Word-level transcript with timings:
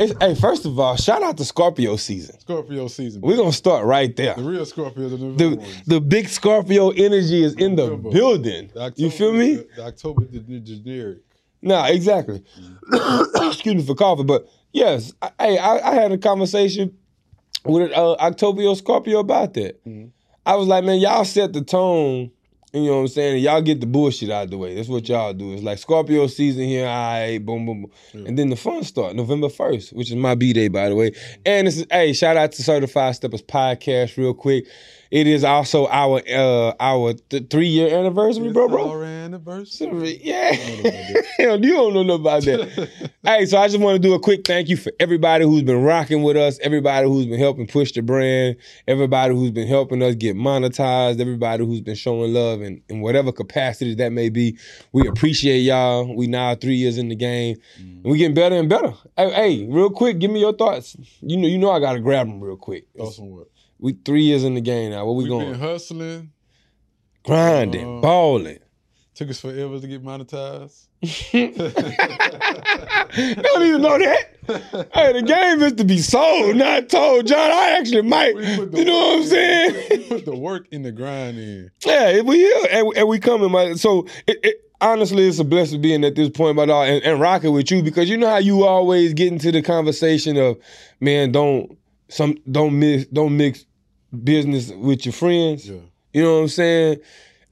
It's, 0.00 0.14
hey, 0.18 0.34
first 0.34 0.64
of 0.64 0.80
all, 0.80 0.96
shout 0.96 1.22
out 1.22 1.36
to 1.36 1.44
Scorpio 1.44 1.96
season. 1.96 2.40
Scorpio 2.40 2.88
season. 2.88 3.20
We're 3.20 3.36
gonna 3.36 3.52
start 3.52 3.84
right 3.84 4.16
there. 4.16 4.34
the 4.34 4.42
real 4.42 4.64
Scorpio, 4.64 5.10
the 5.10 5.16
The 5.16 5.82
the 5.86 6.00
big 6.00 6.28
Scorpio 6.28 6.88
energy 6.88 7.44
is 7.44 7.52
in 7.54 7.76
the 7.76 7.96
building. 7.96 8.70
The 8.72 8.94
You 8.96 9.10
feel 9.10 9.34
me? 9.34 9.56
The, 9.56 9.68
the 9.76 9.84
October 9.84 10.24
the, 10.24 10.38
the 10.38 10.60
generic. 10.60 11.18
Nah, 11.60 11.88
exactly. 11.88 12.42
Excuse 13.34 13.74
me 13.74 13.84
for 13.84 13.94
coughing, 13.94 14.24
but 14.24 14.48
yes, 14.72 15.12
hey, 15.38 15.58
I, 15.58 15.90
I 15.90 15.94
had 15.94 16.12
a 16.12 16.18
conversation 16.18 16.96
with 17.66 17.92
uh, 17.92 18.74
Scorpio 18.74 19.18
about 19.18 19.52
that. 19.54 19.80
I 20.46 20.54
was 20.54 20.66
like, 20.66 20.82
man, 20.82 20.98
y'all 20.98 21.26
set 21.26 21.52
the 21.52 21.60
tone. 21.60 22.30
You 22.72 22.84
know 22.84 22.96
what 22.96 23.00
I'm 23.00 23.08
saying? 23.08 23.42
Y'all 23.42 23.60
get 23.62 23.80
the 23.80 23.86
bullshit 23.86 24.30
out 24.30 24.44
of 24.44 24.50
the 24.50 24.58
way. 24.58 24.76
That's 24.76 24.88
what 24.88 25.08
y'all 25.08 25.32
do. 25.32 25.54
It's 25.54 25.62
like 25.62 25.78
Scorpio 25.78 26.28
season 26.28 26.64
here, 26.64 26.86
all 26.86 27.12
right, 27.12 27.38
boom, 27.38 27.66
boom, 27.66 27.82
boom. 28.12 28.26
And 28.26 28.38
then 28.38 28.48
the 28.50 28.56
fun 28.56 28.84
start, 28.84 29.16
November 29.16 29.48
1st, 29.48 29.92
which 29.92 30.10
is 30.10 30.16
my 30.16 30.36
B 30.36 30.52
day, 30.52 30.68
by 30.68 30.88
the 30.88 30.94
way. 30.94 31.12
And 31.44 31.66
this 31.66 31.78
is, 31.78 31.86
hey, 31.90 32.12
shout 32.12 32.36
out 32.36 32.52
to 32.52 32.62
Certified 32.62 33.16
Steppers 33.16 33.42
Podcast 33.42 34.16
real 34.16 34.34
quick. 34.34 34.66
It 35.10 35.26
is 35.26 35.42
also 35.42 35.88
our 35.88 36.22
uh 36.28 36.72
our 36.78 37.14
th- 37.14 37.50
three 37.50 37.66
year 37.66 37.96
anniversary, 37.98 38.52
bro, 38.52 38.68
bro. 38.68 38.90
Our 38.90 39.04
anniversary. 39.04 40.20
Yeah. 40.30 40.52
Hell, 40.52 41.60
you 41.64 41.72
don't 41.72 41.94
know 41.94 42.02
nothing 42.02 42.20
about 42.20 42.42
that. 42.44 42.88
hey, 43.24 43.46
so 43.46 43.58
I 43.58 43.66
just 43.66 43.80
want 43.80 44.00
to 44.00 44.08
do 44.08 44.14
a 44.14 44.20
quick 44.20 44.46
thank 44.46 44.68
you 44.68 44.76
for 44.76 44.92
everybody 45.00 45.44
who's 45.44 45.62
been 45.62 45.82
rocking 45.82 46.22
with 46.22 46.36
us, 46.36 46.58
everybody 46.60 47.08
who's 47.08 47.26
been 47.26 47.38
helping 47.38 47.66
push 47.66 47.92
the 47.92 48.02
brand, 48.02 48.56
everybody 48.86 49.34
who's 49.34 49.50
been 49.50 49.66
helping 49.66 50.02
us 50.02 50.14
get 50.14 50.36
monetized, 50.36 51.20
everybody 51.20 51.64
who's 51.64 51.80
been 51.80 51.96
showing 51.96 52.32
love 52.32 52.62
in, 52.62 52.80
in 52.88 53.00
whatever 53.00 53.32
capacity 53.32 53.94
that 53.96 54.12
may 54.12 54.28
be. 54.28 54.56
We 54.92 55.08
appreciate 55.08 55.60
y'all. 55.60 56.14
We 56.14 56.26
now 56.28 56.54
three 56.54 56.76
years 56.76 56.98
in 56.98 57.08
the 57.08 57.16
game. 57.16 57.56
And 57.78 58.04
we 58.04 58.18
getting 58.18 58.34
better 58.34 58.56
and 58.56 58.68
better. 58.68 58.92
Hey, 59.16 59.30
hey, 59.30 59.66
real 59.66 59.90
quick, 59.90 60.18
give 60.18 60.30
me 60.30 60.40
your 60.40 60.52
thoughts. 60.54 60.96
You 61.20 61.36
know, 61.36 61.48
you 61.48 61.58
know 61.58 61.70
I 61.70 61.80
gotta 61.80 62.00
grab 62.00 62.28
them 62.28 62.40
real 62.40 62.56
quick. 62.56 62.86
Awesome 62.98 63.30
what? 63.30 63.48
We 63.80 63.94
three 64.04 64.22
years 64.24 64.44
in 64.44 64.54
the 64.54 64.60
game 64.60 64.90
now. 64.90 65.04
Where 65.04 65.14
we 65.14 65.24
We've 65.24 65.30
going? 65.30 65.52
been 65.52 65.60
hustling. 65.60 66.30
Grinding, 67.24 67.98
Uh, 67.98 68.00
balling. 68.00 68.58
Took 69.14 69.30
us 69.30 69.40
forever 69.40 69.78
to 69.78 69.86
get 69.86 70.02
monetized. 70.02 70.86
Don't 71.32 71.56
even 73.62 73.82
know 73.82 73.98
that. 73.98 74.88
hey, 74.94 75.12
the 75.12 75.22
game 75.24 75.62
is 75.62 75.74
to 75.74 75.84
be 75.84 75.98
sold, 75.98 76.56
not 76.56 76.88
told. 76.88 77.26
John, 77.26 77.50
I 77.50 77.76
actually 77.78 78.02
might. 78.02 78.34
We 78.34 78.46
You 78.46 78.84
know 78.84 78.98
what 78.98 79.16
I'm 79.16 79.22
in. 79.22 79.28
saying? 79.28 80.08
Put 80.08 80.24
the 80.24 80.36
work 80.36 80.66
in 80.70 80.82
the 80.82 80.92
grind 80.92 81.38
in. 81.38 81.70
yeah, 81.84 82.20
we 82.22 82.36
here 82.38 82.66
and, 82.70 82.88
and 82.96 83.08
we 83.08 83.18
coming, 83.18 83.52
man. 83.52 83.76
So 83.76 84.06
it, 84.26 84.38
it, 84.42 84.56
honestly, 84.80 85.26
it's 85.28 85.38
a 85.38 85.44
blessing 85.44 85.80
being 85.80 86.04
at 86.04 86.14
this 86.14 86.30
point, 86.30 86.56
my 86.56 86.66
dog, 86.66 86.88
and, 86.88 87.02
and 87.04 87.20
rocking 87.20 87.52
with 87.52 87.70
you 87.70 87.82
because 87.82 88.08
you 88.08 88.16
know 88.16 88.28
how 88.28 88.38
you 88.38 88.64
always 88.64 89.14
get 89.14 89.32
into 89.32 89.52
the 89.52 89.62
conversation 89.62 90.36
of, 90.36 90.58
man, 91.00 91.32
don't 91.32 91.76
some 92.08 92.36
don't 92.50 92.78
mix 92.78 93.04
don't 93.06 93.36
mix 93.36 93.64
business 94.24 94.70
with 94.70 95.06
your 95.06 95.12
friends. 95.12 95.68
Yeah. 95.68 95.78
You 96.12 96.22
know 96.22 96.36
what 96.36 96.42
I'm 96.42 96.48
saying? 96.48 96.98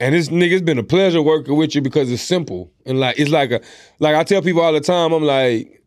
And 0.00 0.14
this 0.14 0.28
nigga's 0.28 0.62
been 0.62 0.78
a 0.78 0.84
pleasure 0.84 1.22
working 1.22 1.56
with 1.56 1.74
you 1.74 1.80
because 1.80 2.10
it's 2.10 2.22
simple 2.22 2.72
and 2.86 3.00
like 3.00 3.18
it's 3.18 3.30
like 3.30 3.50
a 3.50 3.60
like 3.98 4.14
I 4.14 4.22
tell 4.22 4.42
people 4.42 4.60
all 4.60 4.72
the 4.72 4.80
time. 4.80 5.12
I'm 5.12 5.24
like, 5.24 5.82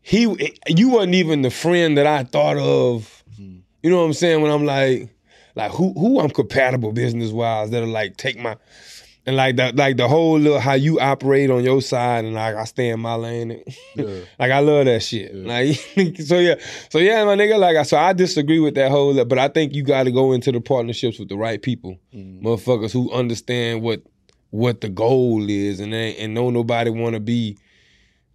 he 0.00 0.52
you 0.66 0.88
wasn't 0.88 1.14
even 1.14 1.42
the 1.42 1.50
friend 1.50 1.96
that 1.96 2.06
I 2.06 2.24
thought 2.24 2.56
of. 2.56 3.24
Mm-hmm. 3.32 3.58
You 3.82 3.90
know 3.90 3.98
what 3.98 4.04
I'm 4.04 4.12
saying? 4.14 4.42
When 4.42 4.50
I'm 4.50 4.64
like, 4.64 5.10
like 5.54 5.70
who 5.70 5.92
who 5.92 6.20
I'm 6.20 6.30
compatible 6.30 6.92
business 6.92 7.30
wise 7.30 7.70
that'll 7.70 7.88
like 7.88 8.16
take 8.16 8.38
my 8.38 8.56
and 9.26 9.36
like 9.36 9.56
the 9.56 9.72
like 9.74 9.96
the 9.96 10.08
whole 10.08 10.38
little 10.38 10.60
how 10.60 10.72
you 10.72 10.98
operate 10.98 11.50
on 11.50 11.62
your 11.62 11.82
side 11.82 12.24
and 12.24 12.34
like 12.34 12.54
I 12.54 12.64
stay 12.64 12.88
in 12.88 13.00
my 13.00 13.14
lane. 13.14 13.62
Yeah. 13.94 14.20
Like 14.38 14.52
I 14.52 14.60
love 14.60 14.86
that 14.86 15.02
shit. 15.02 15.34
Yeah. 15.34 15.46
Like 15.46 16.16
so 16.26 16.38
yeah. 16.38 16.54
So 16.88 16.98
yeah, 16.98 17.24
my 17.24 17.36
nigga, 17.36 17.58
like 17.58 17.76
I 17.76 17.82
so 17.82 17.98
I 17.98 18.12
disagree 18.12 18.58
with 18.58 18.74
that 18.76 18.90
whole 18.90 19.24
but 19.24 19.38
I 19.38 19.48
think 19.48 19.74
you 19.74 19.82
gotta 19.82 20.10
go 20.10 20.32
into 20.32 20.50
the 20.50 20.60
partnerships 20.60 21.18
with 21.18 21.28
the 21.28 21.36
right 21.36 21.60
people. 21.60 21.98
Mm. 22.14 22.42
Motherfuckers 22.42 22.92
who 22.92 23.12
understand 23.12 23.82
what 23.82 24.02
what 24.50 24.80
the 24.80 24.88
goal 24.88 25.48
is 25.48 25.80
and 25.80 25.94
ain't 25.94 26.18
and 26.18 26.34
don't 26.34 26.54
nobody 26.54 26.90
wanna 26.90 27.20
be 27.20 27.58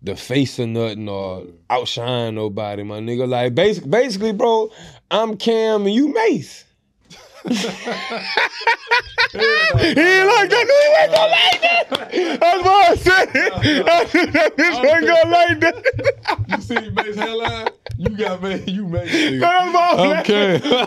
the 0.04 0.16
face 0.16 0.60
of 0.60 0.70
nothing 0.70 1.10
or 1.10 1.46
outshine 1.70 2.36
nobody, 2.36 2.84
my 2.84 3.00
nigga. 3.00 3.28
Like 3.28 3.56
basic 3.56 3.90
basically, 3.90 4.34
bro, 4.34 4.72
I'm 5.10 5.36
Cam 5.38 5.86
and 5.86 5.94
you 5.94 6.14
Mase. 6.14 6.66
He 7.46 9.38
like 9.38 10.50
that. 10.50 10.66
No, 10.68 10.78
he 10.82 10.90
ain't 11.02 11.12
gonna 11.12 11.32
like 11.32 11.62
that. 11.62 11.86
That's 12.40 12.64
why 12.64 12.88
I 12.90 12.96
said 12.96 13.30
it. 13.36 13.54
I 13.88 14.06
said 14.06 14.34
that 14.34 14.58
bitch 14.58 14.84
ain't 14.84 15.08
gonna 15.08 15.30
like 15.32 15.60
that. 15.60 15.76
You 16.48 16.62
see 16.62 16.90
Mase 16.90 17.16
headline? 17.16 17.70
You 17.98 18.10
got 18.10 18.42
made. 18.42 18.68
You 18.76 18.86
made. 18.88 19.08
nigga. 19.08 19.40
That's 19.40 19.74
why 19.74 19.90
I'm. 19.92 19.98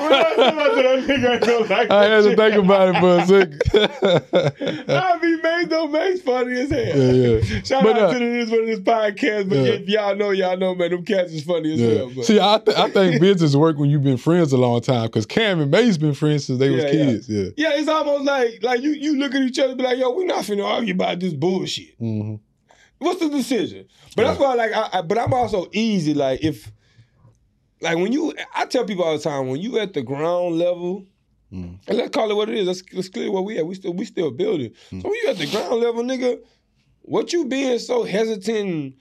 When 0.01 0.13
I 0.13 0.75
said 0.75 0.85
that 0.85 1.05
nigga 1.09 1.31
ain't 1.33 1.41
gonna 1.43 1.59
like 1.75 1.91
I 1.91 2.05
had 2.05 2.25
to 2.25 2.37
think 2.37 2.55
about 2.57 2.95
it 2.95 3.01
for 3.01 3.19
a 3.19 3.27
second. 3.27 4.85
I 4.91 5.19
be 5.19 5.37
made 5.41 5.71
though, 5.71 5.87
Mase 5.89 6.23
funny 6.23 6.61
as 6.61 6.71
hell. 6.71 6.81
Yeah, 6.81 7.13
yeah. 7.13 7.63
Shout 7.63 7.83
But, 7.83 7.97
out 7.99 8.03
uh, 8.11 8.13
to 8.15 8.19
the 8.19 8.25
this 8.27 8.51
one 8.51 8.61
of 8.61 8.67
this 8.67 8.81
podcast, 8.81 9.49
but 9.49 9.57
Yeah. 9.59 9.65
if 9.73 9.89
y'all 9.89 10.17
know, 10.17 10.31
y'all 10.31 10.57
know, 10.57 10.75
man, 10.75 10.91
them 10.91 11.05
cats 11.05 11.33
is 11.33 11.45
funny 11.45 11.73
as 11.75 11.81
Yeah. 11.81 11.95
hell. 11.95 12.11
But. 12.15 12.25
See, 12.25 12.41
I, 12.41 12.59
th- 12.65 12.77
I 12.77 12.91
think 12.91 13.21
business 13.21 13.55
work 13.57 13.79
when 13.79 13.89
you've 13.91 14.05
been 14.05 14.17
friends 14.19 14.53
a 14.53 14.59
long 14.59 14.81
time 14.81 15.07
because 15.07 15.27
Cam 15.27 15.61
and 15.61 15.71
Mase 15.71 15.99
been 15.99 16.15
friends 16.15 16.45
since 16.45 16.59
they 16.59 16.71
was 16.71 16.85
Yeah, 16.85 16.91
yeah. 16.91 17.05
kids. 17.07 17.29
Yeah. 17.29 17.49
Yeah, 17.57 17.71
it's 17.75 17.89
almost 17.89 18.25
like 18.25 18.63
like 18.63 18.83
you 18.83 18.91
you 18.91 19.17
look 19.19 19.35
at 19.35 19.43
each 19.43 19.59
other 19.59 19.71
and 19.71 19.79
be 19.79 19.85
like, 19.85 19.99
yo, 19.99 20.11
we 20.11 20.25
not 20.25 20.45
finna 20.45 20.65
argue 20.65 20.95
about 20.95 21.21
this 21.21 21.33
bullshit. 21.33 21.95
hmm 21.99 22.35
What's 22.99 23.21
the 23.21 23.29
decision? 23.29 23.87
But 24.17 24.25
that's 24.25 24.41
why 24.41 24.55
like 24.55 24.73
I, 24.73 24.89
I 24.99 25.03
but 25.03 25.19
I'm 25.19 25.33
also 25.33 25.69
easy, 25.73 26.15
like 26.15 26.43
if 26.43 26.71
like 27.81 27.97
when 27.97 28.13
you 28.13 28.35
I 28.55 28.67
tell 28.67 28.85
people 28.85 29.05
all 29.05 29.17
the 29.17 29.23
time, 29.23 29.49
when 29.49 29.61
you 29.61 29.79
at 29.79 29.95
the 29.95 30.03
ground 30.03 30.59
level, 30.59 31.07
Mm. 31.51 31.79
and 31.89 31.97
let's 31.97 32.11
call 32.11 32.31
it 32.31 32.35
what 32.35 32.51
it 32.51 32.57
is, 32.59 32.67
let's, 32.67 32.83
let's 32.93 33.09
clear 33.09 33.31
what 33.31 33.43
we 33.47 33.57
at. 33.57 33.67
We 33.67 33.75
still 33.75 33.95
we 33.95 34.05
still 34.05 34.31
building. 34.31 34.71
Mm. 34.93 35.01
So 35.01 35.09
when 35.09 35.17
you 35.23 35.29
at 35.31 35.39
the 35.39 35.47
ground 35.47 35.81
level, 35.81 36.03
nigga, 36.03 36.39
what 37.01 37.33
you 37.33 37.47
being 37.47 37.79
so 37.79 38.05
hesitant 38.05 38.97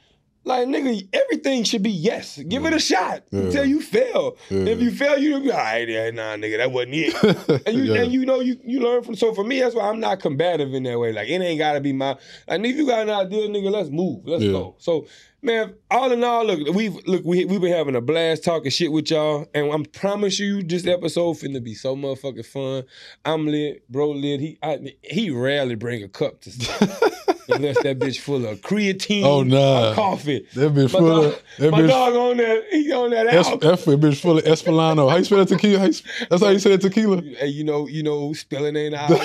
like 0.48 0.68
nigga, 0.68 1.08
everything 1.14 1.64
should 1.64 1.84
be 1.84 1.92
yes. 1.92 2.40
Give 2.48 2.66
it 2.66 2.74
a 2.74 2.80
shot 2.80 3.24
Yeah. 3.32 3.42
until 3.42 3.66
you 3.66 3.82
fail. 3.82 4.38
Yeah. 4.50 4.66
If 4.74 4.82
you 4.82 4.92
fail, 4.92 5.18
you 5.18 5.40
be 5.42 5.52
all 5.52 5.58
right, 5.58 5.88
yeah, 5.88 6.10
nah, 6.12 6.36
nigga, 6.38 6.58
that 6.58 6.72
wasn't 6.72 6.96
it. 6.96 7.62
And 7.68 7.78
you 7.78 7.84
Yeah. 7.94 8.02
and 8.04 8.12
you 8.12 8.26
know 8.26 8.40
you 8.40 8.58
you 8.64 8.80
learn 8.80 9.04
from 9.04 9.16
so 9.16 9.34
for 9.34 9.44
me 9.44 9.60
that's 9.60 9.76
why 9.76 9.90
I'm 9.90 10.00
not 10.00 10.20
combative 10.20 10.74
in 10.74 10.84
that 10.84 10.98
way. 11.00 11.12
Like 11.14 11.28
it 11.30 11.42
ain't 11.42 11.60
gotta 11.60 11.80
be 11.82 11.94
my 11.94 12.18
like 12.48 12.62
if 12.64 12.76
you 12.76 12.88
got 12.88 13.02
an 13.02 13.10
idea, 13.10 13.48
nigga, 13.50 13.70
let's 13.72 13.90
move. 13.90 14.22
Let's 14.26 14.44
Yeah. 14.44 14.52
go. 14.52 14.76
So 14.80 15.06
man, 15.42 15.76
all 15.92 16.12
in 16.12 16.24
all, 16.24 16.46
look, 16.46 16.74
we've 16.76 16.96
look, 17.06 17.24
we 17.24 17.46
we've 17.46 17.62
been 17.62 17.72
having 17.74 17.96
a 17.96 18.02
blast 18.02 18.44
talking 18.44 18.72
shit 18.72 18.92
with 18.92 19.12
y'all. 19.12 19.46
And 19.54 19.72
I'm 19.72 19.86
promise 19.86 20.40
you 20.40 20.64
this 20.64 20.88
episode 20.88 21.36
finna 21.38 21.64
be 21.64 21.74
so 21.76 21.96
motherfucking 21.96 22.46
fun. 22.46 22.84
I'm 23.26 23.48
lit, 23.48 23.90
bro 23.90 24.10
lit. 24.12 24.40
He 24.40 24.58
I, 24.64 24.80
he 25.02 25.30
rarely 25.30 25.76
bring 25.76 26.04
a 26.04 26.08
cup 26.10 26.42
to 26.42 26.52
stuff. 26.58 27.27
Unless 27.50 27.84
that 27.84 28.00
bitch 28.00 28.20
full 28.20 28.46
of 28.46 28.62
creatine 28.62 29.24
Oh, 29.24 29.44
nah. 29.44 29.92
or 29.92 29.96
coffee. 29.96 30.46
That 30.56 30.74
bitch 30.74 30.94
My, 30.94 31.00
full 31.00 31.22
dog, 31.24 31.26
of 31.34 31.44
that 31.60 31.72
my 31.72 31.82
bitch. 31.82 31.88
dog 31.88 32.14
on 32.16 32.38
that, 32.38 32.64
he 32.72 32.92
on 32.92 33.10
that 33.12 33.28
Es-. 33.28 33.48
F- 33.48 33.60
bitch 33.86 34.20
full 34.22 34.38
of 34.40 34.44
Espolano. 34.44 35.10
How 35.10 35.18
you 35.18 35.24
spell 35.24 35.40
that 35.40 35.48
tequila? 35.48 35.80
How 35.80 35.86
you, 35.86 35.94
that's 36.30 36.42
how 36.44 36.50
you 36.50 36.60
say 36.60 36.72
that 36.72 36.82
tequila. 36.82 37.22
Hey, 37.22 37.48
you 37.48 37.64
know, 37.64 37.88
you 37.88 38.04
know, 38.04 38.34
spelling 38.34 38.76
ain't 38.76 38.96
out. 38.96 39.10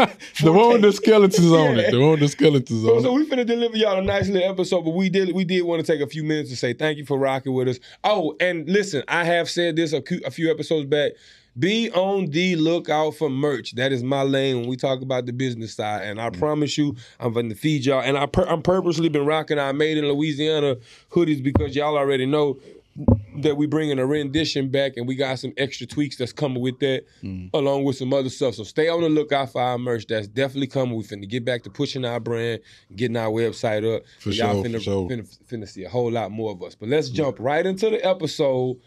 the 0.42 0.52
one 0.52 0.72
with 0.72 0.82
the 0.82 0.92
skeletons 0.92 1.52
on 1.52 1.78
it. 1.78 1.90
The 1.90 2.00
one 2.00 2.12
with 2.12 2.20
the 2.20 2.28
skeletons 2.28 2.84
on 2.84 2.90
so 2.90 2.98
it. 2.98 3.02
So 3.02 3.12
we 3.12 3.26
finna 3.28 3.46
deliver 3.46 3.76
y'all 3.76 3.98
a 3.98 4.02
nice 4.02 4.28
little 4.28 4.48
episode, 4.50 4.82
but 4.82 4.90
we 4.94 5.08
did 5.08 5.34
we 5.34 5.44
did 5.44 5.62
want 5.62 5.84
to 5.84 5.92
take 5.92 6.00
a 6.00 6.06
few 6.06 6.24
minutes 6.24 6.50
to 6.50 6.56
say 6.56 6.72
thank 6.72 6.98
you 6.98 7.04
for 7.06 7.18
rocking 7.18 7.54
with 7.54 7.68
us. 7.68 7.78
Oh, 8.04 8.36
and 8.40 8.68
listen, 8.68 9.02
I 9.08 9.24
have 9.24 9.48
said 9.48 9.76
this 9.76 9.92
a 9.92 10.02
few 10.02 10.50
episodes 10.50 10.86
back. 10.86 11.12
Be 11.58 11.90
on 11.90 12.26
the 12.26 12.56
lookout 12.56 13.16
for 13.16 13.28
merch. 13.28 13.74
That 13.74 13.92
is 13.92 14.02
my 14.02 14.22
lane 14.22 14.60
when 14.60 14.68
we 14.68 14.76
talk 14.76 15.02
about 15.02 15.26
the 15.26 15.32
business 15.32 15.74
side. 15.74 16.02
And 16.02 16.20
I 16.20 16.30
mm. 16.30 16.38
promise 16.38 16.78
you, 16.78 16.96
I'm 17.18 17.32
going 17.32 17.48
to 17.48 17.54
feed 17.54 17.84
y'all. 17.84 18.02
And 18.02 18.16
I 18.16 18.26
pur- 18.26 18.46
I'm 18.46 18.62
purposely 18.62 19.08
been 19.08 19.26
rocking 19.26 19.58
our 19.58 19.72
Made 19.72 19.98
in 19.98 20.06
Louisiana 20.06 20.76
hoodies 21.10 21.42
because 21.42 21.74
y'all 21.74 21.96
already 21.96 22.26
know 22.26 22.58
that 23.36 23.56
we 23.56 23.66
bringing 23.66 23.98
a 23.98 24.06
rendition 24.06 24.68
back 24.68 24.96
and 24.96 25.06
we 25.06 25.14
got 25.14 25.38
some 25.38 25.52
extra 25.56 25.86
tweaks 25.86 26.16
that's 26.16 26.32
coming 26.32 26.60
with 26.60 26.78
that 26.80 27.04
mm. 27.22 27.48
along 27.54 27.84
with 27.84 27.96
some 27.96 28.12
other 28.12 28.28
stuff. 28.28 28.54
So 28.54 28.64
stay 28.64 28.88
on 28.88 29.00
the 29.02 29.08
lookout 29.08 29.52
for 29.52 29.62
our 29.62 29.78
merch. 29.78 30.06
That's 30.06 30.26
definitely 30.26 30.66
coming. 30.66 30.96
We 30.96 31.04
finna 31.04 31.28
get 31.28 31.44
back 31.44 31.62
to 31.64 31.70
pushing 31.70 32.04
our 32.04 32.20
brand, 32.20 32.60
getting 32.94 33.16
our 33.16 33.30
website 33.30 33.96
up. 33.96 34.02
For 34.18 34.30
y'all 34.30 34.54
sure, 34.54 34.64
finna, 34.64 34.74
for 34.74 34.80
sure. 34.80 35.08
finna, 35.08 35.38
finna 35.46 35.68
see 35.68 35.84
a 35.84 35.88
whole 35.88 36.10
lot 36.10 36.30
more 36.30 36.52
of 36.52 36.62
us. 36.62 36.74
But 36.74 36.88
let's 36.88 37.10
mm. 37.10 37.14
jump 37.14 37.36
right 37.38 37.64
into 37.64 37.90
the 37.90 38.04
episode. 38.04 38.78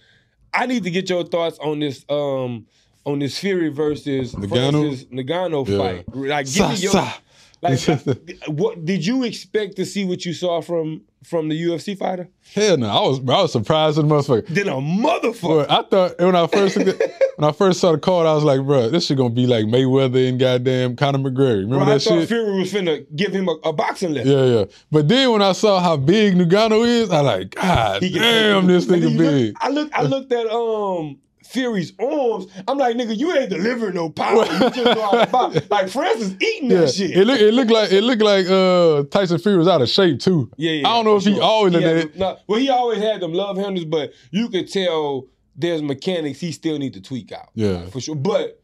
I 0.53 0.65
need 0.65 0.83
to 0.83 0.91
get 0.91 1.09
your 1.09 1.23
thoughts 1.23 1.57
on 1.59 1.79
this 1.79 2.05
um 2.09 2.65
on 3.05 3.19
this 3.19 3.37
Fury 3.39 3.69
versus 3.69 4.33
Ngannou? 4.33 4.89
versus 4.89 5.05
Ngannou 5.05 5.67
Yeah. 5.67 5.77
fight. 5.77 6.15
Like 6.15 6.45
give 6.45 6.53
Sa, 6.55 6.69
me 6.69 6.75
your 6.77 6.91
sa. 6.91 7.13
Like, 7.63 7.79
what 8.47 8.83
did 8.85 9.05
you 9.05 9.23
expect 9.23 9.77
to 9.77 9.85
see? 9.85 10.05
What 10.05 10.25
you 10.25 10.33
saw 10.33 10.61
from 10.61 11.01
from 11.23 11.47
the 11.47 11.61
UFC 11.63 11.97
fighter? 11.97 12.27
Hell 12.53 12.77
no, 12.77 12.87
I 12.89 12.99
was 13.07 13.19
I 13.19 13.41
was 13.41 13.51
surprised 13.53 13.97
at 13.97 14.07
the 14.07 14.13
motherfucker. 14.13 14.45
Then 14.47 14.67
a 14.67 14.73
motherfucker. 14.73 15.67
But 15.67 15.71
I 15.71 15.81
thought 15.83 16.19
when 16.19 16.35
I 16.35 16.47
first 16.47 16.75
when 17.37 17.49
I 17.49 17.51
first 17.53 17.79
saw 17.79 17.93
the 17.93 17.97
card, 17.97 18.27
I 18.27 18.33
was 18.33 18.43
like, 18.43 18.61
bro, 18.65 18.89
this 18.89 19.05
shit 19.05 19.17
gonna 19.17 19.29
be 19.29 19.47
like 19.47 19.65
Mayweather 19.65 20.27
and 20.27 20.39
goddamn 20.39 20.95
Conor 20.97 21.19
McGregor. 21.19 21.61
Remember 21.63 21.77
Bro, 21.77 21.83
I 21.85 21.89
that 21.97 22.01
thought 22.01 22.19
shit? 22.19 22.27
Fury 22.27 22.59
was 22.59 22.73
finna 22.73 23.05
give 23.15 23.31
him 23.33 23.47
a, 23.47 23.53
a 23.63 23.73
boxing 23.73 24.13
lesson. 24.13 24.31
Yeah, 24.31 24.45
yeah. 24.59 24.65
But 24.91 25.07
then 25.07 25.31
when 25.31 25.41
I 25.41 25.53
saw 25.53 25.79
how 25.79 25.95
big 25.97 26.35
Ngannou 26.35 26.85
is, 26.85 27.09
I 27.09 27.21
like, 27.21 27.55
God 27.55 28.01
damn, 28.01 28.67
this 28.67 28.85
nigga 28.85 29.01
you 29.01 29.09
look- 29.09 29.17
big. 29.31 29.55
I 29.61 29.69
looked. 29.69 29.93
I 29.93 30.01
looked 30.03 30.31
at 30.33 30.47
um 30.47 31.19
Fury's 31.53 31.93
arms. 31.99 32.47
I'm 32.67 32.77
like, 32.77 32.95
nigga, 32.97 33.15
you 33.17 33.31
ain't 33.37 33.49
delivering 33.51 33.93
no 33.95 34.09
power. 34.09 34.43
You 34.45 34.59
just 34.71 34.75
know 34.75 35.01
how 35.11 35.23
to 35.25 35.31
box. 35.31 35.59
Like 35.69 35.87
Francis 35.89 36.35
eating 36.41 36.69
that 36.69 36.89
shit. 36.91 37.11
it 37.11 37.25
looked 37.25 37.41
it 37.41 37.53
looked 37.53 37.71
like 37.71 37.91
it 37.91 38.01
looked 38.03 38.21
like 38.21 38.47
uh 38.47 39.03
Tyson 39.09 39.37
Fury 39.39 39.57
was 39.57 39.67
out 39.67 39.81
of 39.81 39.89
shape 39.89 40.19
too. 40.19 40.51
Yeah, 40.57 40.71
yeah. 40.71 40.87
I 40.87 40.93
don't 40.95 41.05
know 41.05 41.15
if 41.17 41.23
for 41.23 41.29
he 41.29 41.39
always 41.39 41.73
did 41.73 41.83
that. 41.83 42.17
them- 42.17 42.37
well, 42.47 42.59
he 42.59 42.69
always 42.69 42.99
had 42.99 43.21
them 43.21 43.33
love 43.33 43.57
handles, 43.57 43.85
but 43.85 44.11
you 44.31 44.49
could 44.49 44.71
tell 44.71 45.27
there's 45.55 45.81
mechanics 45.83 46.39
he 46.39 46.51
still 46.51 46.79
need 46.79 46.93
to 46.93 47.01
tweak 47.01 47.31
out. 47.31 47.49
Yeah. 47.53 47.85
for 47.87 48.01
sure. 48.01 48.15
But 48.15 48.59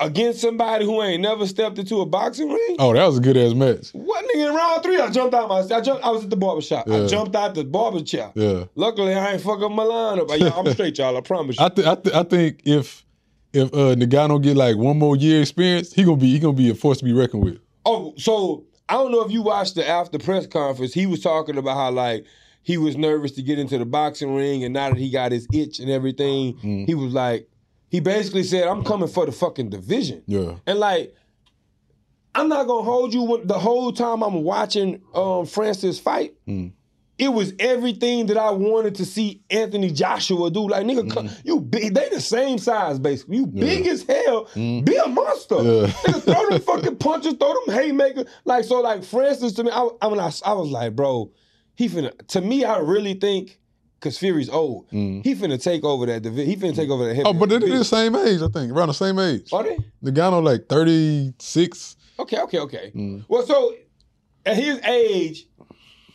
against 0.00 0.40
somebody 0.40 0.84
who 0.84 1.02
ain't 1.02 1.22
never 1.22 1.46
stepped 1.46 1.78
into 1.78 2.00
a 2.00 2.06
boxing 2.06 2.48
ring. 2.50 2.76
Oh, 2.78 2.92
that 2.92 3.06
was 3.06 3.18
a 3.18 3.20
good 3.20 3.36
ass 3.36 3.54
match. 3.54 3.90
What 3.92 4.24
nigga 4.26 4.48
in 4.48 4.54
round 4.54 4.82
three? 4.82 5.00
I 5.00 5.10
jumped 5.10 5.34
out 5.34 5.48
my. 5.48 5.60
I 5.60 5.80
jumped. 5.80 6.04
I 6.04 6.10
was 6.10 6.24
at 6.24 6.30
the 6.30 6.36
barber 6.36 6.60
shop. 6.60 6.88
I 6.88 7.06
jumped 7.06 7.34
out 7.34 7.54
the 7.54 7.64
barber 7.64 8.02
chair. 8.02 8.30
Yeah. 8.34 8.64
Luckily, 8.74 9.14
I 9.14 9.32
ain't 9.32 9.40
fuck 9.42 9.60
up 9.62 9.70
my 9.72 9.84
lineup. 9.84 10.30
I- 10.30 10.58
I'm 10.58 10.72
straight, 10.72 10.98
y'all. 10.98 11.16
I 11.16 11.20
promise 11.20 11.58
you. 11.58 11.64
I 11.64 11.68
th- 11.70 11.86
I, 11.86 11.94
th- 11.94 12.14
I 12.14 12.22
think 12.24 12.62
if 12.64 13.04
if 13.52 13.72
uh 13.72 13.94
Ngannou 13.96 14.42
get 14.42 14.56
like 14.56 14.76
one 14.76 14.98
more 14.98 15.16
year 15.16 15.40
experience, 15.40 15.92
he 15.92 16.04
gonna 16.04 16.16
be 16.18 16.28
he 16.30 16.38
gonna 16.38 16.52
be 16.52 16.68
a 16.70 16.74
force 16.74 16.98
to 16.98 17.04
be 17.04 17.12
reckoned 17.12 17.44
with. 17.44 17.58
Oh, 17.86 18.12
so 18.18 18.64
I 18.88 18.94
don't 18.94 19.12
know 19.12 19.22
if 19.24 19.32
you 19.32 19.42
watched 19.42 19.76
the 19.76 19.88
after 19.88 20.18
press 20.18 20.46
conference. 20.46 20.92
He 20.92 21.06
was 21.06 21.20
talking 21.22 21.56
about 21.56 21.76
how 21.76 21.90
like 21.90 22.26
he 22.62 22.76
was 22.78 22.96
nervous 22.96 23.30
to 23.32 23.42
get 23.42 23.58
into 23.58 23.78
the 23.78 23.86
boxing 23.86 24.34
ring, 24.34 24.62
and 24.64 24.74
now 24.74 24.90
that 24.90 24.98
he 24.98 25.08
got 25.10 25.32
his 25.32 25.46
itch 25.52 25.78
and 25.78 25.88
everything, 25.90 26.54
Mm. 26.58 26.86
he 26.86 26.94
was 26.96 27.12
like, 27.14 27.48
he 27.96 28.00
basically 28.00 28.42
said, 28.42 28.68
"I'm 28.68 28.84
coming 28.84 29.08
for 29.08 29.24
the 29.24 29.32
fucking 29.32 29.70
division." 29.70 30.22
Yeah. 30.26 30.56
And 30.66 30.78
like, 30.78 31.14
I'm 32.34 32.46
not 32.46 32.66
gonna 32.66 32.82
hold 32.82 33.14
you 33.14 33.40
the 33.42 33.58
whole 33.58 33.90
time 33.90 34.22
I'm 34.22 34.42
watching 34.42 35.00
um 35.14 35.46
Francis 35.46 35.98
fight. 35.98 36.34
Mm. 36.46 36.72
It 37.18 37.30
was 37.30 37.54
everything 37.58 38.26
that 38.26 38.36
I 38.36 38.50
wanted 38.50 38.96
to 38.96 39.06
see 39.06 39.40
Anthony 39.48 39.90
Joshua 39.90 40.50
do. 40.50 40.68
Like, 40.68 40.84
nigga, 40.84 41.10
come, 41.10 41.30
you 41.42 41.58
big. 41.58 41.94
They 41.94 42.10
the 42.10 42.20
same 42.20 42.58
size, 42.58 42.98
basically. 42.98 43.38
You 43.38 43.46
big 43.46 43.86
as 43.86 44.02
hell. 44.02 44.50
Be 44.54 45.00
a 45.02 45.08
monster. 45.08 45.54
Yeah. 45.54 45.86
Nigga, 46.04 46.22
throw 46.22 46.50
them 46.50 46.60
fucking 46.60 46.96
punches, 46.96 47.32
throw 47.40 47.54
them 47.64 47.74
haymakers. 47.74 48.26
Like, 48.44 48.64
so, 48.64 48.82
like, 48.82 49.02
Francis 49.02 49.54
to 49.54 49.64
me, 49.64 49.70
I, 49.72 49.88
I, 50.02 50.10
mean, 50.10 50.20
I, 50.20 50.30
I 50.44 50.52
was 50.52 50.68
like, 50.68 50.94
bro, 50.94 51.32
he 51.74 51.88
finna. 51.88 52.12
To 52.28 52.42
me, 52.42 52.64
I 52.64 52.80
really 52.80 53.14
think, 53.14 53.60
cause 54.00 54.18
Fury's 54.18 54.48
old, 54.48 54.86
he 54.90 55.22
finna 55.34 55.62
take 55.62 55.84
over 55.84 56.06
that 56.06 56.22
division. 56.22 56.50
He 56.50 56.56
finna 56.56 56.74
take 56.76 56.90
over 56.90 57.06
that. 57.06 57.16
Mm. 57.16 57.22
Oh, 57.26 57.32
but 57.32 57.48
they're 57.48 57.58
the 57.60 57.84
same 57.84 58.14
age, 58.16 58.40
I 58.42 58.48
think, 58.48 58.72
around 58.72 58.88
the 58.88 58.94
same 58.94 59.18
age. 59.18 59.52
Are 59.52 59.62
they? 59.64 59.76
Ngannou 60.04 60.42
like 60.42 60.68
thirty 60.68 61.32
six. 61.38 61.96
Okay, 62.18 62.38
okay, 62.40 62.58
okay. 62.60 62.92
Mm. 62.94 63.24
Well, 63.28 63.42
so 63.44 63.74
at 64.44 64.56
his 64.56 64.78
age, 64.84 65.46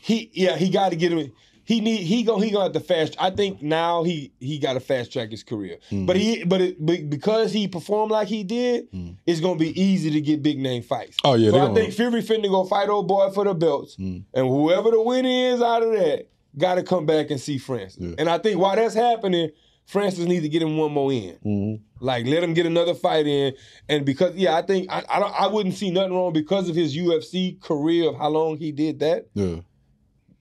he 0.01 0.31
yeah 0.33 0.55
he 0.55 0.69
got 0.69 0.89
to 0.89 0.95
get 0.95 1.11
him. 1.11 1.31
He 1.63 1.79
need 1.79 1.97
he 2.01 2.23
go 2.23 2.39
he 2.39 2.49
gonna 2.49 2.65
have 2.65 2.73
to 2.73 2.79
fast. 2.79 3.15
I 3.19 3.29
think 3.29 3.61
now 3.61 4.03
he 4.03 4.33
he 4.39 4.57
got 4.57 4.73
to 4.73 4.79
fast 4.79 5.13
track 5.13 5.29
his 5.29 5.43
career. 5.43 5.77
Mm. 5.91 6.07
But 6.07 6.15
he 6.17 6.43
but, 6.43 6.59
it, 6.59 6.83
but 6.83 7.07
because 7.09 7.53
he 7.53 7.67
performed 7.67 8.11
like 8.11 8.27
he 8.27 8.43
did, 8.43 8.87
it's 9.27 9.39
gonna 9.39 9.59
be 9.59 9.79
easy 9.79 10.09
to 10.11 10.19
get 10.21 10.41
big 10.41 10.57
name 10.59 10.81
fights. 10.81 11.17
Oh, 11.23 11.35
yeah, 11.35 11.51
So 11.51 11.57
I 11.57 11.59
gonna- 11.67 11.75
think 11.75 11.93
Fury 11.93 12.23
finna 12.23 12.49
go 12.49 12.65
fight 12.65 12.89
old 12.89 13.07
boy 13.07 13.29
for 13.29 13.45
the 13.45 13.53
belts, 13.53 13.95
Mm. 13.97 14.23
and 14.33 14.47
whoever 14.47 14.89
the 14.91 15.01
winner 15.01 15.29
is 15.53 15.61
out 15.61 15.83
of 15.83 15.91
that, 15.93 16.27
got 16.57 16.75
to 16.75 16.83
come 16.83 17.05
back 17.05 17.29
and 17.31 17.39
see 17.39 17.57
Francis. 17.57 17.97
Yeah. 17.99 18.15
And 18.17 18.29
I 18.29 18.37
think 18.37 18.59
while 18.59 18.75
that's 18.75 18.93
happening, 18.95 19.49
Francis 19.85 20.25
needs 20.25 20.43
to 20.43 20.49
get 20.49 20.61
him 20.61 20.77
one 20.77 20.91
more 20.91 21.11
in. 21.11 21.37
Mm-hmm. 21.45 21.83
Like 22.05 22.25
let 22.25 22.43
him 22.43 22.53
get 22.53 22.65
another 22.65 22.93
fight 22.93 23.27
in, 23.27 23.53
and 23.89 24.05
because 24.05 24.35
yeah, 24.35 24.55
I 24.55 24.61
think 24.61 24.91
I 24.91 25.03
I, 25.09 25.19
don't, 25.19 25.41
I 25.41 25.47
wouldn't 25.47 25.75
see 25.75 25.91
nothing 25.91 26.13
wrong 26.13 26.33
because 26.33 26.69
of 26.69 26.75
his 26.75 26.95
UFC 26.95 27.59
career 27.61 28.09
of 28.09 28.15
how 28.17 28.29
long 28.29 28.57
he 28.57 28.71
did 28.71 28.99
that. 28.99 29.27
Yeah. 29.33 29.57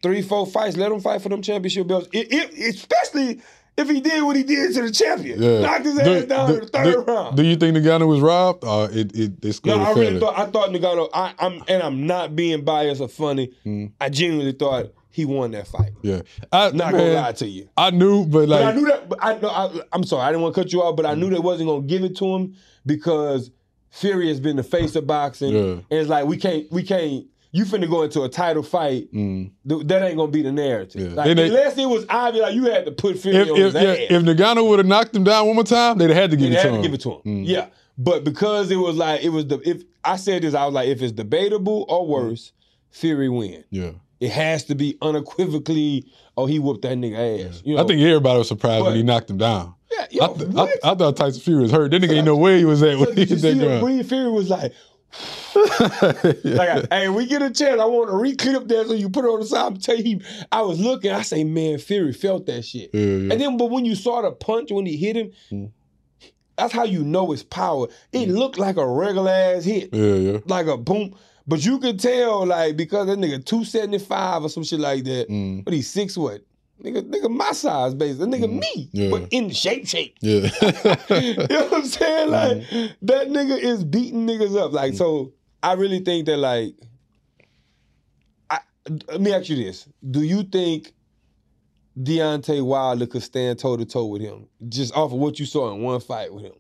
Three, 0.02 0.22
four 0.22 0.46
fights, 0.46 0.76
let 0.78 0.90
him 0.90 1.00
fight 1.00 1.20
for 1.20 1.28
them 1.28 1.42
championship 1.42 1.86
belts. 1.86 2.08
It, 2.12 2.32
it, 2.32 2.74
especially 2.74 3.42
if 3.76 3.88
he 3.88 4.00
did 4.00 4.22
what 4.22 4.34
he 4.36 4.42
did 4.44 4.72
to 4.74 4.82
the 4.82 4.90
champion, 4.90 5.42
Yeah. 5.42 5.60
knocked 5.60 5.84
his 5.84 5.94
Do- 5.98 6.00
ass 6.00 6.24
down 6.24 6.48
do- 6.48 6.54
in 6.54 6.60
the 6.60 6.66
third 6.68 7.06
do- 7.06 7.12
round. 7.12 7.36
Do 7.36 7.42
you 7.44 7.56
think 7.56 7.76
Ngannou 7.76 8.08
was 8.08 8.20
robbed? 8.20 8.64
Or 8.64 8.90
it 8.90 9.14
it 9.14 9.32
it's 9.44 9.62
no, 9.64 9.78
I 9.78 9.92
really 9.92 10.18
thought 10.18 10.38
I 10.38 10.46
thought 10.46 10.70
Ngannou. 10.70 11.08
I, 11.12 11.34
I'm 11.38 11.62
and 11.68 11.82
I'm 11.82 12.06
not 12.06 12.34
being 12.34 12.64
biased 12.64 13.00
or 13.02 13.08
funny. 13.08 13.52
Mm. 13.66 13.92
I 14.00 14.08
genuinely 14.08 14.52
thought 14.52 14.86
he 15.10 15.24
won 15.24 15.50
that 15.52 15.66
fight. 15.66 15.92
Yeah. 16.02 16.22
I 16.52 16.66
Not 16.70 16.92
man, 16.92 16.92
gonna 16.92 17.12
lie 17.14 17.32
to 17.32 17.46
you. 17.46 17.68
I 17.76 17.90
knew, 17.90 18.24
but 18.26 18.48
like 18.48 18.60
But 18.60 18.66
I 18.66 18.72
knew 18.76 18.86
that. 18.86 19.08
But 19.08 19.18
I 19.22 19.38
know. 19.38 19.48
I, 19.48 19.80
I'm 19.92 20.04
sorry. 20.04 20.22
I 20.22 20.30
didn't 20.30 20.42
want 20.42 20.54
to 20.54 20.60
cut 20.62 20.72
you 20.72 20.82
off, 20.82 20.96
but 20.96 21.06
I 21.06 21.14
knew 21.14 21.30
they 21.30 21.38
wasn't 21.38 21.68
gonna 21.68 21.82
give 21.86 22.04
it 22.04 22.16
to 22.18 22.24
him 22.26 22.54
because 22.86 23.50
Fury 23.90 24.28
has 24.28 24.38
been 24.40 24.56
the 24.56 24.62
face 24.62 24.94
of 24.96 25.06
boxing, 25.06 25.52
Yeah. 25.52 25.62
and 25.72 25.84
it's 25.90 26.08
like 26.08 26.26
we 26.26 26.36
can't, 26.36 26.70
we 26.70 26.82
can't. 26.82 27.26
You 27.52 27.64
finna 27.64 27.90
go 27.90 28.04
into 28.04 28.22
a 28.22 28.28
title 28.28 28.62
fight. 28.62 29.12
mm, 29.12 29.50
th- 29.68 29.82
That 29.88 30.02
ain't 30.04 30.16
gonna 30.16 30.30
be 30.30 30.42
the 30.42 30.52
narrative. 30.52 31.00
Yeah. 31.10 31.14
Like, 31.16 31.34
they- 31.36 31.48
unless 31.48 31.76
it 31.76 31.86
was 31.88 32.06
obvious, 32.08 32.44
like 32.44 32.54
you 32.54 32.66
had 32.66 32.84
to 32.84 32.92
put 32.92 33.18
Fury 33.18 33.38
if 33.38 33.50
on 33.50 33.56
if, 33.56 33.72
his 33.72 33.74
yeah, 33.74 34.16
if 34.16 34.22
Ngannou 34.22 34.68
would 34.68 34.78
have 34.78 34.86
knocked 34.86 35.16
him 35.16 35.24
down 35.24 35.46
one 35.48 35.56
more 35.56 35.64
time, 35.64 35.98
they'd 35.98 36.10
have 36.10 36.16
had 36.16 36.30
to 36.30 36.36
give 36.36 36.52
it 36.52 36.54
to 36.54 36.60
had 36.62 36.70
him. 36.70 36.76
to 36.76 36.82
give 36.82 36.94
it 36.94 37.00
to 37.00 37.10
him. 37.14 37.20
Mm. 37.26 37.42
Yeah, 37.48 37.66
but 37.98 38.22
because 38.22 38.70
it 38.70 38.76
was 38.76 38.96
like 38.96 39.24
it 39.24 39.30
was 39.30 39.46
the 39.48 39.58
if 39.68 39.82
I 40.04 40.14
said 40.16 40.42
this, 40.42 40.54
I 40.54 40.64
was 40.64 40.74
like, 40.74 40.86
if 40.88 41.02
it's 41.02 41.10
debatable 41.12 41.84
or 41.88 42.06
worse, 42.06 42.52
Fury 42.92 43.28
win. 43.28 43.64
Yeah. 43.70 43.90
It 44.20 44.31
has 44.31 44.64
to 44.64 44.75
be 44.75 44.96
unequivocally. 45.02 46.06
Oh, 46.37 46.46
he 46.46 46.58
whooped 46.58 46.82
that 46.82 46.96
nigga 46.99 47.49
ass. 47.49 47.62
You 47.64 47.76
know? 47.76 47.82
I 47.82 47.87
think 47.87 48.00
everybody 48.02 48.38
was 48.38 48.49
surprised 48.49 48.84
when 48.84 48.94
he 48.94 49.02
knocked 49.02 49.31
him 49.31 49.38
down. 49.38 49.75
Yeah, 49.90 50.06
yo, 50.11 50.25
I, 50.25 50.37
th- 50.37 50.50
I? 50.84 50.90
I 50.93 50.94
thought 50.94 51.17
Tyson 51.17 51.40
Fury 51.40 51.62
was 51.62 51.72
hurt. 51.72 51.90
That 51.90 52.02
nigga 52.02 52.12
ain't 52.17 52.26
know 52.26 52.37
where 52.37 52.56
he 52.56 52.64
was 52.64 52.82
at 52.82 52.99
when 52.99 53.17
he 53.17 53.25
hit 53.25 53.40
that 53.40 53.58
ground. 53.58 53.82
Green 53.82 54.05
Fury 54.05 54.31
was 54.31 54.49
like, 54.50 54.72
like, 56.44 56.87
hey, 56.93 57.08
we 57.08 57.26
get 57.26 57.43
a 57.43 57.50
chance. 57.50 57.81
I 57.81 57.84
want 57.84 58.08
to 58.11 58.14
reclip 58.14 58.69
that 58.69 58.87
so 58.87 58.93
you 58.93 59.08
put 59.11 59.25
it 59.25 59.28
on 59.28 59.40
the 59.40 59.46
side. 59.46 59.67
I'm 59.67 59.76
tell 59.78 59.96
you, 59.96 60.20
I 60.52 60.62
was 60.62 60.78
looking. 60.81 61.11
I 61.11 61.22
say, 61.22 61.44
man, 61.44 61.78
Fury 61.78 62.12
felt 62.12 62.46
that 62.46 62.62
shit. 62.64 62.90
Yeah, 62.93 63.00
yeah. 63.00 63.32
And 63.32 63.40
then, 63.40 63.56
but 63.56 63.70
when 63.70 63.84
you 63.84 63.94
saw 63.94 64.22
the 64.22 64.31
punch 64.32 64.70
when 64.70 64.87
he 64.87 64.96
hit 64.96 65.17
him, 65.17 65.32
Mm. 65.50 65.70
that's 66.56 66.72
how 66.72 66.84
you 66.84 67.02
know 67.05 67.32
it's 67.32 67.43
power. 67.43 67.88
It 68.12 68.28
looked 68.28 68.58
like 68.58 68.76
a 68.76 68.87
regular 68.87 69.31
ass 69.31 69.64
hit, 69.64 69.90
yeah, 69.93 70.14
yeah. 70.14 70.38
like 70.46 70.67
a 70.67 70.76
boom. 70.76 71.17
But 71.46 71.64
you 71.64 71.78
could 71.78 71.98
tell, 71.98 72.46
like, 72.46 72.76
because 72.76 73.06
that 73.06 73.19
nigga 73.19 73.44
275 73.44 74.44
or 74.44 74.48
some 74.48 74.64
shit 74.64 74.81
like 74.81 75.04
that. 75.04 75.28
Mm. 75.28 75.64
But 75.64 75.75
he's 75.75 75.90
six 75.90 76.16
what? 76.16 76.42
Nigga, 76.82 77.02
nigga, 77.02 77.31
my 77.31 77.52
size, 77.52 77.94
basically. 77.94 78.26
Nigga, 78.26 78.50
me. 78.50 78.87
Mm. 78.87 78.88
Yeah. 78.92 79.10
But 79.10 79.28
in 79.31 79.50
shape, 79.50 79.87
shape. 79.87 80.16
Yeah. 80.20 80.48
you 81.10 81.34
know 81.48 81.66
what 81.66 81.72
I'm 81.75 81.84
saying? 81.84 82.31
Like 82.31 82.62
that 83.02 83.28
nigga 83.28 83.58
is 83.58 83.84
beating 83.84 84.26
niggas 84.26 84.58
up. 84.58 84.72
Like 84.72 84.94
so, 84.94 85.32
I 85.62 85.75
really 85.75 86.00
think 86.00 86.26
that 86.26 86.38
like, 86.38 86.75
I, 88.48 88.60
let 89.08 89.20
me 89.20 89.34
ask 89.34 89.50
you 89.50 89.56
this: 89.56 89.86
Do 90.10 90.22
you 90.22 90.43
think 90.43 90.94
Deontay 91.98 92.64
Wilder 92.64 93.06
could 93.06 93.22
stand 93.22 93.58
toe 93.58 93.76
to 93.76 93.84
toe 93.84 94.06
with 94.06 94.22
him, 94.22 94.46
just 94.69 94.94
off 94.96 95.12
of 95.12 95.19
what 95.19 95.38
you 95.38 95.44
saw 95.44 95.74
in 95.74 95.82
one 95.82 96.00
fight 96.00 96.32
with 96.32 96.44
him? 96.44 96.55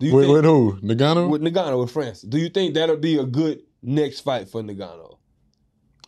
Do 0.00 0.06
you 0.06 0.14
with, 0.14 0.24
think 0.24 0.34
with 0.34 0.44
who? 0.44 0.78
Ngannou? 0.82 1.30
with 1.30 1.42
Ngannou 1.42 1.80
with 1.80 1.92
France. 1.92 2.22
Do 2.22 2.38
you 2.38 2.48
think 2.48 2.74
that'll 2.74 2.96
be 2.96 3.18
a 3.18 3.24
good 3.24 3.62
next 3.82 4.20
fight 4.20 4.48
for 4.48 4.62
Ngannou? 4.62 5.16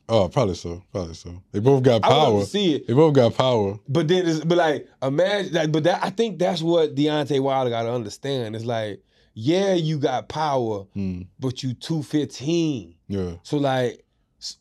oh, 0.08 0.28
probably 0.28 0.54
so. 0.54 0.82
Probably 0.92 1.14
so. 1.14 1.42
They 1.52 1.60
both 1.60 1.82
got 1.82 2.02
power. 2.02 2.40
to 2.40 2.46
see 2.46 2.74
it. 2.74 2.86
They 2.86 2.92
both 2.92 3.14
got 3.14 3.34
power. 3.34 3.78
But 3.88 4.08
then, 4.08 4.26
it's, 4.28 4.40
but 4.44 4.58
like, 4.58 4.88
imagine, 5.02 5.52
like, 5.54 5.72
but 5.72 5.84
that 5.84 6.04
I 6.04 6.10
think 6.10 6.38
that's 6.38 6.60
what 6.60 6.94
Deontay 6.94 7.40
Wilder 7.40 7.70
got 7.70 7.84
to 7.84 7.92
understand. 7.92 8.54
It's 8.54 8.64
like, 8.66 9.02
yeah, 9.34 9.72
you 9.72 9.98
got 9.98 10.28
power, 10.28 10.84
Mm, 10.94 11.26
but 11.40 11.62
you 11.62 11.72
two 11.72 12.02
fifteen. 12.02 12.96
yeah. 13.08 13.34
So 13.42 13.56
like, 13.56 14.04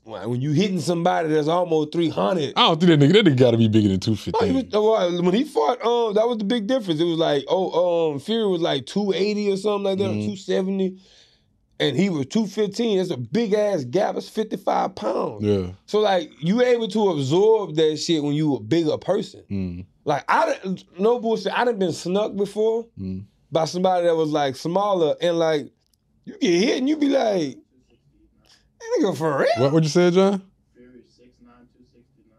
when 0.03 0.39
you 0.39 0.51
hitting 0.51 0.79
somebody 0.79 1.27
that's 1.29 1.47
almost 1.49 1.91
three 1.91 2.07
hundred. 2.09 2.53
I 2.55 2.67
don't 2.67 2.79
think 2.79 2.97
that 2.99 3.05
nigga. 3.05 3.13
That 3.13 3.25
nigga 3.25 3.37
got 3.37 3.51
to 3.51 3.57
be 3.57 3.67
bigger 3.67 3.89
than 3.89 3.99
two 3.99 4.15
Oh, 4.35 4.45
he 4.45 4.69
oh, 4.73 5.21
when 5.21 5.33
he 5.33 5.43
fought, 5.43 5.83
um, 5.83 6.13
that 6.13 6.27
was 6.27 6.37
the 6.37 6.43
big 6.45 6.67
difference. 6.67 7.01
It 7.01 7.05
was 7.05 7.17
like, 7.17 7.43
oh, 7.49 8.11
um, 8.13 8.19
Fury 8.19 8.47
was 8.47 8.61
like 8.61 8.85
two 8.85 9.11
eighty 9.11 9.51
or 9.51 9.57
something 9.57 9.83
like 9.83 9.97
that, 9.97 10.11
Mhm. 10.11 10.25
two 10.29 10.35
seventy, 10.37 10.99
and 11.81 11.97
he 11.97 12.09
was 12.09 12.27
two 12.27 12.45
fifteen. 12.45 12.99
That's 12.99 13.09
a 13.09 13.17
big 13.17 13.53
ass 13.53 13.83
gap. 13.83 14.15
It's 14.15 14.29
fifty 14.29 14.55
five 14.55 14.95
pounds. 14.95 15.43
Yeah. 15.43 15.71
So 15.87 15.99
like, 15.99 16.31
you 16.39 16.61
able 16.61 16.87
to 16.89 17.09
absorb 17.09 17.75
that 17.75 17.97
shit 17.97 18.23
when 18.23 18.33
you 18.33 18.55
a 18.55 18.59
bigger 18.59 18.97
person. 18.97 19.43
Mm, 19.49 19.85
Like 20.05 20.23
I 20.29 20.57
done- 20.63 20.77
no 20.99 21.19
bullshit. 21.19 21.57
I 21.57 21.65
done 21.65 21.79
been 21.79 21.91
snuck 21.91 22.35
before 22.35 22.87
mm. 22.97 23.25
by 23.51 23.65
somebody 23.65 24.05
that 24.05 24.15
was 24.15 24.29
like 24.29 24.55
smaller 24.55 25.15
and 25.19 25.39
like 25.39 25.71
you 26.25 26.37
get 26.37 26.63
hit 26.63 26.77
and 26.77 26.87
you 26.87 26.97
be 26.97 27.09
like, 27.09 27.57
that 28.79 28.99
nigga 28.99 29.17
for 29.17 29.39
real. 29.39 29.49
What 29.57 29.73
would 29.73 29.83
you 29.83 29.89
say, 29.89 30.11
John? 30.11 30.41
Fury 30.75 31.01
6'9", 31.09 31.45
269, 31.45 32.37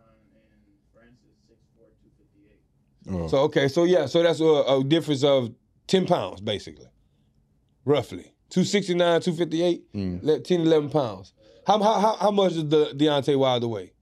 and 0.55 0.61
Francis 0.95 1.35
6'4", 1.51 1.89
258. 3.09 3.25
Oh. 3.25 3.29
So 3.29 3.39
okay, 3.39 3.67
so 3.67 3.85
yeah, 3.85 4.07
so 4.07 4.23
that's 4.23 4.41
a, 4.41 4.45
a 4.45 4.85
difference 4.85 5.25
of 5.25 5.53
ten 5.89 6.07
pounds 6.07 6.41
basically, 6.41 6.87
roughly 7.85 8.33
269, 8.53 9.21
258, 9.23 9.93
Mm. 9.95 10.23
le- 10.23 10.41
10, 10.41 10.61
11 10.61 10.91
pounds. 10.91 11.33
How, 11.67 11.83
how, 11.83 11.99
how, 12.01 12.17
how 12.17 12.31
much 12.31 12.53
is 12.53 12.69
the 12.69 12.93
Deontay 12.95 13.37
Wilder 13.39 13.67
weigh? 13.69 13.93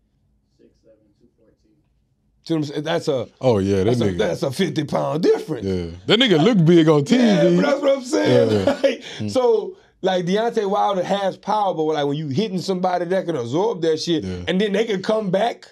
Six 0.59 0.71
seven 0.83 0.99
two 1.21 1.28
fourteen. 1.37 2.64
See 2.64 2.73
what 2.75 2.85
That's 2.85 3.07
a 3.09 3.28
Oh 3.40 3.59
yeah, 3.59 3.85
that 3.85 3.97
that's 3.97 4.00
a, 4.00 4.11
that's 4.14 4.42
a 4.42 4.50
50 4.50 4.85
pound 4.85 5.23
difference. 5.23 5.66
yeah, 5.66 5.87
that 6.07 6.19
nigga 6.19 6.42
look 6.42 6.64
big 6.64 6.88
on 6.88 7.02
TV. 7.04 7.19
Yeah, 7.57 7.61
that's 7.62 7.80
what 7.80 7.97
I'm 7.99 8.02
saying. 8.04 8.50
Yeah. 8.50 8.80
Like, 8.83 9.30
So, 9.30 9.76
like 10.02 10.25
Deontay 10.25 10.69
Wilder 10.69 11.04
has 11.04 11.37
power, 11.37 11.73
but 11.75 11.83
like 11.85 12.07
when 12.07 12.16
you 12.16 12.28
hitting 12.28 12.59
somebody 12.61 13.04
that 13.04 13.26
can 13.26 13.37
absorb 13.37 13.83
that 13.83 13.99
shit, 14.00 14.25
Yeah. 14.25 14.45
and 14.49 14.61
then 14.61 14.73
they 14.73 14.85
can 14.87 15.02
come 15.02 15.30
back. 15.30 15.66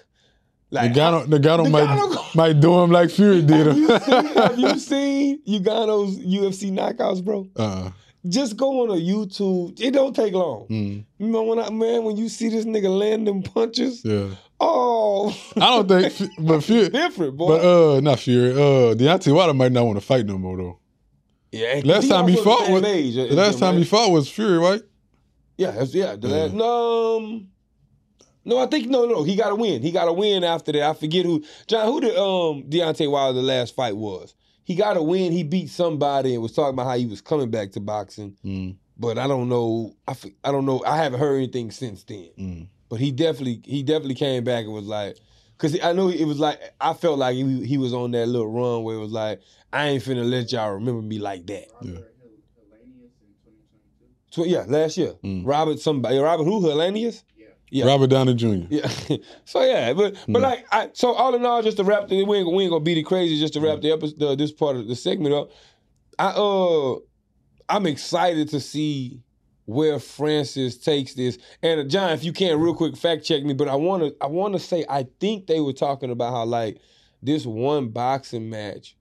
Like, 0.71 0.93
Ngannou, 0.93 1.25
Ngannou 1.25 1.71
might 1.71 1.87
Ngannou- 1.87 2.35
might 2.35 2.53
do 2.61 2.79
him 2.79 2.91
like 2.91 3.09
Fury 3.09 3.41
did 3.41 3.65
him. 3.67 3.87
have 3.89 4.07
you 4.07 4.07
seen, 4.07 4.35
have 4.37 4.59
you 4.59 4.79
seen 4.79 5.63
Ngannou's 5.63 6.19
UFC 6.19 6.71
knockouts, 6.71 7.25
bro? 7.25 7.47
uh, 7.55 7.89
Just 8.27 8.57
go 8.57 8.83
on 8.83 8.89
a 8.89 8.99
YouTube. 9.01 9.79
It 9.79 9.91
don't 9.91 10.13
take 10.15 10.33
long. 10.33 10.67
mm, 10.67 11.05
You 11.19 11.27
know 11.27 11.43
when 11.43 11.57
I 11.59 11.69
man, 11.69 12.03
when 12.03 12.17
you 12.17 12.27
see 12.27 12.49
this 12.49 12.65
nigga 12.65 12.89
land 12.89 13.25
them 13.27 13.41
punches, 13.41 14.03
yeah, 14.03 14.27
oh, 14.59 15.29
I 15.55 15.81
don't 15.83 15.87
think, 15.87 16.31
but 16.39 16.61
Fury, 16.61 16.89
different, 16.89 17.37
boy. 17.37 17.47
but 17.47 17.61
uh, 17.63 17.99
not 18.01 18.19
Fury. 18.19 18.51
Uh, 18.51 18.93
Deontay 18.95 19.33
Wilder 19.33 19.53
might 19.53 19.71
not 19.71 19.85
want 19.85 19.99
to 19.99 20.05
fight 20.05 20.25
no 20.25 20.37
more 20.37 20.57
though. 20.57 20.79
yeah, 21.53 21.79
last 21.85 22.09
time 22.09 22.27
he 22.27 22.35
fought 22.35 22.69
was- 22.69 22.83
age 22.83 23.15
The 23.15 23.33
last 23.35 23.57
time 23.59 23.77
he 23.77 23.85
fought 23.85 24.11
was 24.11 24.29
Fury, 24.29 24.57
right? 24.57 24.81
Yeah, 25.57 25.71
that's, 25.71 25.93
yeah. 25.93 26.15
The 26.17 26.27
Yeah. 26.27 26.35
last, 26.35 26.53
no, 26.53 27.17
um, 27.17 27.47
no, 28.45 28.57
I 28.57 28.65
think 28.67 28.87
no, 28.87 29.05
no. 29.05 29.23
He 29.23 29.35
got 29.37 29.51
a 29.51 29.55
win. 29.55 29.81
He 29.81 29.91
got 29.91 30.07
a 30.09 30.13
win 30.13 30.43
after 30.43 30.71
that. 30.73 30.81
I 30.83 30.93
forget 30.93 31.25
who 31.25 31.43
John. 31.67 31.85
Who 31.87 32.01
did 32.01 32.17
um 32.17 32.63
Deontay 32.69 33.09
Wilder 33.09 33.39
the 33.39 33.45
last 33.45 33.75
fight 33.75 33.95
was? 33.95 34.33
He 34.69 34.75
got 34.75 34.97
a 34.97 35.01
win. 35.01 35.31
He 35.31 35.41
beat 35.41 35.69
somebody 35.71 36.33
and 36.35 36.43
was 36.43 36.53
talking 36.53 36.75
about 36.75 36.85
how 36.85 36.95
he 36.95 37.07
was 37.07 37.21
coming 37.21 37.49
back 37.49 37.71
to 37.71 37.79
boxing. 37.79 38.37
Mm, 38.45 38.75
But 38.99 39.17
I 39.17 39.25
don't 39.27 39.49
know. 39.49 39.95
I 40.07 40.11
f- 40.11 40.25
I 40.43 40.51
don't 40.51 40.65
know. 40.67 40.83
I 40.85 40.95
haven't 40.97 41.19
heard 41.19 41.37
anything 41.37 41.71
since 41.71 42.03
then. 42.03 42.29
mm. 42.37 42.67
But 42.87 42.99
he 42.99 43.11
definitely 43.11 43.61
he 43.65 43.81
definitely 43.81 44.13
came 44.15 44.43
back 44.43 44.65
and 44.65 44.73
was 44.73 44.85
like, 44.85 45.17
because 45.57 45.79
I 45.81 45.93
know 45.93 46.09
it 46.09 46.23
was 46.25 46.39
like 46.39 46.59
I 46.79 46.93
felt 46.93 47.17
like 47.17 47.35
he, 47.35 47.65
he 47.65 47.79
was 47.79 47.93
on 47.95 48.11
that 48.11 48.27
little 48.27 48.47
run 48.51 48.83
where 48.83 48.95
it 48.95 48.99
was 48.99 49.11
like 49.11 49.41
I 49.73 49.87
ain't 49.87 50.03
finna 50.03 50.23
let 50.29 50.51
y'all 50.51 50.73
remember 50.73 51.01
me 51.01 51.17
like 51.17 51.47
that. 51.47 51.65
Yeah. 51.81 51.93
Robert 51.93 52.13
Hel- 52.19 52.77
Helenius 52.77 53.11
in 53.21 53.33
2022. 53.43 54.05
So 54.29 54.45
yeah, 54.45 54.65
last 54.67 54.97
year, 54.97 55.13
Mm. 55.23 55.47
Robert 55.47 55.79
somebody 55.79 56.17
Robert 56.19 56.43
who 56.43 56.61
Helenius. 56.61 57.23
Yeah. 57.71 57.85
Robert 57.85 58.07
Downey 58.09 58.33
Jr. 58.33 58.65
Yeah. 58.69 58.87
so 59.45 59.63
yeah, 59.63 59.93
but 59.93 60.13
but 60.27 60.39
Mm. 60.39 60.41
like 60.41 60.65
I 60.71 60.89
so 60.93 61.13
all 61.13 61.35
in 61.35 61.45
all, 61.45 61.61
just 61.61 61.77
to 61.77 61.83
wrap 61.83 62.07
the 62.07 62.23
we 62.23 62.37
ain't, 62.39 62.51
we 62.51 62.63
ain't 62.63 62.71
gonna 62.71 62.83
beat 62.83 62.97
it 62.97 63.03
crazy. 63.03 63.39
Just 63.39 63.53
to 63.53 63.61
wrap 63.61 63.81
the 63.81 63.91
episode, 63.91 64.19
the, 64.19 64.35
this 64.35 64.51
part 64.51 64.75
of 64.75 64.87
the 64.87 64.95
segment 64.95 65.35
up. 65.35 65.51
I 66.17 66.27
uh, 66.35 66.95
I'm 67.69 67.85
excited 67.85 68.49
to 68.49 68.59
see 68.59 69.21
where 69.65 69.99
Francis 69.99 70.77
takes 70.79 71.13
this. 71.13 71.37
And 71.61 71.81
uh, 71.81 71.83
John, 71.83 72.11
if 72.11 72.23
you 72.23 72.33
can, 72.33 72.59
real 72.59 72.73
quick, 72.73 72.97
fact 72.97 73.23
check 73.23 73.43
me. 73.43 73.53
But 73.53 73.67
I 73.67 73.75
want 73.75 74.03
to 74.03 74.15
I 74.19 74.27
want 74.27 74.53
to 74.53 74.59
say 74.59 74.83
I 74.89 75.05
think 75.19 75.45
they 75.47 75.59
were 75.59 75.73
talking 75.73 76.09
about 76.09 76.31
how 76.33 76.45
like 76.45 76.79
this 77.21 77.45
one 77.45 77.89
boxing 77.89 78.49
match 78.49 78.95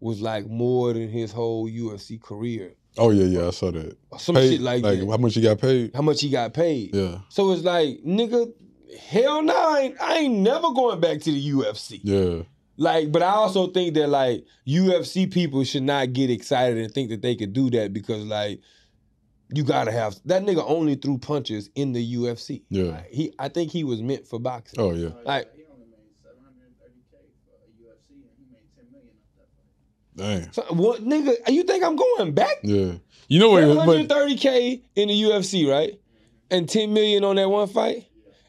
was 0.00 0.20
like 0.20 0.46
more 0.46 0.92
than 0.92 1.08
his 1.08 1.32
whole 1.32 1.68
UFC 1.70 2.20
career. 2.20 2.74
Oh 2.98 3.10
yeah, 3.10 3.24
yeah, 3.24 3.46
I 3.48 3.50
saw 3.50 3.70
that. 3.70 3.96
Some 4.18 4.34
Paid- 4.34 4.50
shit 4.50 4.60
like, 4.60 4.82
that. 4.82 5.06
how 5.08 5.16
much 5.16 5.34
he 5.34 5.40
got 5.40 5.58
paid? 5.60 5.92
How 5.94 6.02
much 6.02 6.20
he 6.20 6.28
got 6.30 6.52
paid. 6.52 6.94
Yeah, 6.94 7.18
So 7.28 7.52
it's 7.52 7.62
like, 7.62 8.00
nigga, 8.04 8.52
hell 9.08 9.42
no, 9.42 9.54
I 9.54 9.80
ain't, 9.80 10.00
I 10.00 10.18
ain't 10.18 10.34
never 10.38 10.72
going 10.72 11.00
back 11.00 11.20
to 11.20 11.30
the 11.30 11.50
UFC. 11.50 12.00
yeah, 12.02 12.42
Like, 12.76 13.12
but 13.12 13.22
I 13.22 13.30
also 13.30 13.68
think 13.68 13.94
that 13.94 14.08
like 14.08 14.44
UFC 14.66 15.30
people 15.30 15.62
should 15.64 15.84
not 15.84 16.12
get 16.12 16.30
excited 16.30 16.78
and 16.78 16.92
think 16.92 17.10
that 17.10 17.22
they 17.22 17.36
could 17.36 17.52
do 17.52 17.70
that 17.70 17.92
because 17.92 18.24
like 18.24 18.60
you 19.54 19.62
gotta 19.64 19.92
have 19.92 20.16
that 20.26 20.42
nigga 20.42 20.64
only 20.66 20.94
threw 20.96 21.18
punches 21.18 21.70
in 21.74 21.92
the 21.92 22.14
UFC. 22.16 22.62
Yeah. 22.70 22.84
Like, 22.92 23.10
he 23.10 23.32
I 23.38 23.48
think 23.48 23.70
he 23.72 23.84
was 23.84 24.02
meant 24.02 24.26
for 24.26 24.38
boxing. 24.40 24.80
oh 24.80 24.92
yeah. 24.92 25.10
Like- 25.24 25.48
he 25.56 25.62
only 25.72 25.86
made 25.86 26.10
730k 26.22 27.18
for 27.46 27.54
a 27.54 27.70
UFC, 27.82 28.14
and 28.14 28.30
he 28.36 28.44
made 28.50 28.66
10 28.76 28.90
million 28.92 29.14
So, 30.52 30.62
what 30.70 31.02
nigga? 31.02 31.36
You 31.48 31.62
think 31.64 31.84
I'm 31.84 31.96
going 31.96 32.32
back? 32.32 32.56
Yeah. 32.62 32.94
You 33.28 33.38
know 33.38 33.50
what? 33.50 33.62
130k 33.62 34.82
in 34.96 35.08
the 35.08 35.22
UFC, 35.22 35.70
right? 35.70 35.98
And 36.50 36.68
10 36.68 36.92
million 36.92 37.22
on 37.24 37.36
that 37.36 37.48
one 37.48 37.68
fight. 37.68 38.06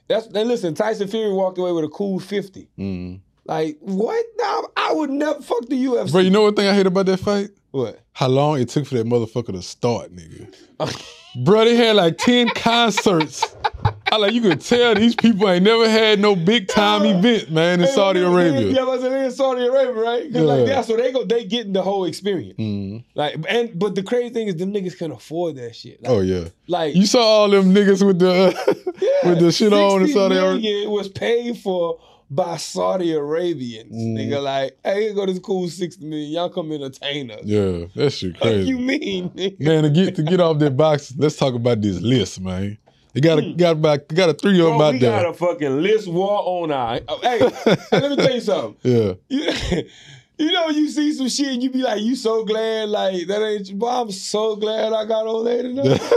That's 0.07 0.27
and 0.27 0.47
listen, 0.47 0.73
Tyson 0.73 1.07
Fury 1.07 1.31
walked 1.31 1.57
away 1.57 1.71
with 1.71 1.85
a 1.85 1.89
cool 1.89 2.19
50. 2.19 2.67
mm. 2.77 3.21
Like 3.45 3.77
what? 3.79 4.25
Nah, 4.37 4.63
I 4.75 4.93
would 4.93 5.09
never 5.09 5.41
fuck 5.41 5.65
the 5.67 5.83
UFC. 5.83 6.11
bro, 6.11 6.21
you 6.21 6.29
know 6.29 6.43
what 6.43 6.55
thing 6.55 6.67
I 6.67 6.73
hate 6.73 6.85
about 6.87 7.05
that 7.07 7.17
fight? 7.17 7.49
what? 7.71 7.99
How 8.13 8.27
long 8.27 8.59
it 8.59 8.69
took 8.69 8.85
for 8.85 8.95
that 8.95 9.07
motherfucker 9.07 9.53
to 9.53 9.61
start, 9.61 10.13
nigga. 10.13 10.53
Bro, 11.45 11.65
they 11.65 11.75
had 11.77 11.95
like 11.95 12.17
10 12.17 12.49
concerts. 12.49 13.55
I 14.11 14.17
like 14.17 14.33
you 14.33 14.41
could 14.41 14.59
tell 14.59 14.93
these 14.95 15.15
people 15.15 15.49
ain't 15.49 15.63
never 15.63 15.89
had 15.89 16.19
no 16.19 16.35
big 16.35 16.67
time 16.67 17.05
event, 17.05 17.49
man, 17.49 17.79
in 17.79 17.85
Hey, 17.85 17.91
Saudi 17.93 18.19
yeah, 18.19 18.27
Arabia. 18.31 18.71
Yeah, 18.71 18.83
but 18.85 18.97
they 18.97 19.25
in 19.25 19.31
Saudi 19.31 19.65
Arabia, 19.65 19.93
right? 19.93 20.33
'Cause, 20.33 20.41
like 20.41 20.67
Yeah. 20.67 20.81
so 20.81 20.97
they 20.97 21.11
go, 21.13 21.23
they 21.23 21.45
getting 21.45 21.71
the 21.71 21.81
whole 21.81 22.03
experience. 22.03 22.57
Mm. 22.59 23.05
Like, 23.15 23.37
and 23.47 23.77
but 23.79 23.95
the 23.95 24.03
crazy 24.03 24.33
thing 24.33 24.47
is, 24.49 24.57
them 24.57 24.73
niggas 24.73 24.97
can 24.97 25.11
afford 25.11 25.55
that 25.55 25.75
shit. 25.77 26.03
Like, 26.03 26.11
Oh 26.11 26.19
yeah. 26.19 26.49
like 26.67 26.93
You 26.93 27.05
saw 27.05 27.21
all 27.21 27.49
them 27.49 27.73
niggas 27.73 28.05
with 28.05 28.19
the 28.19 28.53
yeah, 29.23 29.29
with 29.29 29.39
the 29.39 29.51
shit 29.51 29.71
on 29.71 30.01
in 30.01 30.07
Saudi 30.09 30.35
Arabia. 30.35 30.59
million 30.61 30.91
was 30.91 31.07
paid 31.07 31.57
for 31.59 31.97
by 32.29 32.57
Saudi 32.57 33.13
Arabians. 33.13 33.93
Mm. 33.95 34.17
Nigga, 34.17 34.43
like, 34.43 34.77
hey, 34.83 35.03
here 35.03 35.13
go 35.13 35.25
this 35.25 35.39
cool 35.39 35.69
sixty 35.69 36.05
million. 36.05 36.31
Y'all 36.31 36.49
come 36.49 36.71
entertain 36.73 37.31
us. 37.31 37.41
Yeah, 37.45 37.85
that 37.95 38.11
shit 38.11 38.33
What 38.33 38.41
crazy. 38.41 38.67
you 38.69 38.77
mean, 38.77 39.29
nigga? 39.37 39.59
Man, 39.61 39.83
to 39.83 39.89
get 39.89 40.15
to 40.17 40.23
get 40.23 40.41
off 40.41 40.59
that 40.59 40.75
box, 40.75 41.13
let's 41.17 41.37
talk 41.37 41.53
about 41.53 41.79
this 41.81 42.01
list, 42.01 42.41
man. 42.41 42.77
They 43.13 43.21
got 43.21 43.39
a 43.39 43.41
hmm. 43.41 43.57
got 43.57 43.71
about 43.71 44.07
got 44.07 44.29
a 44.29 44.33
three 44.33 44.59
of 44.61 44.67
them 44.67 44.81
out 44.81 44.93
we 44.93 44.99
there. 44.99 45.21
got 45.21 45.29
a 45.29 45.33
fucking 45.33 45.81
list 45.81 46.07
war 46.07 46.41
on 46.45 46.71
our. 46.71 46.99
oh, 47.07 47.19
Hey, 47.21 47.39
hey, 47.39 47.99
let 47.99 48.09
me 48.11 48.15
tell 48.15 48.33
you 48.33 48.41
something. 48.41 48.77
yeah, 48.83 49.13
You, 49.27 49.83
you 50.37 50.51
know, 50.53 50.69
you 50.69 50.89
see 50.89 51.11
some 51.13 51.27
shit 51.27 51.47
and 51.47 51.61
you 51.61 51.69
be 51.69 51.79
like, 51.83 52.01
you 52.01 52.15
so 52.15 52.45
glad, 52.45 52.87
like, 52.89 53.27
that 53.27 53.43
ain't 53.45 53.67
you. 53.69 53.75
Boy, 53.75 53.89
I'm 53.89 54.11
so 54.11 54.55
glad 54.55 54.93
I 54.93 55.05
got 55.05 55.27
on 55.27 55.43
there 55.45 55.61
tonight. 55.63 56.01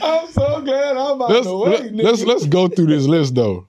I'm 0.00 0.28
so 0.32 0.60
glad 0.62 0.96
I'm 0.96 1.20
out 1.22 1.30
let's 1.30 1.46
the 1.46 1.56
way, 1.56 1.70
let, 1.70 1.82
nigga. 1.92 2.02
let's 2.02 2.24
let's 2.24 2.46
go 2.46 2.68
through 2.68 2.86
this 2.86 3.06
list 3.06 3.34
though. 3.34 3.66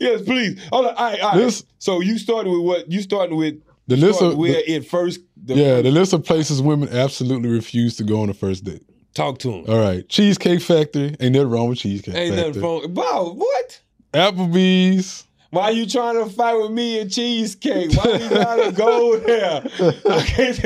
Yes, 0.00 0.22
please. 0.22 0.60
Hold 0.70 0.86
on. 0.86 0.94
All 0.96 1.10
right, 1.10 1.20
all 1.20 1.28
right. 1.30 1.38
This- 1.38 1.64
so 1.78 2.00
you 2.00 2.18
started 2.18 2.50
with 2.50 2.62
what? 2.62 2.90
You 2.90 3.00
started 3.02 3.34
with 3.34 3.62
The 3.86 3.96
list 3.96 4.20
of 4.20 4.36
where 4.36 4.52
the- 4.52 4.70
it 4.72 4.86
first. 4.86 5.20
The 5.44 5.54
yeah, 5.54 5.80
the 5.80 5.92
list 5.92 6.12
of 6.12 6.24
places 6.24 6.60
women 6.60 6.88
absolutely 6.88 7.50
refuse 7.50 7.96
to 7.98 8.04
go 8.04 8.20
on 8.20 8.28
a 8.28 8.34
first 8.34 8.64
date. 8.64 8.82
Talk 9.16 9.38
to 9.40 9.50
him. 9.50 9.64
All 9.68 9.78
right, 9.80 10.08
Cheesecake 10.08 10.60
Factory. 10.60 11.16
Ain't 11.20 11.32
nothing 11.34 11.50
wrong 11.50 11.68
with 11.70 11.78
Cheesecake 11.78 12.14
Ain't 12.14 12.34
Factory. 12.34 12.48
nothing 12.48 12.62
wrong. 12.62 12.94
Bro, 12.94 13.32
what? 13.34 13.80
Applebee's. 14.12 15.24
Why 15.50 15.70
you 15.70 15.86
trying 15.86 16.22
to 16.22 16.28
fight 16.30 16.54
with 16.54 16.72
me 16.72 17.00
and 17.00 17.10
cheesecake? 17.10 17.92
Why 17.96 18.18
you 18.18 18.28
gotta 18.28 18.72
go 18.72 19.16
there? 19.20 19.62
I 20.10 20.22
can't, 20.22 20.58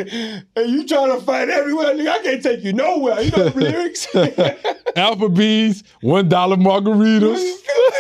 and 0.57 0.71
you 0.71 0.87
trying 0.89 1.17
to 1.17 1.25
fight 1.25 1.49
everywhere? 1.51 1.95
Nigga, 1.95 2.09
I 2.09 2.19
can't 2.23 2.43
take 2.43 2.65
you 2.65 2.73
nowhere. 2.73 3.21
You 3.21 3.31
know 3.31 3.49
the 3.51 3.61
lyrics? 3.61 4.07
Applebee's, 4.97 5.85
one 6.01 6.29
dollar 6.29 6.57
margaritas, 6.57 7.39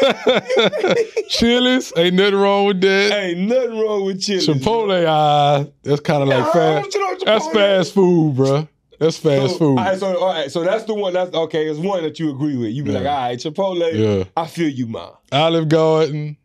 Chili's, 1.28 1.92
ain't 1.97 2.14
nothing 2.16 2.35
wrong 2.37 2.66
with 2.66 2.80
that. 2.80 3.12
Ain't 3.12 3.40
nothing 3.40 3.78
wrong 3.78 4.04
with 4.07 4.23
chili. 4.23 4.40
Chipotle, 4.40 5.04
ah, 5.07 5.64
that's 5.83 6.00
kind 6.00 6.23
of 6.23 6.28
like 6.28 6.52
fast. 6.52 6.95
you 6.95 7.00
know 7.00 7.16
That's 7.25 7.47
fast 7.49 7.95
food, 7.95 8.37
bruh. 8.37 8.69
That's 9.00 9.16
fast 9.16 9.52
So, 9.54 9.59
food. 9.59 9.78
All 9.78 9.85
right, 9.85 9.99
so 9.99 10.19
all 10.19 10.28
right, 10.33 10.50
so 10.52 10.62
that's 10.62 10.85
the 10.85 10.95
one. 10.95 11.14
That's 11.14 11.35
okay. 11.35 11.66
It's 11.69 11.78
one 11.80 12.02
that 12.02 12.21
you 12.21 12.30
agree 12.30 12.57
with. 12.57 12.71
You 12.71 12.85
be 12.85 12.92
Yeah. 12.92 12.99
like, 12.99 13.09
all 13.09 13.16
right, 13.28 13.38
Chipotle. 13.38 13.92
Yeah. 14.19 14.25
I 14.37 14.47
feel 14.47 14.69
you, 14.69 14.87
ma. 14.87 15.12
Olive 15.33 15.69
Garden, 15.69 16.37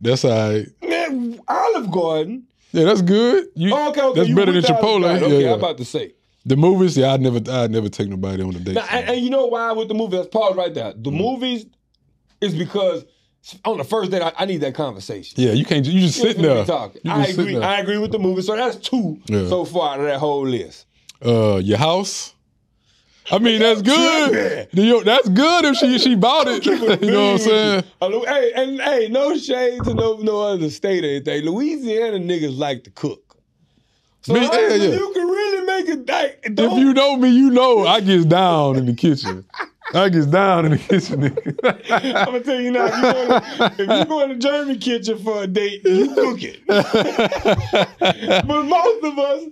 that's 0.00 0.24
all 0.24 0.30
right. 0.52 0.66
Man, 0.86 1.40
Olive 1.48 1.90
Garden. 1.90 2.44
Yeah, 2.72 2.84
that's 2.84 3.02
good. 3.02 3.46
You, 3.54 3.74
Oh, 3.74 3.90
okay, 3.90 4.02
okay. 4.02 4.18
That's 4.20 4.28
you 4.28 4.36
better 4.36 4.52
than 4.52 4.62
Chipotle. 4.62 5.02
Garden. 5.02 5.24
Okay, 5.24 5.42
yeah. 5.44 5.52
I'm 5.52 5.58
about 5.58 5.78
to 5.78 5.84
say. 5.86 6.14
the 6.44 6.56
movies, 6.56 6.96
yeah, 6.98 7.12
I'd 7.14 7.20
never, 7.22 7.40
I'd 7.50 7.70
never 7.70 7.88
take 7.88 8.08
nobody 8.08 8.42
on 8.42 8.54
a 8.54 8.58
date. 8.58 8.74
Now, 8.74 8.84
and, 8.90 9.08
and 9.10 9.20
you 9.20 9.30
know 9.30 9.46
why 9.46 9.72
with 9.72 9.88
the 9.88 9.94
movie? 9.94 10.16
Let's 10.16 10.28
pause 10.28 10.54
right 10.56 10.72
there. 10.74 10.92
Mm. 10.92 11.04
The 11.04 11.10
movies 11.12 11.66
is 12.42 12.54
because 12.54 13.04
on 13.64 13.78
the 13.78 13.84
first 13.84 14.10
date, 14.10 14.20
I, 14.22 14.32
I 14.38 14.44
need 14.44 14.58
that 14.62 14.74
conversation. 14.74 15.40
yeah, 15.40 15.52
you 15.52 15.64
can't. 15.64 15.86
You 15.86 16.00
just 16.00 16.20
sitting 16.20 16.42
there. 16.42 16.64
talking. 16.64 17.00
I 17.08 17.26
agree. 17.28 17.56
I 17.56 17.78
agree 17.80 17.98
with 17.98 18.12
the 18.12 18.18
movie. 18.18 18.42
So 18.42 18.54
that's 18.56 18.76
two 18.76 19.18
Yeah. 19.28 19.48
so 19.48 19.64
far 19.64 19.94
out 19.94 20.00
of 20.00 20.06
that 20.06 20.18
whole 20.18 20.46
list. 20.46 20.86
Uh, 21.24 21.58
your 21.58 21.78
house. 21.78 22.34
I 23.30 23.38
mean, 23.38 23.60
that's 23.60 23.82
good. 23.82 24.68
That's 25.04 25.28
good 25.28 25.64
if 25.64 25.76
she 25.76 25.98
she 25.98 26.14
bought 26.26 26.48
it. 26.48 26.66
You 27.02 27.10
know 27.10 27.32
what 27.32 27.32
I'm 27.32 27.38
saying? 27.38 27.76
with 27.76 27.86
you. 28.02 28.08
Lu- 28.08 28.24
Hey, 28.26 28.52
and 28.56 28.80
hey, 28.80 29.08
no 29.08 29.36
shade 29.36 29.84
to 29.84 29.94
no 29.94 30.16
no 30.16 30.40
other 30.40 30.68
state 30.70 31.04
or 31.04 31.08
anything. 31.08 31.44
Louisiana 31.44 32.18
niggas 32.18 32.58
like 32.58 32.84
to 32.84 32.90
cook. 32.90 33.36
So 34.22 34.34
Me- 34.34 34.40
yeah, 34.40 34.74
yeah. 34.74 34.74
you 34.94 35.12
can 35.14 35.26
really 35.28 35.66
make 35.66 35.88
it 35.88 36.08
like 36.08 36.40
If 36.44 36.78
you 36.78 36.92
know 36.92 37.16
me, 37.16 37.28
you 37.30 37.50
know 37.50 37.86
I 37.94 38.00
get 38.00 38.28
down 38.28 38.76
in 38.76 38.86
the 38.86 38.94
kitchen. 38.94 39.44
I 39.94 40.08
gets 40.08 40.26
down 40.26 40.64
in 40.66 40.72
the 40.72 40.78
kitchen, 40.78 41.20
nigga. 41.20 41.58
I'm 42.16 42.24
gonna 42.26 42.40
tell 42.40 42.60
you 42.60 42.70
now. 42.70 42.86
If 42.86 42.96
you, 42.96 43.02
go 43.02 43.28
to, 43.28 43.72
if 43.82 43.98
you 44.00 44.04
go 44.06 44.22
in 44.22 44.28
the 44.30 44.36
German 44.36 44.78
kitchen 44.78 45.18
for 45.18 45.42
a 45.42 45.46
date, 45.46 45.82
you 45.84 46.14
cook 46.14 46.38
it. 46.42 46.60
but 48.46 48.62
most 48.64 49.04
of 49.04 49.18
us, 49.18 49.44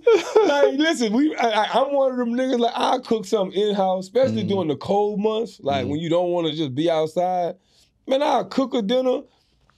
like, 0.47 0.73
listen, 0.79 1.13
we. 1.13 1.35
I, 1.35 1.63
I- 1.65 1.81
I'm 1.81 1.93
one 1.93 2.11
of 2.11 2.17
them 2.17 2.33
niggas. 2.33 2.59
Like, 2.59 2.73
I 2.75 2.97
cook 2.99 3.25
something 3.25 3.59
in 3.59 3.75
house, 3.75 4.05
especially 4.05 4.43
Mhm. 4.43 4.49
during 4.49 4.67
the 4.67 4.75
cold 4.77 5.19
months, 5.19 5.59
like 5.61 5.85
Mhm. 5.85 5.89
when 5.89 5.99
you 5.99 6.09
don't 6.09 6.31
want 6.31 6.47
to 6.47 6.53
just 6.53 6.73
be 6.75 6.89
outside. 6.89 7.55
Man, 8.07 8.21
I'll 8.23 8.45
cook 8.45 8.73
a 8.73 8.81
dinner. 8.81 9.21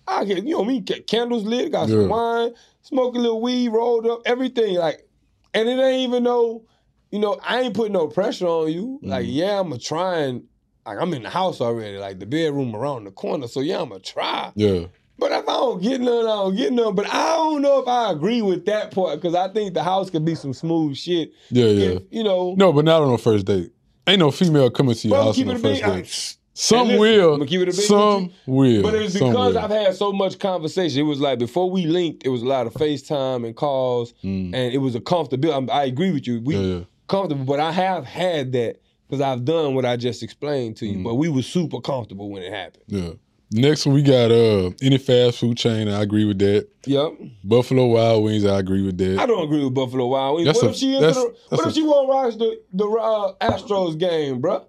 I 0.08 0.26
get, 0.26 0.44
you 0.46 0.56
know, 0.58 0.64
me 0.66 0.80
get 0.80 1.08
candles 1.08 1.44
lit, 1.44 1.72
got 1.72 1.88
Yeah. 1.90 1.96
some 1.96 2.10
wine, 2.10 2.52
smoke 2.82 3.16
a 3.16 3.20
little 3.20 3.42
weed, 3.42 3.70
rolled 3.70 4.06
up, 4.08 4.22
everything. 4.26 4.76
Like, 4.76 5.08
and 5.54 5.70
it 5.70 5.80
ain't 5.80 6.08
even 6.10 6.24
no, 6.24 6.64
you 7.12 7.20
know, 7.20 7.38
I 7.44 7.62
ain't 7.62 7.74
putting 7.74 7.94
no 7.94 8.08
pressure 8.08 8.48
on 8.48 8.72
you. 8.72 9.00
Like, 9.04 9.26
Mhm. 9.26 9.34
yeah, 9.34 9.60
I'm 9.60 9.70
going 9.70 9.80
to 9.80 9.86
try 9.86 10.18
and, 10.20 10.44
like, 10.86 10.98
I'm 11.00 11.14
in 11.14 11.24
the 11.24 11.30
house 11.30 11.62
already, 11.62 11.98
like 11.98 12.20
the 12.20 12.26
bedroom 12.26 12.76
around 12.76 13.06
the 13.06 13.12
corner. 13.12 13.48
So, 13.48 13.60
yeah, 13.62 13.82
I'm 13.82 13.90
going 13.90 14.02
to 14.02 14.12
try. 14.12 14.52
yeah. 14.56 14.86
But 15.20 15.32
if 15.32 15.48
I 15.48 15.54
don't 15.54 15.82
get 15.82 16.02
none, 16.02 16.26
I 16.26 16.30
don't 16.36 16.56
get 16.56 16.74
none. 16.74 16.96
But 16.96 17.06
I 17.14 17.36
don't 17.38 17.62
know 17.62 17.80
if 17.80 17.88
I 17.88 18.12
agree 18.12 18.42
with 18.42 18.66
that 18.66 18.92
part 18.92 19.22
because 19.22 19.36
I 19.36 19.48
think 19.48 19.74
the 19.76 19.84
house 19.84 20.10
could 20.10 20.26
be 20.26 20.34
some 20.36 20.54
smooth 20.54 20.98
shit. 20.98 21.32
Yeah, 21.52 21.68
yeah. 21.68 22.00
You 22.10 22.24
know, 22.24 22.56
No, 22.58 22.74
but 22.74 22.84
not 22.84 23.04
on 23.04 23.14
a 23.14 23.18
first 23.20 23.46
date. 23.46 23.72
Ain't 24.08 24.20
no 24.20 24.32
female 24.32 24.70
coming 24.72 24.96
to 24.96 25.08
your 25.08 25.16
bro, 25.18 25.24
house 25.26 25.40
on 25.40 25.50
a 25.50 25.60
first. 25.60 25.84
I- 25.84 25.96
date. 26.02 26.38
Some 26.56 26.88
listen, 26.88 27.00
will. 27.00 27.34
I'ma 27.36 27.46
keep 27.46 27.62
it 27.62 27.68
a 27.70 27.74
some 27.74 28.32
will. 28.46 28.84
But 28.84 28.94
it's 28.96 29.14
because. 29.14 29.56
I've 29.56 29.70
had 29.72 29.96
so 29.96 30.12
much 30.12 30.38
conversation. 30.40 31.00
It 31.00 31.04
was 31.04 31.20
like 31.20 31.40
before 31.40 31.70
we 31.70 31.86
linked, 31.88 32.26
it 32.26 32.30
was 32.30 32.42
a 32.44 32.46
lot 32.48 32.68
of 32.68 32.74
FaceTime 32.74 33.46
and 33.46 33.56
calls, 33.56 34.14
Mm. 34.24 34.54
and 34.54 34.74
it 34.74 34.78
was 34.80 34.94
a 34.96 35.00
comfortable. 35.00 35.52
I'm- 35.54 35.70
I 35.72 35.86
agree 35.86 36.12
with 36.12 36.28
you. 36.28 36.42
We 36.44 36.56
Yeah, 36.56 36.62
yeah. 36.62 36.80
comfortable, 37.08 37.46
but 37.46 37.60
I 37.60 37.72
have 37.72 38.06
had 38.06 38.52
that 38.54 38.82
because 39.08 39.22
I've 39.22 39.46
done 39.46 39.76
what 39.76 39.86
I 39.86 39.96
just 39.98 40.24
explained 40.24 40.78
to 40.78 40.86
you. 40.88 40.98
Mm. 41.00 41.04
But 41.04 41.16
we 41.16 41.30
were 41.30 41.42
super 41.42 41.80
comfortable 41.82 42.30
when 42.30 42.42
it 42.44 42.52
happened. 42.54 42.84
Yeah. 42.88 43.10
Next 43.56 43.86
one 43.86 43.94
we 43.94 44.02
got 44.02 44.32
uh 44.32 44.72
any 44.82 44.98
fast 44.98 45.38
food 45.38 45.58
chain. 45.58 45.88
I 45.88 46.02
agree 46.02 46.26
with 46.26 46.40
that. 46.40 46.68
Yep. 46.88 47.12
Buffalo 47.44 47.86
Wild 47.86 48.24
Wings. 48.24 48.46
I 48.46 48.58
agree 48.58 48.82
with 48.84 48.98
that. 48.98 49.20
I 49.20 49.28
don't 49.28 49.44
agree 49.44 49.64
with 49.64 49.76
Buffalo 49.76 50.08
Wild 50.08 50.38
Wings. 50.38 50.48
That's 50.48 50.62
What 50.62 50.68
a- 50.70 50.72
if 50.72 50.78
she 50.78 50.92
that's- 50.94 51.16
the, 51.16 51.36
that's 51.52 51.62
What 51.62 51.66
a- 51.66 51.70
if 51.70 51.76
she 51.76 51.84
won't 51.84 52.08
watch 52.08 52.38
the 52.38 52.60
the 52.74 52.88
uh, 52.88 53.34
Astros 53.42 53.98
game, 54.00 54.42
bruh? 54.42 54.66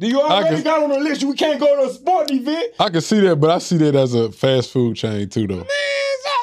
Do 0.00 0.08
you 0.08 0.20
already 0.20 0.56
can- 0.56 0.64
got 0.64 0.82
on 0.82 0.90
the 0.90 0.98
list? 0.98 1.22
We 1.22 1.34
can't 1.34 1.60
go 1.60 1.76
to 1.84 1.90
a 1.90 1.94
sporting 1.94 2.38
event. 2.40 2.72
I 2.80 2.88
can 2.88 3.02
see 3.02 3.20
that, 3.20 3.36
but 3.36 3.50
I 3.50 3.58
see 3.58 3.76
that 3.76 3.94
as 3.94 4.14
a 4.14 4.32
fast 4.32 4.70
food 4.72 4.96
chain 4.96 5.28
too, 5.28 5.46
though. 5.46 5.56
Man, 5.58 5.66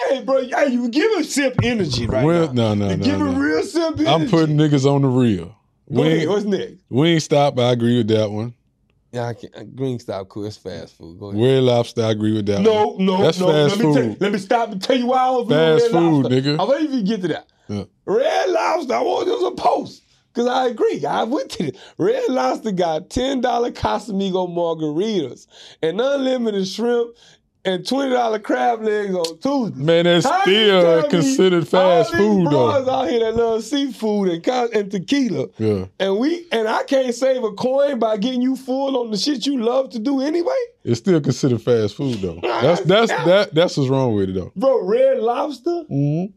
hey, 0.10 0.24
bro, 0.24 0.42
hey, 0.48 0.68
you 0.72 0.88
give 0.88 1.12
a 1.20 1.24
simp 1.26 1.56
energy 1.62 2.08
right 2.08 2.24
well, 2.24 2.54
now. 2.54 2.74
no, 2.74 2.86
no, 2.88 2.90
you 2.92 2.98
no, 2.98 3.04
give 3.04 3.20
no. 3.20 3.32
a 3.32 3.34
real 3.38 3.64
simp 3.64 4.00
energy. 4.00 4.08
I'm 4.10 4.30
putting 4.30 4.56
niggas 4.56 4.86
on 4.90 5.02
the 5.02 5.10
real. 5.10 5.54
Go 5.94 6.04
ahead, 6.04 6.20
Wing, 6.20 6.30
what's 6.30 6.46
next? 6.46 6.90
Wingstop, 6.92 7.60
I 7.60 7.72
agree 7.72 7.98
with 7.98 8.08
that 8.10 8.30
one. 8.30 8.54
Yeah, 9.12 9.26
I 9.26 9.34
can't. 9.34 9.56
Uh, 9.56 9.64
green 9.64 9.98
Stop, 9.98 10.30
cool. 10.30 10.46
It's 10.46 10.56
fast 10.58 10.96
food. 10.96 11.20
Go 11.20 11.30
ahead. 11.32 11.42
Red 11.42 11.64
Lobster, 11.64 12.04
I 12.04 12.12
agree 12.12 12.32
with 12.34 12.46
that 12.46 12.62
No, 12.62 12.90
one. 12.90 13.06
no, 13.06 13.24
That's 13.24 13.40
no. 13.40 13.48
fast 13.48 13.78
let 13.78 13.86
me 13.88 13.94
Tell, 13.94 14.04
food. 14.04 14.22
let 14.22 14.32
me 14.32 14.38
stop 14.38 14.72
and 14.72 14.82
tell 14.82 14.96
you 14.98 15.08
why 15.08 15.18
I 15.26 15.30
was 15.32 15.48
Fast 15.50 15.84
Red 15.84 15.92
food, 15.92 16.24
Lobster. 16.26 16.42
nigga. 16.42 16.60
I'll 16.60 16.68
let 16.68 16.82
you 16.90 17.02
get 17.04 17.22
to 17.24 17.28
that. 17.30 17.48
Yeah. 17.68 17.84
Red 18.06 18.50
Lobster, 18.52 18.94
I 18.94 19.02
want 19.02 19.26
there 19.26 19.36
was 19.36 19.52
a 19.52 19.56
post. 19.56 20.04
Cause 20.34 20.46
I 20.48 20.68
agree. 20.68 21.04
I 21.04 21.24
went 21.24 21.50
to 21.54 21.66
it. 21.70 21.78
Red 21.98 22.30
Lobster 22.30 22.72
got 22.72 23.10
$10 23.10 23.42
Casamigo 23.42 24.48
margaritas 24.48 25.48
and 25.82 26.00
unlimited 26.00 26.68
shrimp 26.68 27.16
and 27.66 27.84
$20 27.84 28.42
crab 28.44 28.82
legs 28.82 29.14
on 29.14 29.38
Tuesday. 29.40 29.84
Man, 29.84 30.06
that's 30.06 30.26
How 30.26 30.42
still 30.42 31.10
considered 31.10 31.68
fast 31.68 32.14
all 32.14 32.18
these 32.20 32.46
food, 32.46 32.52
though. 32.52 32.90
out 32.90 33.10
here 33.10 33.20
that 33.20 33.36
love 33.36 33.64
seafood 33.64 34.30
and, 34.30 34.74
and 34.74 34.92
tequila. 34.92 35.48
Yeah. 35.58 35.86
And 36.00 36.18
we 36.18 36.46
and 36.52 36.68
I 36.68 36.84
can't 36.84 37.14
save 37.14 37.44
a 37.44 37.52
coin 37.54 38.00
by 38.00 38.18
getting 38.18 38.42
you 38.42 38.56
full 38.56 38.98
on 38.98 39.12
the 39.12 39.18
shit 39.18 39.46
you 39.46 39.62
love 39.62 39.90
to 39.92 40.00
do 40.00 40.22
anyway. 40.22 40.54
It's 40.86 41.00
still 41.00 41.20
considered 41.20 41.62
fast 41.62 41.96
food, 41.96 42.20
though. 42.22 42.40
That's 42.44 42.82
that's 42.82 43.12
that 43.12 43.54
that's 43.54 43.76
what's 43.78 43.90
wrong 43.90 44.16
with 44.16 44.30
it, 44.30 44.34
though. 44.34 44.52
Bro, 44.56 44.86
Red 44.86 45.20
Lobster? 45.20 45.84
Mm-hmm. 45.92 46.34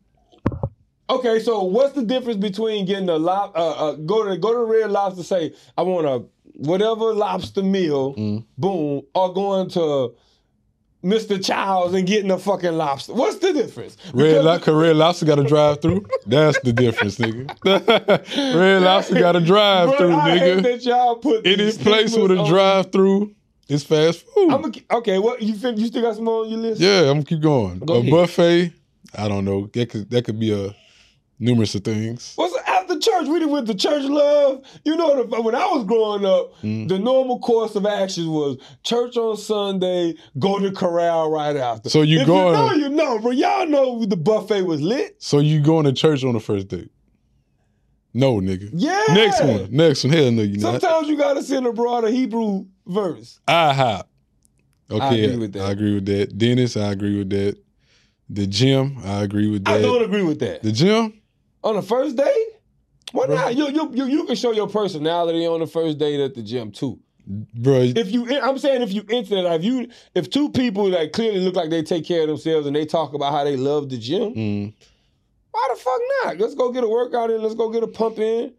Okay, 1.10 1.40
so 1.40 1.62
what's 1.64 1.92
the 1.94 2.02
difference 2.02 2.38
between 2.38 2.86
getting 2.86 3.08
a 3.08 3.16
lob, 3.16 3.52
uh, 3.54 3.90
uh, 3.90 3.92
go 3.92 4.24
to 4.28 4.36
go 4.38 4.52
to 4.52 4.64
Red 4.64 4.90
Lobster, 4.90 5.22
say 5.22 5.52
I 5.76 5.82
want 5.82 6.06
a 6.06 6.24
whatever 6.54 7.12
lobster 7.14 7.62
meal, 7.62 8.14
Mm. 8.14 8.44
boom, 8.58 9.02
or 9.14 9.32
going 9.32 9.68
to 9.70 10.14
Mr. 11.04 11.44
Childs 11.44 11.94
and 11.94 12.06
getting 12.06 12.30
a 12.30 12.38
fucking 12.38 12.72
lobster? 12.72 13.12
What's 13.14 13.38
the 13.38 13.52
difference? 13.52 13.96
Red, 14.14 14.44
lo- 14.44 14.58
cause 14.60 14.74
Red 14.74 14.96
Lobster 14.96 15.26
got 15.26 15.38
a 15.40 15.44
drive 15.44 15.82
through. 15.82 16.06
That's 16.26 16.60
the 16.60 16.72
difference, 16.72 17.18
nigga. 17.18 17.48
Red 18.54 18.82
Lobster 18.82 19.14
got 19.18 19.34
a 19.36 19.40
drive 19.40 19.96
through, 19.96 20.10
nigga. 20.10 20.62
that 20.62 20.84
y'all 20.84 21.16
put 21.16 21.46
Any 21.46 21.72
place 21.72 22.16
with 22.16 22.30
a 22.30 22.44
drive 22.46 22.92
through, 22.92 23.34
it's 23.68 23.82
fast 23.84 24.26
food. 24.28 24.52
I'm 24.52 24.64
a, 24.64 24.96
okay, 24.98 25.18
what 25.18 25.42
you 25.42 25.54
fin- 25.54 25.76
you 25.76 25.86
still 25.86 26.02
got 26.02 26.14
some 26.14 26.24
more 26.24 26.44
on 26.44 26.50
your 26.50 26.60
list? 26.60 26.80
yeah, 26.80 27.00
I'm 27.02 27.14
gonna 27.14 27.24
keep 27.24 27.40
going. 27.40 27.78
Go 27.80 27.94
a 27.94 27.98
ahead. 27.98 28.10
buffet, 28.10 28.72
I 29.16 29.28
don't 29.28 29.44
know. 29.44 29.66
That 29.72 29.88
could 29.90 30.10
that 30.10 30.24
could 30.24 30.38
be 30.38 30.52
a 30.52 30.74
numerous 31.40 31.74
of 31.74 31.82
things. 31.84 32.32
What's 32.36 32.54
church? 33.02 33.26
We 33.28 33.44
went 33.46 33.66
to 33.66 33.74
church 33.74 34.04
love. 34.04 34.62
You 34.84 34.96
know, 34.96 35.22
the, 35.24 35.40
when 35.42 35.54
I 35.54 35.66
was 35.66 35.84
growing 35.84 36.24
up, 36.24 36.52
Mm. 36.62 36.88
the 36.88 36.98
normal 36.98 37.38
course 37.40 37.74
of 37.74 37.84
action 37.86 38.28
was 38.30 38.56
church 38.84 39.16
on 39.16 39.36
Sunday, 39.36 40.14
go 40.38 40.58
to 40.58 40.70
corral 40.72 41.30
right 41.30 41.56
after. 41.56 41.90
So 41.90 42.02
you 42.02 42.20
if 42.20 42.26
going- 42.26 42.54
You 42.54 42.88
know, 42.88 42.88
you 42.88 42.88
know, 42.88 43.18
bro. 43.18 43.30
Y'all 43.32 43.66
know 43.66 44.04
the 44.04 44.16
buffet 44.16 44.62
was 44.62 44.80
lit. 44.80 45.16
So 45.18 45.38
you 45.40 45.60
going 45.60 45.84
to 45.86 45.92
church 45.92 46.24
on 46.24 46.32
the 46.34 46.40
first 46.40 46.68
date? 46.68 46.90
No, 48.14 48.40
nigga. 48.40 48.68
Yeah. 48.74 49.02
Next 49.10 49.42
one. 49.42 49.68
Next 49.70 50.04
one. 50.04 50.12
Hell 50.12 50.30
no, 50.32 50.42
you 50.42 50.58
not. 50.58 50.80
Sometimes 50.82 51.08
you 51.08 51.16
gotta 51.16 51.42
send 51.42 51.66
abroad 51.66 52.04
a 52.04 52.10
Hebrew 52.10 52.66
verse. 52.86 53.40
IHOP. 53.48 54.04
Okay, 54.90 55.24
agree 55.24 55.36
with 55.38 55.52
that. 55.54 55.62
I 55.62 55.70
agree 55.70 55.94
with 55.94 56.04
that. 56.06 56.36
Denny's, 56.36 56.76
I 56.76 56.92
agree 56.92 57.16
with 57.16 57.30
that. 57.30 57.56
The 58.28 58.46
gym, 58.46 58.98
I 59.04 59.22
agree 59.22 59.48
with 59.48 59.64
that. 59.64 59.74
I 59.76 59.80
don't 59.80 60.04
agree 60.04 60.22
with 60.22 60.40
that. 60.40 60.62
The 60.62 60.72
gym, 60.72 61.22
on 61.64 61.76
the 61.76 61.82
first 61.82 62.16
date? 62.16 62.46
Why 63.12 63.26
Bro. 63.26 63.34
not? 63.36 63.54
You, 63.56 63.68
you, 63.70 63.90
you, 63.94 64.04
you 64.06 64.24
can 64.24 64.36
show 64.36 64.52
your 64.52 64.68
personality 64.68 65.46
on 65.46 65.60
the 65.60 65.66
first 65.66 65.98
date 65.98 66.20
at 66.20 66.34
the 66.34 66.42
gym 66.42 66.70
too. 66.72 66.98
bro. 67.26 67.74
if 67.82 68.10
you 68.10 68.40
I'm 68.40 68.58
saying 68.58 68.82
if 68.82 68.92
you 68.92 69.02
into 69.08 69.34
that, 69.36 69.52
if 69.54 69.64
you 69.64 69.88
if 70.14 70.28
two 70.30 70.50
people 70.50 70.90
that 70.90 71.12
clearly 71.12 71.40
look 71.40 71.54
like 71.54 71.70
they 71.70 71.82
take 71.82 72.04
care 72.06 72.22
of 72.22 72.28
themselves 72.28 72.66
and 72.66 72.74
they 72.74 72.84
talk 72.86 73.14
about 73.14 73.32
how 73.32 73.44
they 73.44 73.56
love 73.56 73.88
the 73.90 73.98
gym, 73.98 74.34
Mm, 74.34 74.72
why 75.50 75.68
the 75.72 75.78
fuck 75.80 76.00
not? 76.24 76.38
Let's 76.38 76.54
go 76.54 76.72
get 76.72 76.82
a 76.84 76.88
workout 76.88 77.30
in, 77.30 77.42
let's 77.42 77.54
go 77.54 77.70
get 77.70 77.82
a 77.82 77.86
pump 77.88 78.18
in. 78.18 78.54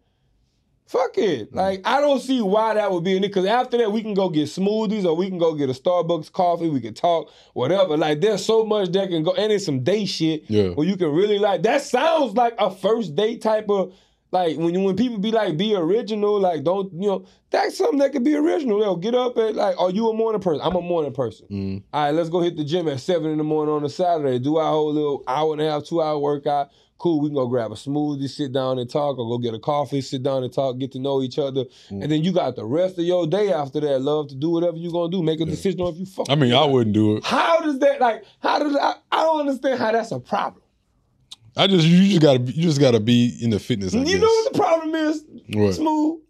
Fuck 0.86 1.16
it. 1.16 1.52
Like 1.54 1.80
I 1.86 2.00
don't 2.00 2.20
see 2.20 2.42
why 2.42 2.74
that 2.74 2.92
would 2.92 3.04
be 3.04 3.16
in 3.16 3.24
it. 3.24 3.32
Cause 3.32 3.46
after 3.46 3.78
that 3.78 3.90
we 3.90 4.02
can 4.02 4.12
go 4.14 4.28
get 4.28 4.44
smoothies 4.48 5.04
or 5.06 5.16
we 5.16 5.28
can 5.30 5.38
go 5.38 5.54
get 5.54 5.70
a 5.70 5.72
Starbucks 5.72 6.30
coffee, 6.30 6.68
we 6.68 6.80
can 6.80 6.92
talk, 6.94 7.30
whatever. 7.54 7.96
Like 7.96 8.20
there's 8.20 8.44
so 8.44 8.64
much 8.66 8.92
that 8.92 9.08
can 9.08 9.22
go 9.22 9.32
and 9.32 9.50
it's 9.50 9.64
some 9.64 9.82
day 9.82 10.04
shit 10.04 10.44
Yeah. 10.48 10.68
where 10.70 10.86
you 10.86 10.96
can 10.98 11.10
really 11.10 11.38
like 11.38 11.62
that 11.62 11.82
sounds 11.82 12.34
like 12.34 12.54
a 12.58 12.70
first 12.70 13.16
date 13.16 13.40
type 13.40 13.68
of 13.70 13.94
like 14.34 14.58
when 14.58 14.82
when 14.82 14.96
people 14.96 15.18
be 15.18 15.30
like 15.30 15.56
be 15.56 15.74
original, 15.74 16.38
like 16.40 16.64
don't 16.64 16.92
you 16.92 17.08
know, 17.08 17.24
that's 17.50 17.78
something 17.78 18.00
that 18.00 18.12
could 18.12 18.24
be 18.24 18.34
original. 18.34 18.80
They'll 18.80 18.96
get 18.96 19.14
up 19.14 19.38
at 19.38 19.54
like, 19.54 19.80
are 19.80 19.90
you 19.90 20.10
a 20.10 20.14
morning 20.14 20.42
person? 20.42 20.60
I'm 20.62 20.74
a 20.76 20.82
morning 20.82 21.12
person. 21.14 21.46
mm. 21.50 21.82
All 21.92 22.04
right, 22.04 22.10
let's 22.14 22.28
go 22.28 22.40
hit 22.40 22.56
the 22.56 22.64
gym 22.64 22.88
at 22.88 23.00
seven 23.00 23.30
in 23.30 23.38
the 23.38 23.44
morning 23.44 23.74
on 23.74 23.84
a 23.84 23.88
Saturday. 23.88 24.38
Do 24.40 24.56
our 24.58 24.70
whole 24.70 24.92
little 24.92 25.22
hour 25.28 25.52
and 25.52 25.62
a 25.62 25.70
half, 25.70 25.84
two 25.84 26.02
hour 26.02 26.18
workout. 26.18 26.70
Cool. 26.96 27.20
We 27.20 27.28
can 27.28 27.34
go 27.34 27.48
grab 27.48 27.70
a 27.72 27.74
smoothie, 27.74 28.28
sit 28.30 28.52
down 28.52 28.78
and 28.78 28.88
talk, 28.88 29.18
or 29.18 29.28
go 29.28 29.36
get 29.38 29.52
a 29.52 29.58
coffee, 29.58 30.00
sit 30.00 30.22
down 30.22 30.42
and 30.44 30.52
talk, 30.52 30.78
get 30.78 30.92
to 30.92 30.98
know 31.00 31.22
each 31.22 31.38
other, 31.38 31.64
Mm. 31.90 32.02
and 32.02 32.10
then 32.10 32.24
you 32.24 32.32
got 32.32 32.56
the 32.56 32.64
rest 32.64 32.98
of 32.98 33.04
your 33.04 33.26
day 33.26 33.52
after 33.52 33.78
that. 33.80 34.00
Love 34.00 34.28
to 34.28 34.34
do 34.34 34.50
whatever 34.50 34.76
you're 34.76 34.92
gonna 34.92 35.10
do. 35.10 35.22
Make 35.22 35.40
a 35.40 35.44
decision 35.44 35.80
on 35.80 35.92
if 35.92 35.98
you 36.00 36.06
fuck. 36.06 36.26
I 36.30 36.34
mean, 36.34 36.52
I 36.54 36.64
wouldn't 36.64 36.94
do 36.94 37.16
it. 37.16 37.24
How 37.24 37.60
does 37.60 37.78
that 37.80 38.00
like? 38.00 38.24
How 38.40 38.58
does 38.60 38.74
I? 38.76 38.94
I 39.12 39.22
don't 39.22 39.40
understand 39.40 39.78
how 39.80 39.92
that's 39.92 40.12
a 40.12 40.18
problem. 40.20 40.62
I 41.56 41.66
just 41.66 41.86
you 41.86 42.08
just 42.08 42.20
gotta 42.22 42.38
be- 42.40 42.52
you 42.52 42.62
just 42.62 42.80
gotta 42.80 43.00
be 43.00 43.36
in 43.40 43.50
the 43.50 43.58
fitness. 43.60 43.94
I 43.94 43.98
you 43.98 44.04
guess. 44.04 44.14
know 44.20 44.26
what 44.26 44.52
the 44.52 44.58
problem 44.58 44.94
is? 44.94 45.24
What? 45.52 45.74
Smooth. 45.74 46.20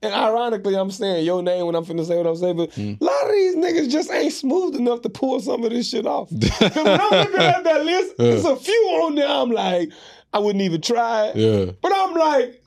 And 0.00 0.14
ironically, 0.14 0.76
I'm 0.76 0.92
saying 0.92 1.24
your 1.26 1.42
name 1.42 1.66
when 1.66 1.74
I'm 1.74 1.84
finna 1.84 2.06
say 2.06 2.16
what 2.16 2.26
I'm 2.28 2.36
saying, 2.36 2.56
but 2.56 2.70
Mm. 2.72 3.00
a 3.00 3.04
lot 3.04 3.24
of 3.26 3.32
these 3.32 3.56
niggas 3.56 3.90
just 3.90 4.10
ain't 4.12 4.32
smooth 4.32 4.76
enough 4.76 5.02
to 5.02 5.08
pull 5.08 5.40
some 5.40 5.64
of 5.64 5.70
this 5.70 5.88
shit 5.88 6.06
off. 6.06 6.28
Cause 6.30 6.60
when 6.76 6.86
I'm 7.00 7.10
looking 7.10 7.40
at 7.40 7.64
that 7.64 7.84
list, 7.84 8.14
Yeah. 8.18 8.26
there's 8.30 8.44
a 8.44 8.54
few 8.54 8.74
on 9.02 9.16
there. 9.16 9.26
I'm 9.26 9.50
like, 9.50 9.90
I 10.32 10.38
wouldn't 10.38 10.62
even 10.62 10.80
try 10.80 11.26
it. 11.34 11.36
Yeah. 11.36 11.72
But 11.82 11.90
I'm 11.92 12.14
like, 12.14 12.62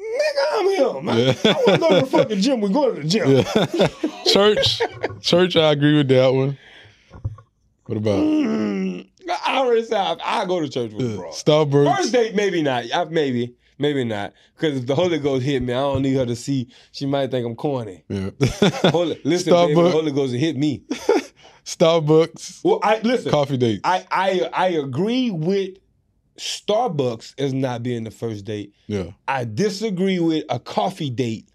nigga, 0.00 0.44
I'm 0.54 0.68
him. 0.70 1.08
I, 1.10 1.18
Yeah. 1.18 1.34
I 1.44 1.52
want 1.52 1.66
to 1.66 1.78
go 1.78 1.88
to 1.90 2.00
the 2.00 2.06
fucking 2.06 2.40
gym. 2.40 2.60
We 2.62 2.70
go 2.72 2.94
to 2.94 3.02
the 3.02 3.06
gym. 3.06 3.28
Yeah. 3.30 3.88
Church. 4.32 4.80
Church, 5.20 5.56
I 5.56 5.72
agree 5.72 5.98
with 5.98 6.08
that 6.08 6.32
one. 6.32 6.56
What 7.84 7.98
about 7.98 8.20
Mm, 8.20 8.81
I 9.72 9.74
already 9.74 9.86
said 9.86 10.20
I, 10.24 10.44
go 10.44 10.60
to 10.60 10.68
church 10.68 10.92
with 10.92 11.14
uh, 11.14 11.16
bro. 11.16 11.30
Starbucks? 11.30 11.96
First 11.96 12.12
date, 12.12 12.34
maybe 12.34 12.62
not. 12.62 12.84
I, 12.92 13.04
maybe, 13.04 13.54
maybe 13.78 14.04
not. 14.04 14.34
Because 14.54 14.78
if 14.78 14.86
the 14.86 14.94
Holy 14.94 15.18
Ghost 15.18 15.44
hit 15.44 15.62
me, 15.62 15.72
I 15.72 15.80
don't 15.80 16.02
need 16.02 16.14
her 16.14 16.26
to 16.26 16.36
see. 16.36 16.68
She 16.92 17.06
might 17.06 17.30
think 17.30 17.46
I'm 17.46 17.56
corny. 17.56 18.04
Yeah. 18.08 18.30
Holy, 18.90 19.18
listen, 19.24 19.52
baby, 19.52 19.74
the 19.74 19.90
Holy 19.90 20.12
Ghost 20.12 20.34
hit 20.34 20.56
me. 20.56 20.82
Starbucks. 21.64 22.64
Well, 22.64 22.80
I 22.82 23.00
listen. 23.00 23.30
Coffee 23.30 23.56
date. 23.56 23.80
I 23.84 24.04
I 24.10 24.50
I 24.52 24.68
agree 24.68 25.30
with 25.30 25.78
Starbucks 26.38 27.34
as 27.38 27.52
not 27.52 27.82
being 27.82 28.04
the 28.04 28.10
first 28.10 28.44
date. 28.44 28.74
Yeah. 28.88 29.12
I 29.28 29.44
disagree 29.44 30.18
with 30.18 30.44
a 30.48 30.58
coffee 30.58 31.10
date 31.10 31.48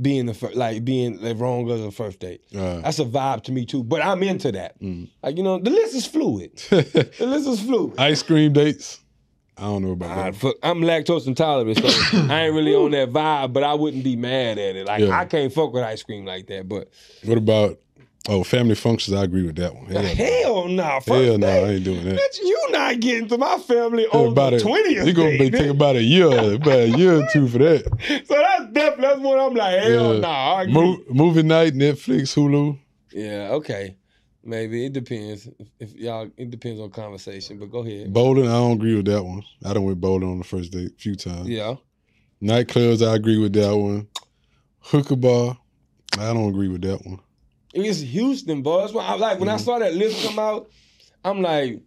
being 0.00 0.26
the 0.26 0.34
fir- 0.34 0.52
like 0.54 0.84
being 0.84 1.20
like 1.20 1.38
wrong 1.38 1.70
as 1.70 1.80
a 1.80 1.90
first 1.90 2.20
date. 2.20 2.40
Uh, 2.54 2.80
That's 2.80 2.98
a 2.98 3.04
vibe 3.04 3.42
to 3.44 3.52
me 3.52 3.64
too. 3.66 3.82
But 3.82 4.02
I'm 4.02 4.22
into 4.22 4.52
that. 4.52 4.80
Mm. 4.80 5.08
Like 5.22 5.36
you 5.36 5.42
know, 5.42 5.58
the 5.58 5.70
list 5.70 5.94
is 5.94 6.06
fluid. 6.06 6.56
the 6.70 7.14
list 7.20 7.48
is 7.48 7.60
fluid. 7.60 7.98
ice 7.98 8.22
cream 8.22 8.52
dates. 8.52 9.00
I 9.56 9.62
don't 9.62 9.82
know 9.82 9.90
about 9.90 10.16
I, 10.16 10.30
that. 10.30 10.36
fuck, 10.36 10.54
I'm 10.62 10.82
lactose 10.82 11.26
intolerant, 11.26 11.78
so 11.78 11.88
I 12.32 12.42
ain't 12.44 12.54
really 12.54 12.76
on 12.76 12.92
that 12.92 13.10
vibe. 13.10 13.52
But 13.52 13.64
I 13.64 13.74
wouldn't 13.74 14.04
be 14.04 14.14
mad 14.14 14.56
at 14.56 14.76
it. 14.76 14.86
Like 14.86 15.02
Yeah. 15.02 15.18
I 15.18 15.24
can't 15.24 15.52
fuck 15.52 15.72
with 15.72 15.82
ice 15.82 16.02
cream 16.04 16.24
like 16.24 16.46
that. 16.46 16.68
But 16.68 16.88
What 17.24 17.38
about 17.38 17.80
oh 18.28 18.42
family 18.44 18.74
functions? 18.74 19.16
I 19.16 19.24
agree 19.24 19.44
with 19.44 19.56
that 19.56 19.74
one. 19.74 19.86
Hell, 19.86 20.02
hell, 20.02 20.68
nah, 20.68 21.00
first 21.00 21.08
hell 21.24 21.38
no, 21.38 21.46
date. 21.46 21.64
I 21.64 21.68
ain't 21.74 21.84
doing 21.84 22.04
that. 22.04 22.16
Bitch, 22.18 22.40
you 22.42 22.66
not 22.70 23.00
getting 23.00 23.28
to 23.28 23.38
my 23.38 23.58
family 23.58 24.06
Yeah, 24.12 24.18
on 24.18 24.28
about 24.28 24.50
the 24.50 24.56
it. 24.56 24.62
twentieth. 24.62 25.06
You 25.06 25.12
gonna 25.12 25.30
be 25.38 25.50
taking 25.50 25.70
about 25.70 25.96
a 25.96 26.02
year, 26.02 26.26
about 26.54 26.78
a 26.78 26.88
year 26.90 27.14
or 27.22 27.28
two 27.32 27.48
for 27.48 27.58
that. 27.58 27.84
So 28.26 28.34
that's 28.34 28.72
definitely 28.72 29.02
that's 29.06 29.20
what 29.20 29.38
I'm 29.38 29.54
like. 29.54 29.80
Hell 29.80 30.14
Yeah. 30.14 30.20
nah. 30.20 30.54
I 30.54 30.62
agree. 30.62 30.74
Mo- 30.74 31.02
movie 31.10 31.42
night, 31.42 31.74
Netflix, 31.74 32.34
Hulu. 32.34 32.78
Yeah, 33.12 33.48
okay. 33.52 33.96
Maybe 34.44 34.86
it 34.86 34.92
depends. 34.92 35.46
If, 35.58 35.68
if 35.80 35.94
y'all, 35.94 36.30
it 36.36 36.50
depends 36.50 36.80
on 36.80 36.90
conversation. 36.90 37.58
But 37.58 37.66
go 37.70 37.80
ahead. 37.80 38.12
Bowling, 38.12 38.46
I 38.48 38.52
don't 38.52 38.72
agree 38.72 38.94
with 38.94 39.06
that 39.06 39.22
one. 39.22 39.42
I 39.64 39.74
done 39.74 39.84
went 39.84 40.00
bowling 40.00 40.30
on 40.30 40.38
the 40.38 40.44
first 40.44 40.72
date 40.72 40.92
a 40.92 40.96
few 40.98 41.16
times. 41.16 41.48
Yeah. 41.48 41.74
Nightclubs, 42.42 43.06
I 43.06 43.14
agree 43.16 43.38
with 43.38 43.52
that 43.54 43.76
one. 43.76 44.06
Hookah 44.80 45.16
bar, 45.16 45.58
I 46.18 46.32
don't 46.32 46.48
agree 46.48 46.68
with 46.68 46.82
that 46.82 47.04
one. 47.04 47.18
It 47.74 47.80
was 47.80 48.00
Houston, 48.00 48.62
boys. 48.62 48.92
When 48.92 49.04
I, 49.04 49.14
like 49.16 49.38
when 49.38 49.48
I 49.48 49.56
Mhm. 49.56 49.60
saw 49.60 49.78
that 49.78 49.94
list 49.94 50.22
come 50.22 50.38
out, 50.38 50.70
I'm 51.24 51.42
like, 51.42 51.80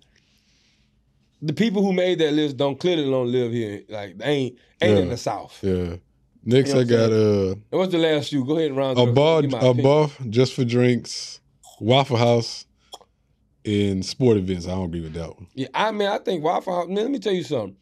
the 1.41 1.53
people 1.53 1.81
who 1.83 1.91
made 1.93 2.19
that 2.19 2.33
list 2.33 2.57
don't 2.57 2.79
clearly 2.79 3.03
don't 3.09 3.31
live 3.31 3.51
here. 3.51 3.83
Like 3.89 4.17
they 4.17 4.25
ain't 4.25 4.57
ain't 4.81 4.99
in 4.99 5.09
the 5.09 5.17
South. 5.17 5.57
Yeah. 5.63 5.95
Next, 6.43 6.69
You 6.69 6.75
know 6.75 6.79
I 6.81 6.83
what 6.83 6.93
I'm 6.93 7.09
got 7.09 7.11
uh, 7.13 7.55
what's 7.79 7.91
the 7.91 7.97
last 7.99 8.29
few? 8.29 8.45
Go 8.45 8.57
ahead 8.57 8.69
and 8.69 8.77
round 8.77 8.97
a 8.99 9.03
it 9.03 9.13
bar, 9.13 9.43
a 9.43 9.73
bar 9.73 10.09
just 10.29 10.53
for 10.53 10.63
drinks, 10.63 11.39
Waffle 11.79 12.17
House, 12.17 12.65
and 13.65 14.05
sport 14.05 14.37
events. 14.37 14.67
I 14.67 14.71
don't 14.71 14.85
agree 14.85 15.01
with 15.01 15.13
that 15.13 15.29
one. 15.29 15.47
Yeah, 15.53 15.67
I 15.73 15.91
mean, 15.91 16.07
I 16.07 16.17
think 16.19 16.43
Waffle 16.43 16.75
House. 16.75 16.87
Man, 16.87 16.97
let 16.97 17.11
me 17.11 17.19
tell 17.19 17.33
you 17.33 17.43
something. 17.43 17.75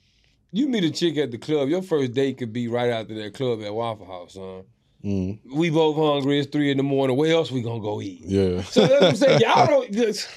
You 0.51 0.67
meet 0.67 0.83
a 0.83 0.91
chick 0.91 1.17
at 1.17 1.31
the 1.31 1.37
club. 1.37 1.69
Your 1.69 1.81
first 1.81 2.13
date 2.13 2.37
could 2.37 2.51
be 2.51 2.67
right 2.67 2.89
after 2.89 3.13
that 3.15 3.33
club 3.33 3.61
at 3.61 3.73
Waffle 3.73 4.05
House, 4.07 4.33
son. 4.33 4.63
Mm, 5.03 5.39
We 5.55 5.69
both 5.69 5.95
hungry. 5.95 6.39
It's 6.39 6.49
three 6.51 6.71
in 6.71 6.77
the 6.77 6.83
morning. 6.83 7.15
Where 7.15 7.31
else 7.31 7.51
we 7.51 7.61
gonna 7.61 7.79
go 7.81 8.01
eat? 8.01 8.21
yeah. 8.25 8.61
So 8.71 8.81
that's 8.85 8.93
what 9.01 9.03
I'm 9.03 9.15
saying. 9.15 9.39
Y'all 9.45 9.65
don't 9.67 9.91
just 9.91 10.27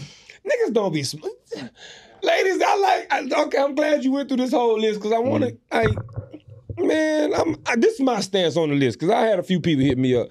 niggas 0.46 0.72
don't 0.72 0.92
be 0.92 1.03
sm- 1.03 1.25
ladies. 2.22 2.62
I 2.62 2.77
like. 2.77 3.12
I, 3.12 3.42
okay, 3.44 3.59
I'm 3.59 3.75
glad 3.75 4.05
you 4.05 4.12
went 4.12 4.29
through 4.29 4.38
this 4.38 4.53
whole 4.53 4.79
list 4.79 5.01
because 5.01 5.12
I 5.12 5.18
want 5.18 5.44
to. 5.44 5.57
I 5.72 5.87
man, 6.79 7.35
I'm. 7.35 7.57
I, 7.66 7.77
this 7.77 7.94
is 7.94 8.01
my 8.01 8.20
stance 8.20 8.57
on 8.57 8.68
the 8.68 8.77
list 8.77 8.98
because 9.01 9.12
I 9.12 9.22
had 9.22 9.38
a 9.38 9.42
few 9.42 9.61
people 9.61 9.85
hit 9.85 9.98
me 9.98 10.14
up. 10.14 10.29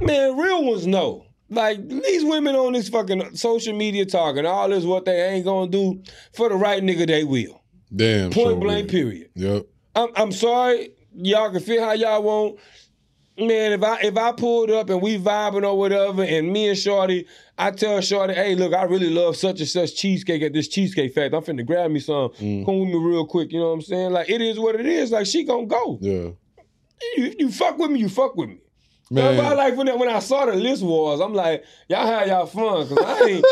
Man, 0.00 0.36
real 0.36 0.64
ones 0.64 0.86
know. 0.86 1.24
Like 1.50 1.88
these 1.88 2.24
women 2.24 2.54
on 2.54 2.74
this 2.74 2.88
fucking 2.90 3.34
social 3.34 3.74
media 3.74 4.04
talking 4.04 4.44
all 4.44 4.68
this 4.68 4.84
what 4.84 5.06
they 5.06 5.28
ain't 5.30 5.44
gonna 5.46 5.70
do 5.70 6.02
for 6.34 6.48
the 6.50 6.54
right 6.54 6.82
nigga 6.82 7.06
they 7.06 7.24
will. 7.24 7.62
Damn. 7.94 8.30
Point 8.30 8.60
blank. 8.60 8.90
Period. 8.90 9.30
Yep. 9.34 9.66
I'm, 9.96 10.08
I'm 10.14 10.30
sorry, 10.32 10.90
y'all 11.14 11.50
can 11.50 11.60
feel 11.60 11.82
how 11.82 11.92
y'all 11.92 12.22
want. 12.22 12.58
Man, 13.38 13.72
if 13.72 13.84
I 13.84 14.00
if 14.00 14.16
I 14.16 14.32
pulled 14.32 14.70
up 14.70 14.90
and 14.90 15.00
we 15.00 15.16
vibing 15.16 15.64
or 15.64 15.78
whatever, 15.78 16.24
and 16.24 16.52
me 16.52 16.70
and 16.70 16.78
Shorty, 16.78 17.26
I 17.56 17.70
tell 17.70 18.00
Shorty, 18.00 18.34
hey, 18.34 18.56
look, 18.56 18.74
I 18.74 18.82
really 18.82 19.10
love 19.10 19.36
such 19.36 19.60
and 19.60 19.68
such 19.68 19.94
cheesecake 19.94 20.42
at 20.42 20.52
this 20.52 20.66
cheesecake 20.66 21.14
factory. 21.14 21.38
I'm 21.38 21.44
finna 21.44 21.64
grab 21.64 21.92
me 21.92 22.00
some. 22.00 22.30
Mm. 22.30 22.66
Come 22.66 22.80
with 22.80 22.88
me 22.88 22.96
real 22.96 23.26
quick. 23.26 23.52
You 23.52 23.60
know 23.60 23.68
what 23.68 23.74
I'm 23.74 23.82
saying? 23.82 24.10
Like 24.10 24.28
it 24.28 24.40
is 24.40 24.58
what 24.58 24.74
it 24.74 24.86
is. 24.86 25.12
Like 25.12 25.26
she 25.26 25.44
gonna 25.44 25.66
go. 25.66 25.98
Yeah. 26.00 26.30
You, 27.16 27.34
you 27.38 27.52
fuck 27.52 27.78
with 27.78 27.92
me, 27.92 28.00
you 28.00 28.08
fuck 28.08 28.36
with 28.36 28.48
me. 28.48 28.58
Man. 29.10 29.36
That's 29.36 29.42
why, 29.48 29.54
like 29.54 29.76
when 29.76 29.88
I, 29.88 29.94
when 29.94 30.08
I 30.08 30.18
saw 30.18 30.44
the 30.46 30.54
list 30.54 30.82
was, 30.82 31.20
I'm 31.20 31.32
like, 31.32 31.64
y'all 31.88 32.06
had 32.06 32.28
y'all 32.28 32.44
fun 32.46 32.86
because 32.88 33.04
I 33.06 33.24
ain't, 33.26 33.44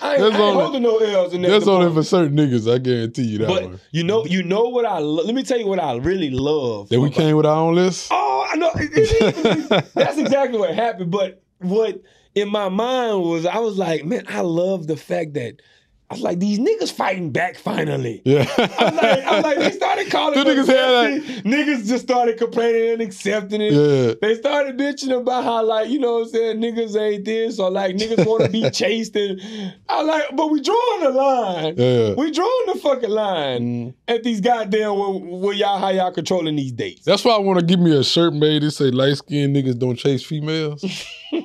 I 0.00 0.14
ain't, 0.14 0.22
I 0.22 0.26
ain't 0.26 0.34
only- 0.36 0.62
holding 0.62 0.82
no 0.82 0.96
L's 0.98 1.34
in 1.34 1.42
that. 1.42 1.48
That's 1.48 1.66
only 1.66 1.92
for 1.92 2.02
certain 2.02 2.36
niggas. 2.36 2.72
I 2.72 2.78
guarantee 2.78 3.22
you 3.24 3.38
that 3.38 3.48
But 3.48 3.62
one. 3.64 3.80
you 3.90 4.04
know, 4.04 4.24
you 4.24 4.42
know 4.42 4.64
what 4.68 4.86
I 4.86 4.98
lo- 4.98 5.22
let 5.24 5.34
me 5.34 5.42
tell 5.42 5.58
you 5.58 5.66
what 5.66 5.78
I 5.80 5.96
really 5.96 6.30
love. 6.30 6.88
That 6.88 7.00
we 7.00 7.08
about- 7.08 7.16
came 7.16 7.36
with 7.36 7.46
our 7.46 7.56
own 7.56 7.74
list. 7.74 8.08
Oh, 8.10 8.46
I 8.50 8.56
know. 8.56 8.70
It- 8.76 8.96
it's- 8.96 9.90
that's 9.94 10.18
exactly 10.18 10.58
what 10.58 10.74
happened. 10.74 11.10
But 11.10 11.42
what 11.58 12.00
in 12.34 12.48
my 12.48 12.70
mind 12.70 13.20
was, 13.22 13.44
I 13.44 13.58
was 13.58 13.76
like, 13.76 14.04
man, 14.06 14.24
I 14.28 14.40
love 14.40 14.86
the 14.86 14.96
fact 14.96 15.34
that 15.34 15.56
I 16.12 16.14
was 16.14 16.22
like, 16.22 16.38
these 16.40 16.58
niggas 16.58 16.92
fighting 16.92 17.30
back 17.32 17.56
finally. 17.56 18.20
Yeah. 18.26 18.46
I'm 18.58 18.96
like, 18.96 19.24
I'm 19.26 19.42
like, 19.42 19.58
they 19.58 19.70
started 19.70 20.10
calling 20.10 20.34
The 20.44 20.50
niggas 20.50 20.66
had, 20.66 21.22
nasty. 21.22 21.42
niggas 21.48 21.86
just 21.88 22.04
started 22.04 22.36
complaining 22.36 22.90
and 22.92 23.00
accepting 23.02 23.62
it. 23.62 23.72
yeah. 23.72 24.12
They 24.20 24.34
started 24.34 24.76
bitching 24.76 25.18
about 25.18 25.44
how, 25.44 25.64
like, 25.64 25.88
you 25.88 25.98
know 25.98 26.18
what 26.18 26.24
I'm 26.26 26.28
saying, 26.28 26.60
niggas 26.60 27.00
ain't 27.00 27.24
this, 27.24 27.58
or 27.58 27.70
like 27.70 27.96
niggas 27.96 28.26
want 28.26 28.44
to 28.44 28.50
be 28.50 28.68
chased. 28.72 29.16
And 29.16 29.40
I 29.88 30.02
like, 30.02 30.24
but 30.36 30.50
we 30.50 30.60
drawing 30.60 31.00
the 31.04 31.10
line. 31.10 31.74
Yeah. 31.78 32.12
We 32.14 32.30
drawing 32.30 32.66
the 32.66 32.78
fucking 32.82 33.08
line 33.10 33.32
Mm. 33.62 33.94
at 34.08 34.22
these 34.22 34.40
goddamn 34.42 34.98
where, 34.98 35.10
where 35.38 35.54
y'all 35.54 35.78
how 35.78 35.88
y'all 35.88 36.10
controlling 36.12 36.56
these 36.56 36.72
dates. 36.72 37.04
That's 37.06 37.24
why 37.24 37.32
I 37.34 37.38
want 37.38 37.58
to 37.58 37.64
give 37.64 37.80
me 37.80 37.96
a 37.96 38.04
shirt 38.04 38.34
made 38.34 38.62
that 38.62 38.72
say 38.72 38.90
light 38.90 39.16
skinned 39.16 39.56
niggas 39.56 39.78
don't 39.78 39.96
chase 39.96 40.22
females. 40.22 40.84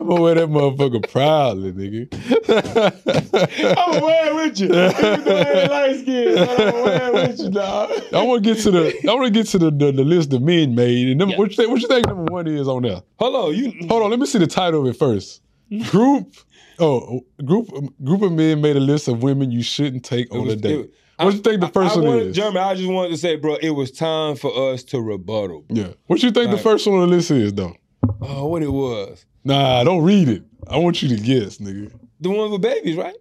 I'm 0.00 0.08
gonna 0.08 0.20
wear 0.20 0.34
that, 0.34 0.48
motherfucker 0.48 1.10
proudly, 1.10 1.72
nigga. 1.72 2.08
I'm 2.48 2.50
gonna 2.50 2.94
wear 3.04 3.14
that 3.14 3.30
motherfucker 3.34 3.40
proudly, 3.40 3.62
nigga. 3.62 3.76
I'm 3.76 4.02
wearing 4.02 4.34
with 4.36 4.60
you. 4.60 4.66
Even 4.66 5.24
though 5.24 5.36
I 5.36 5.86
ain't 5.86 6.06
light 6.08 6.46
but 6.56 6.60
I'm 6.60 6.84
wearing 6.84 7.12
with 7.28 7.40
you, 7.40 7.50
dog. 7.50 7.90
I 8.12 8.22
want 8.22 8.44
to 8.44 8.54
get 8.54 8.62
to 8.62 8.70
the 8.70 9.08
I 9.08 9.14
want 9.14 9.26
to 9.26 9.30
get 9.30 9.46
to 9.48 9.58
the, 9.58 9.70
the, 9.70 9.92
the 9.92 10.04
list 10.04 10.32
of 10.32 10.42
men 10.42 10.74
made. 10.74 11.08
And 11.08 11.18
number, 11.18 11.32
Yeah. 11.32 11.38
what 11.38 11.50
you 11.50 11.56
think? 11.56 11.70
What 11.70 11.80
you 11.80 11.88
think 11.88 12.06
number 12.06 12.24
one 12.32 12.46
is 12.46 12.68
on 12.68 12.82
there? 12.82 13.02
Hold 13.18 13.36
on, 13.36 13.54
you 13.54 13.72
Hold 13.88 14.02
on, 14.02 14.10
let 14.10 14.18
me 14.18 14.26
see 14.26 14.38
the 14.38 14.46
title 14.46 14.80
of 14.82 14.86
it 14.94 14.98
first. 14.98 15.42
Group. 15.90 16.34
Oh, 16.78 17.20
group 17.44 17.68
group 18.02 18.22
of 18.22 18.32
men 18.32 18.60
made 18.60 18.76
a 18.76 18.80
list 18.80 19.08
of 19.08 19.22
women 19.22 19.50
you 19.50 19.62
shouldn't 19.62 20.04
take 20.04 20.32
on 20.34 20.48
a 20.48 20.56
date. 20.56 20.90
What 21.16 21.32
you 21.34 21.40
think 21.40 21.60
the 21.60 21.68
first 21.68 21.94
I 21.94 22.00
one 22.00 22.06
wanted, 22.08 22.26
is? 22.28 22.36
Jeremy, 22.36 22.58
I 22.58 22.74
just 22.74 22.88
wanted 22.90 23.10
to 23.10 23.16
say, 23.16 23.36
bro, 23.36 23.54
it 23.54 23.70
was 23.70 23.92
time 23.92 24.34
for 24.34 24.72
us 24.72 24.82
to 24.84 25.00
rebuttal. 25.00 25.62
bro. 25.68 25.76
Yeah. 25.76 25.88
What 26.08 26.20
you 26.24 26.32
think 26.32 26.50
the 26.50 26.58
first 26.58 26.86
one 26.88 26.98
on 26.98 27.08
the 27.08 27.16
list 27.16 27.30
is 27.30 27.52
though? 27.54 27.76
Oh, 28.20 28.46
what 28.48 28.62
it 28.62 28.72
was? 28.72 29.24
Nah, 29.44 29.84
don't 29.84 30.02
read 30.02 30.28
it. 30.28 30.42
I 30.68 30.78
want 30.78 31.02
you 31.02 31.08
to 31.10 31.16
guess, 31.16 31.58
nigga. 31.58 31.92
The 32.20 32.30
one 32.30 32.50
with 32.50 32.62
babies, 32.62 32.96
right? 32.96 33.14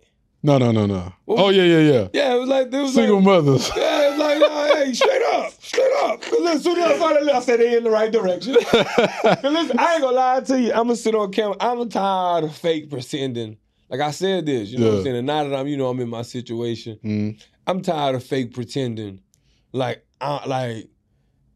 No, 0.45 0.57
no, 0.57 0.71
no, 0.71 0.85
no. 0.85 1.13
What 1.25 1.39
Oh 1.39 1.49
yeah, 1.49 1.63
yeah, 1.63 1.79
yeah. 1.79 2.07
Yeah, 2.13 2.35
it 2.35 2.39
was 2.39 2.49
like 2.49 2.67
it 2.67 2.81
was 2.81 2.93
Single 2.93 3.17
like, 3.17 3.25
mothers. 3.25 3.71
Yeah, 3.75 4.07
it 4.07 4.09
was 4.11 4.19
like, 4.19 4.39
nah, 4.39 4.75
hey, 4.75 4.93
straight 4.93 5.21
up, 5.33 5.51
straight 5.63 5.91
up. 6.03 6.21
'Cause 6.21 6.31
listen, 6.31 6.47
as 6.57 6.63
soon 6.63 6.77
as 6.79 6.91
I 6.91 6.97
saw 6.97 7.09
that 7.13 7.35
I 7.35 7.39
said 7.39 7.59
they 7.61 7.77
in 7.77 7.83
the 7.85 7.89
right 7.91 8.11
direction. 8.11 8.53
listen, 9.43 9.79
I 9.79 9.93
ain't 9.93 10.01
gonna 10.01 10.11
lie 10.11 10.41
to 10.41 10.59
you. 10.61 10.69
I'm 10.71 10.83
gonna 10.87 10.95
sit 10.97 11.15
on 11.15 11.31
camera. 11.31 11.55
I'm 11.61 11.87
tired 11.89 12.43
of 12.43 12.55
fake 12.55 12.89
pretending. 12.89 13.57
Like 13.89 14.01
I 14.01 14.11
said 14.11 14.45
this, 14.45 14.69
you 14.69 14.79
know 14.79 14.89
what 14.89 14.97
I'm 14.99 15.03
saying? 15.03 15.15
And 15.17 15.27
now 15.27 15.43
that 15.43 15.55
I'm, 15.55 15.67
you 15.67 15.77
know, 15.77 15.87
I'm 15.87 15.99
in 15.99 16.09
my 16.09 16.23
situation. 16.23 16.97
Mm. 17.03 17.41
I'm 17.67 17.81
tired 17.81 18.15
of 18.15 18.23
fake 18.23 18.53
pretending, 18.53 19.21
like, 19.71 20.05
uh, 20.19 20.39
like, 20.45 20.87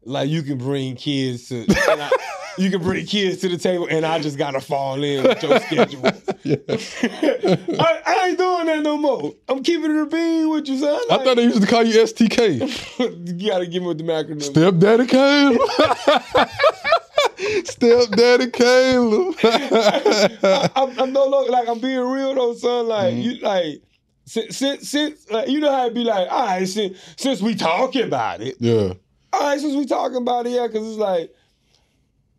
like 0.04 0.30
you 0.30 0.42
can 0.42 0.56
bring 0.56 0.94
kids 0.96 1.48
to, 1.48 1.66
I, 1.68 2.10
you 2.58 2.70
can 2.70 2.82
bring 2.82 3.06
kids 3.06 3.40
to 3.42 3.48
the 3.48 3.58
table, 3.58 3.86
and 3.90 4.04
I 4.04 4.18
just 4.18 4.38
gotta 4.38 4.60
fall 4.60 5.02
in 5.02 5.22
with 5.24 5.42
your 5.42 5.60
schedule. 5.60 6.10
Yeah. 6.44 6.56
I, 6.68 8.02
I 8.06 8.26
ain't 8.28 8.38
doing 8.38 8.66
that 8.66 8.80
no 8.82 8.96
more. 8.96 9.34
I'm 9.48 9.62
keeping 9.62 9.90
it 9.90 10.00
a 10.02 10.06
bean 10.06 10.48
with 10.48 10.68
you, 10.68 10.78
son. 10.78 11.00
I 11.10 11.18
thought 11.18 11.36
they 11.36 11.42
used 11.42 11.60
to 11.60 11.66
call 11.66 11.82
you 11.82 12.00
STK. 12.02 12.98
you 13.40 13.48
gotta 13.48 13.66
give 13.66 13.82
me 13.82 13.88
with 13.88 13.98
the 13.98 14.04
acronym. 14.04 14.42
Stepdaddy 14.42 15.06
Caleb. 15.08 15.58
Stepdaddy 17.64 18.52
Caleb. 18.52 19.34
I, 19.42 20.94
I'm 20.98 21.12
no 21.12 21.26
longer 21.26 21.50
like 21.50 21.68
I'm 21.68 21.80
being 21.80 21.98
real 22.00 22.34
though, 22.34 22.54
son. 22.54 22.88
Like 22.88 23.14
Mhm. 23.14 23.22
you, 23.22 23.34
like 23.40 23.82
since 24.24 24.56
since, 24.56 24.88
since 24.88 25.30
like, 25.30 25.48
you 25.48 25.60
know 25.60 25.70
how 25.70 25.86
it 25.86 25.94
be 25.94 26.04
like, 26.04 26.28
all 26.30 26.46
right, 26.46 26.68
since 26.68 26.96
since 27.16 27.40
we 27.42 27.54
talking 27.54 28.02
about 28.04 28.40
it, 28.40 28.56
yeah. 28.60 28.92
all 29.32 29.40
right, 29.40 29.60
since 29.60 29.74
we 29.74 29.86
talking 29.86 30.18
about 30.18 30.46
it, 30.46 30.50
yeah, 30.50 30.66
because 30.66 30.86
it's 30.88 30.98
like 30.98 31.32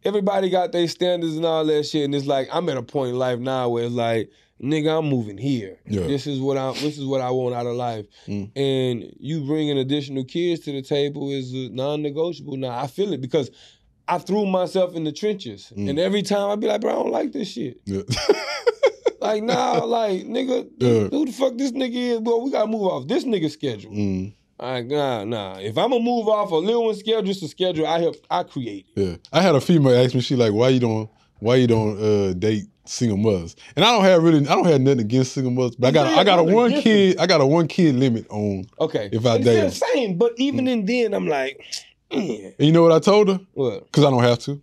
everybody 0.03 0.49
got 0.49 0.71
their 0.71 0.88
standards 0.88 1.35
and 1.35 1.45
all 1.45 1.65
that 1.65 1.83
shit, 1.85 2.05
and 2.05 2.15
it's 2.15 2.25
like 2.27 2.47
I'm 2.51 2.67
at 2.69 2.77
a 2.77 2.83
point 2.83 3.09
in 3.12 3.17
life 3.19 3.39
now 3.39 3.69
where 3.69 3.85
it's 3.85 3.93
like, 3.93 4.29
nigga, 4.62 4.99
I'm 4.99 5.07
moving 5.09 5.38
here. 5.38 5.79
Yeah. 5.88 6.07
This 6.07 6.27
is 6.27 6.39
what 6.39 6.57
I 6.57 6.71
this 6.73 6.97
is 6.97 7.05
what 7.05 7.21
I 7.21 7.29
want 7.31 7.55
out 7.55 7.65
of 7.65 7.75
life, 7.75 8.05
Mm. 8.27 8.51
and 8.55 9.13
you 9.19 9.45
bringing 9.45 9.77
additional 9.77 10.23
kids 10.25 10.62
to 10.65 10.71
the 10.71 10.81
table 10.81 11.29
is 11.31 11.51
non-negotiable. 11.53 12.57
Now 12.57 12.77
I 12.77 12.88
feel 12.88 13.13
it 13.13 13.21
because. 13.21 13.49
I 14.12 14.17
threw 14.17 14.47
myself 14.47 14.95
in 14.95 15.03
the 15.03 15.12
trenches, 15.12 15.71
Mm. 15.77 15.91
and 15.91 15.99
every 15.99 16.23
time 16.23 16.49
I'd 16.49 16.59
be 16.59 16.65
like, 16.65 16.81
"Bro, 16.81 16.89
I 16.89 16.95
don't 16.95 17.12
like 17.12 17.31
this 17.31 17.47
shit." 17.49 17.79
yeah. 17.85 18.01
Like, 19.21 19.43
nah, 19.43 19.83
like, 19.83 20.23
nigga, 20.25 20.67
Yeah. 20.79 21.09
who 21.09 21.25
the 21.25 21.31
fuck 21.31 21.57
this 21.57 21.71
nigga 21.73 21.93
is? 21.95 22.19
Bro, 22.21 22.39
we 22.39 22.51
gotta 22.51 22.67
move 22.67 22.83
off 22.83 23.07
this 23.07 23.25
nigga 23.25 23.51
schedule. 23.51 23.91
Mm, 23.91 24.33
Like, 24.60 24.88
nah, 24.88 25.24
nah. 25.24 25.58
If 25.60 25.78
I'm 25.78 25.91
gonna 25.91 26.04
move 26.04 26.28
off 26.28 26.52
a 26.52 26.56
little 26.56 26.86
one 26.86 26.95
schedule, 26.95 27.30
it's 27.30 27.41
a 27.41 27.48
schedule 27.48 27.88
I 27.88 28.00
help, 28.00 28.15
I 28.30 28.43
create. 28.43 28.88
yeah. 28.95 29.15
I 29.32 29.41
had 29.41 29.56
a 29.56 29.62
female 29.62 29.95
ask 29.95 30.13
me, 30.13 30.22
she 30.22 30.36
like, 30.36 30.54
why 30.54 30.69
you 30.69 30.80
don't 30.80 31.10
why 31.39 31.56
you 31.56 31.67
don't 31.67 31.98
uh, 31.98 32.34
date 32.34 32.65
single 32.86 33.17
mothers? 33.17 33.56
And 33.76 33.86
I 33.86 33.91
don't 33.91 34.04
have 34.04 34.22
really 34.22 34.39
I 34.48 34.56
don't 34.56 34.65
have 34.65 34.82
nothing 34.82 35.00
against 35.00 35.34
single 35.34 35.52
mothers, 35.52 35.76
but 35.78 35.88
I 35.88 35.91
got 35.91 36.08
a, 36.08 36.19
I 36.19 36.24
got 36.26 36.39
a 36.39 36.43
one 36.43 36.72
kid 36.82 37.17
I 37.17 37.26
got 37.26 37.39
a 37.39 37.45
one 37.45 37.67
kid 37.67 37.95
limit 37.95 38.28
on 38.30 38.65
Okay. 38.80 39.10
If 39.12 39.26
I 39.26 39.36
it's 39.36 39.45
date 39.45 39.62
the 39.62 39.72
same, 39.72 40.17
but 40.17 40.34
even 40.38 40.67
in 40.67 40.86
then, 40.86 41.13
I'm 41.13 41.28
like, 41.28 41.63
And 42.12 42.56
you 42.58 42.72
know 42.72 42.82
what 42.84 42.91
I 42.91 43.00
told 43.00 43.30
her? 43.30 43.39
what? 43.54 43.86
Because 43.86 44.04
I 44.04 44.10
don't 44.10 44.24
have 44.24 44.39
to. 44.39 44.62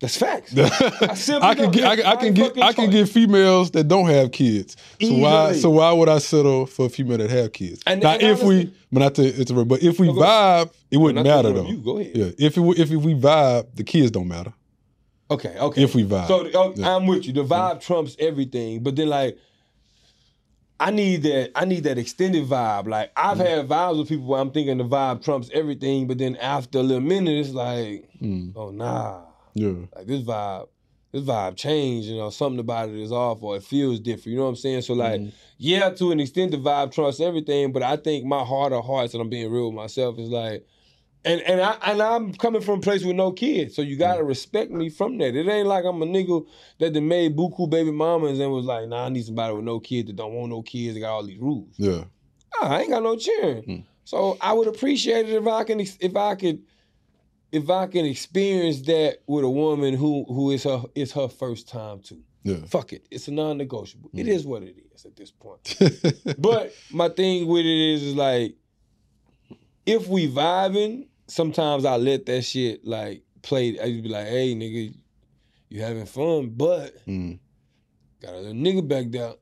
That's 0.00 0.16
facts. 0.16 0.54
I 0.56 1.38
I 1.50 1.54
can 1.56 1.70
get 1.72 1.84
I, 1.84 2.12
I 2.12 2.16
can 2.16 2.32
get 2.32 2.56
I 2.62 2.72
can 2.72 2.86
choice. 2.86 2.94
get 2.94 3.08
females 3.08 3.72
that 3.72 3.88
don't 3.88 4.06
have 4.06 4.30
kids. 4.30 4.76
So 5.02 5.12
why 5.14 5.52
so 5.54 5.70
why 5.70 5.90
would 5.92 6.08
I 6.08 6.18
settle 6.18 6.66
for 6.66 6.86
a 6.86 6.88
female 6.88 7.18
that 7.18 7.30
have 7.30 7.52
kids? 7.52 7.82
And- 7.86 8.02
now 8.02 8.12
and 8.12 8.22
if 8.22 8.42
we 8.42 8.54
honestly- 8.54 8.74
but 8.92 9.00
not 9.00 9.14
to 9.16 9.60
a, 9.60 9.64
but 9.64 9.82
if 9.82 9.98
we 9.98 10.06
No, 10.06 10.14
vibe, 10.14 10.72
it 10.92 10.96
wouldn't 10.98 11.26
matter 11.26 11.52
though. 11.52 11.66
You 11.66 11.78
go 11.78 11.98
ahead. 11.98 12.16
Yeah, 12.16 12.26
if 12.38 12.56
it, 12.56 12.78
if 12.78 12.90
we 12.90 13.14
vibe, 13.14 13.66
the 13.74 13.82
kids 13.84 14.10
don't 14.12 14.28
matter. 14.28 14.52
Okay, 15.30 15.54
okay. 15.58 15.82
If 15.82 15.94
we 15.96 16.04
vibe. 16.04 16.28
So 16.28 16.48
oh, 16.54 16.72
Yeah. 16.76 16.94
I'm 16.94 17.06
with 17.06 17.26
you. 17.26 17.32
The 17.32 17.44
vibe 17.44 17.80
trumps 17.80 18.14
everything. 18.20 18.82
But 18.84 18.94
then 18.96 19.08
like 19.08 19.36
I 20.80 20.92
need 20.92 21.24
that 21.24 21.50
I 21.56 21.64
need 21.64 21.84
that 21.84 21.98
extended 21.98 22.46
vibe. 22.46 22.86
Like 22.86 23.10
I've 23.16 23.38
Mm. 23.38 23.46
had 23.46 23.68
vibes 23.68 23.98
with 23.98 24.08
people 24.08 24.26
where 24.26 24.40
I'm 24.40 24.52
thinking 24.52 24.78
the 24.78 24.84
vibe 24.84 25.24
trumps 25.24 25.50
everything, 25.52 26.06
but 26.06 26.18
then 26.18 26.36
after 26.36 26.78
a 26.78 26.82
little 26.82 27.00
minute 27.02 27.32
it's 27.36 27.50
like, 27.50 28.08
Mm, 28.22 28.52
oh 28.54 28.70
nah. 28.70 29.22
Yeah. 29.54 29.72
Like 29.94 30.06
this 30.06 30.22
vibe, 30.22 30.68
this 31.12 31.22
vibe 31.24 31.56
changed, 31.56 32.08
you 32.08 32.16
know, 32.16 32.30
something 32.30 32.60
about 32.60 32.88
it 32.88 32.96
is 32.96 33.12
off 33.12 33.42
or 33.42 33.56
it 33.56 33.62
feels 33.64 34.00
different. 34.00 34.26
You 34.26 34.36
know 34.36 34.42
what 34.44 34.50
I'm 34.50 34.56
saying? 34.56 34.82
So 34.82 34.94
like, 34.94 35.20
Mhm. 35.20 35.32
yeah, 35.58 35.90
to 35.90 36.12
an 36.12 36.20
extent 36.20 36.50
the 36.52 36.58
vibe 36.58 36.92
trumps 36.92 37.20
everything, 37.20 37.72
but 37.72 37.82
I 37.82 37.96
think 37.96 38.24
my 38.24 38.44
heart 38.44 38.72
of 38.72 38.84
hearts, 38.84 39.14
and 39.14 39.20
I'm 39.20 39.28
being 39.28 39.50
real 39.50 39.66
with 39.66 39.74
myself, 39.74 40.18
is 40.18 40.28
like 40.28 40.66
and 41.24 41.40
and 41.42 41.60
I 41.60 41.76
and 41.84 42.00
I'm 42.00 42.32
coming 42.34 42.62
from 42.62 42.78
a 42.78 42.82
place 42.82 43.04
with 43.04 43.16
no 43.16 43.32
kids, 43.32 43.74
so 43.74 43.82
you 43.82 43.96
gotta 43.96 44.22
respect 44.22 44.70
me 44.70 44.88
from 44.88 45.18
that. 45.18 45.34
It 45.34 45.48
ain't 45.48 45.66
like 45.66 45.84
I'm 45.84 46.00
a 46.00 46.06
nigga 46.06 46.46
that 46.78 46.92
done 46.92 47.08
made 47.08 47.36
buku 47.36 47.68
baby 47.68 47.90
mamas 47.90 48.38
and 48.38 48.52
was 48.52 48.64
like, 48.66 48.88
nah, 48.88 49.06
I 49.06 49.08
need 49.08 49.24
somebody 49.24 49.54
with 49.54 49.64
no 49.64 49.80
kids 49.80 50.06
that 50.06 50.16
don't 50.16 50.32
want 50.32 50.50
no 50.50 50.62
kids. 50.62 50.94
They 50.94 51.00
got 51.00 51.14
all 51.14 51.24
these 51.24 51.38
rules. 51.40 51.74
Yeah. 51.76 52.04
Nah, 52.60 52.68
I 52.68 52.80
ain't 52.80 52.90
got 52.90 53.02
no 53.02 53.16
cheering. 53.16 53.62
Mm. 53.64 53.84
So 54.04 54.38
I 54.40 54.52
would 54.52 54.68
appreciate 54.68 55.28
it 55.28 55.34
if 55.34 55.46
I 55.46 55.64
can 55.64 55.80
if 55.80 56.16
I 56.16 56.34
could 56.36 56.62
if 57.52 57.70
I 57.70 57.86
can 57.86 58.04
experience 58.04 58.82
that 58.82 59.18
with 59.26 59.44
a 59.44 59.50
woman 59.50 59.94
who 59.94 60.24
who 60.28 60.50
is 60.50 60.64
her 60.64 60.82
is 60.94 61.12
her 61.12 61.28
first 61.28 61.68
time 61.68 62.00
too. 62.00 62.20
Yeah. 62.44 62.56
Fuck 62.66 62.92
it, 62.92 63.06
it's 63.10 63.28
a 63.28 63.32
non-negotiable. 63.32 64.10
It 64.14 64.26
Mm. 64.26 64.28
is 64.30 64.46
what 64.46 64.62
it 64.62 64.76
is 64.94 65.04
at 65.04 65.16
this 65.16 65.30
point. 65.30 65.76
But 66.38 66.72
my 66.90 67.08
thing 67.08 67.46
with 67.46 67.66
it 67.66 67.92
is, 67.94 68.02
is 68.02 68.14
like, 68.14 68.54
if 69.86 70.06
we 70.08 70.30
vibing, 70.30 71.08
sometimes 71.26 71.84
I 71.84 71.96
let 71.96 72.26
that 72.26 72.42
shit 72.42 72.84
like 72.86 73.22
play. 73.42 73.78
I 73.80 73.90
just 73.90 74.02
be 74.02 74.08
like, 74.08 74.26
hey 74.28 74.54
nigga, 74.54 74.94
you 75.68 75.82
having 75.82 76.06
fun, 76.06 76.50
but 76.50 76.94
Mm. 77.06 77.38
got 78.22 78.34
a 78.34 78.38
little 78.38 78.52
nigga 78.54 78.86
back 78.86 79.10
there. 79.10 79.34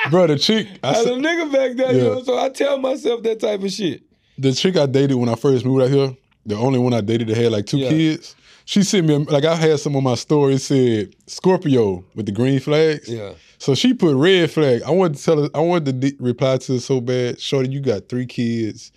Bro, 0.10 0.28
the 0.28 0.38
chick 0.38 0.68
I 0.82 0.92
Got 0.92 1.06
a 1.06 1.10
nigga 1.10 1.52
back 1.52 1.76
there, 1.76 1.92
you 1.94 2.00
know. 2.00 2.22
So 2.22 2.38
I 2.38 2.48
tell 2.50 2.78
myself 2.78 3.22
that 3.24 3.40
type 3.40 3.62
of 3.62 3.70
shit. 3.72 4.02
the 4.38 4.52
chick 4.52 4.76
I 4.76 4.86
dated 4.86 5.16
when 5.16 5.28
I 5.28 5.34
first 5.34 5.64
moved 5.64 5.82
out 5.82 5.90
here, 5.90 6.16
the 6.46 6.56
only 6.56 6.78
one 6.78 6.94
I 6.94 7.00
dated 7.00 7.28
that 7.28 7.36
had 7.36 7.52
like 7.52 7.66
two 7.66 7.78
Yeah. 7.78 7.88
kids. 7.90 8.34
She 8.64 8.82
sent 8.82 9.06
me 9.06 9.14
a, 9.14 9.18
like 9.18 9.44
I 9.44 9.54
had 9.54 9.78
some 9.78 9.94
of 9.94 10.02
my 10.02 10.14
stories 10.16 10.64
said 10.64 11.14
Scorpio 11.26 12.04
with 12.16 12.26
the 12.26 12.32
green 12.32 12.58
flags. 12.58 13.08
Yeah. 13.08 13.32
So 13.58 13.74
she 13.74 13.94
put 13.94 14.16
red 14.16 14.50
flag. 14.50 14.82
I 14.82 14.90
wanted 14.90 15.18
to 15.18 15.24
tell 15.24 15.42
her. 15.42 15.48
I 15.54 15.60
wanted 15.60 15.84
to 15.86 15.92
de- 16.10 16.16
reply 16.22 16.56
to 16.58 16.72
her 16.74 16.80
so 16.80 17.00
bad. 17.00 17.40
Shorty, 17.40 17.70
you 17.70 17.80
got 17.80 18.08
three 18.08 18.26
kids, 18.26 18.90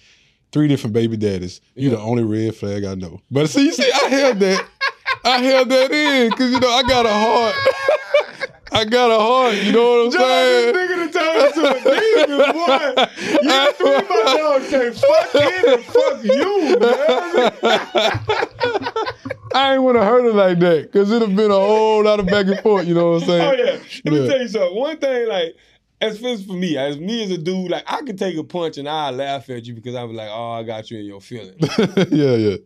three 0.51 0.67
different 0.67 0.93
baby 0.93 1.17
daddies. 1.17 1.61
You 1.75 1.89
Yeah. 1.89 1.95
the 1.97 2.01
only 2.01 2.23
red 2.23 2.55
flag 2.55 2.83
I 2.83 2.95
know. 2.95 3.21
But 3.29 3.49
see, 3.49 3.65
you 3.65 3.73
see, 3.73 3.91
I 3.91 4.07
held 4.09 4.39
that. 4.39 4.65
I 5.23 5.37
held 5.39 5.69
that 5.69 5.91
in 5.91 6.29
because 6.31 6.51
you 6.51 6.59
know 6.59 6.69
I 6.69 6.81
got 6.83 7.05
a 7.05 7.09
heart. 7.09 7.55
I 8.71 8.85
got 8.85 9.11
a 9.11 9.19
heart. 9.19 9.55
You 9.55 9.71
know 9.71 10.05
what 10.05 10.05
I'm 10.05 10.11
saying? 10.11 10.75
nigga 10.75 10.95
to 11.05 11.19
turn 11.19 11.35
into 11.47 11.61
a 11.69 11.79
demon, 11.99 12.39
boy. 12.53 12.93
You 13.41 13.73
three 13.73 14.01
my 14.07 14.23
dog 14.37 14.61
say 14.63 14.91
fuck 14.91 15.31
him 15.33 15.65
and 15.73 15.83
fuck 15.85 16.23
you, 16.23 16.79
man. 16.79 17.51
I 19.53 19.73
ain't 19.73 19.83
want 19.83 19.97
to 19.97 20.03
hurt 20.05 20.23
her 20.23 20.31
like 20.33 20.59
that 20.59 20.83
because 20.91 21.11
it'd 21.11 21.27
have 21.27 21.35
been 21.35 21.49
a 21.51 21.55
whole 21.55 22.03
lot 22.03 22.19
of 22.19 22.27
back 22.27 22.45
and 22.47 22.59
forth. 22.59 22.85
You 22.87 22.93
know 22.93 23.11
what 23.13 23.23
I'm 23.23 23.27
saying? 23.27 23.41
Oh 23.49 23.53
yeah. 23.53 23.79
Let 24.05 24.13
me 24.13 24.21
Yeah. 24.21 24.27
tell 24.27 24.41
you 24.41 24.47
something. 24.47 24.75
One 24.75 24.97
thing, 24.97 25.27
like, 25.27 25.55
as 26.01 26.19
for 26.19 26.37
for 26.37 26.53
me, 26.53 26.77
as 26.77 26.97
me 26.99 27.23
as 27.23 27.31
a 27.31 27.37
dude, 27.37 27.71
like 27.71 27.83
I 27.91 28.01
could 28.03 28.17
take 28.17 28.37
a 28.37 28.43
punch 28.43 28.77
and 28.77 28.87
I 28.87 29.09
laugh 29.09 29.49
at 29.49 29.65
you 29.65 29.73
because 29.73 29.95
I'm 29.95 30.13
like, 30.13 30.29
oh, 30.31 30.51
I 30.51 30.63
got 30.63 30.89
you 30.91 30.99
in 30.99 31.05
your 31.05 31.19
feelings. 31.19 31.57
yeah, 32.11 32.35
yeah. 32.35 32.57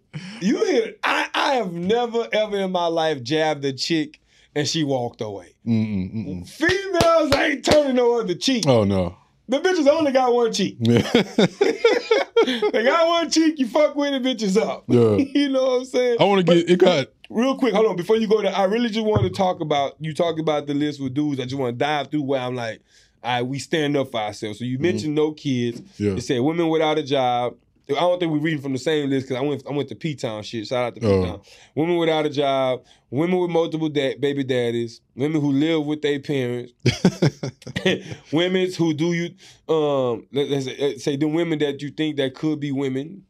you 0.42 0.63
hear? 0.66 0.94
I 1.04 1.28
I 1.34 1.54
have 1.56 1.72
never 1.72 2.28
ever 2.32 2.58
in 2.58 2.72
my 2.72 2.88
life 2.88 3.24
jabbed 3.24 3.63
a 3.66 3.74
chick 3.74 4.20
and 4.56 4.68
she 4.68 4.84
walked 4.84 5.22
away. 5.22 5.56
Mm-mm, 5.66 6.13
mm-mm. 6.13 6.50
Females 6.50 7.36
ain't 7.36 7.66
turning 7.66 7.96
no 7.96 8.20
other 8.20 8.36
cheek. 8.36 8.66
Oh 8.68 8.84
no. 8.84 9.18
The 9.48 9.60
bitches 9.60 9.88
only 9.88 10.12
got 10.12 10.34
one 10.34 10.54
cheek. 10.54 10.78
Yeah. 10.80 11.02
They 12.46 12.84
got 12.84 13.08
one 13.08 13.30
cheek, 13.30 13.58
you 13.58 13.68
fuck 13.68 13.96
with 13.96 14.22
the 14.22 14.30
bitches 14.30 14.62
up. 14.62 14.84
Yeah. 14.88 15.16
you 15.34 15.50
know 15.50 15.63
what 15.63 15.80
I'm 15.80 15.86
saying? 15.86 16.18
I 16.20 16.26
want 16.26 16.46
to 16.46 16.54
get 16.54 16.70
it. 16.70 16.78
Got 16.78 17.08
Real 17.30 17.58
quick, 17.58 17.74
hold 17.74 17.88
on. 17.88 17.96
Before 17.96 18.18
you 18.18 18.28
go 18.28 18.42
there, 18.42 18.54
I 18.54 18.66
really 18.66 18.89
just 18.89 19.06
want 19.06 19.24
to 19.24 19.30
talk 19.30 19.62
about 19.62 19.96
you 20.00 20.13
talk 20.13 20.39
about 20.39 20.68
the 20.68 20.74
list 20.74 21.02
with 21.02 21.13
dudes. 21.13 21.39
I 21.39 21.44
just 21.44 21.56
want 21.56 21.74
to 21.74 21.78
dive 21.78 22.12
through 22.12 22.24
where 22.24 22.42
I'm 22.42 22.56
like, 22.56 22.82
all 23.24 23.34
right, 23.34 23.42
we 23.42 23.60
stand 23.60 23.96
up 23.96 24.12
for 24.12 24.20
ourselves. 24.20 24.60
So 24.60 24.66
you 24.66 24.76
mm-hmm. 24.76 24.84
mentioned 24.84 25.16
no 25.16 25.32
kids. 25.32 25.82
yeah. 25.98 26.12
It 26.12 26.22
said 26.22 26.42
women 26.42 26.68
without 26.68 26.98
a 26.98 27.04
job. 27.04 27.56
I 27.89 27.93
don't 27.96 28.17
think 28.19 28.32
we're 28.32 28.39
reading 28.39 28.62
from 28.62 28.72
the 28.72 28.80
same 28.80 29.10
list 29.10 29.28
because 29.28 29.41
I 29.41 29.46
went 29.46 29.63
I 29.67 29.72
went 29.74 29.89
to 29.89 29.96
P 29.96 30.15
Town 30.15 30.41
shit. 30.43 30.67
Shout 30.67 30.86
out 30.86 30.96
to 30.96 31.02
P 31.02 31.08
Oh. 31.08 31.26
Town. 31.26 31.41
Women 31.76 31.98
without 31.98 32.26
a 32.26 32.30
job, 32.30 32.86
women 33.10 33.38
with 33.39 33.50
multiple 33.52 33.89
da- 33.89 34.15
baby 34.15 34.43
daddies, 34.43 35.02
women 35.15 35.41
who 35.41 35.52
live 35.52 35.86
with 35.86 36.02
their 36.02 36.19
parents, 36.19 36.72
women 38.32 38.72
who 38.74 38.93
do 38.93 39.13
you 39.13 39.74
um 39.74 40.26
let, 40.32 40.50
us 40.50 41.04
say, 41.04 41.17
the 41.17 41.28
women 41.28 41.60
that 41.60 41.82
you 41.82 41.89
think 41.89 42.15
that 42.17 42.36
could 42.36 42.60
be 42.60 42.72
women. 42.72 43.26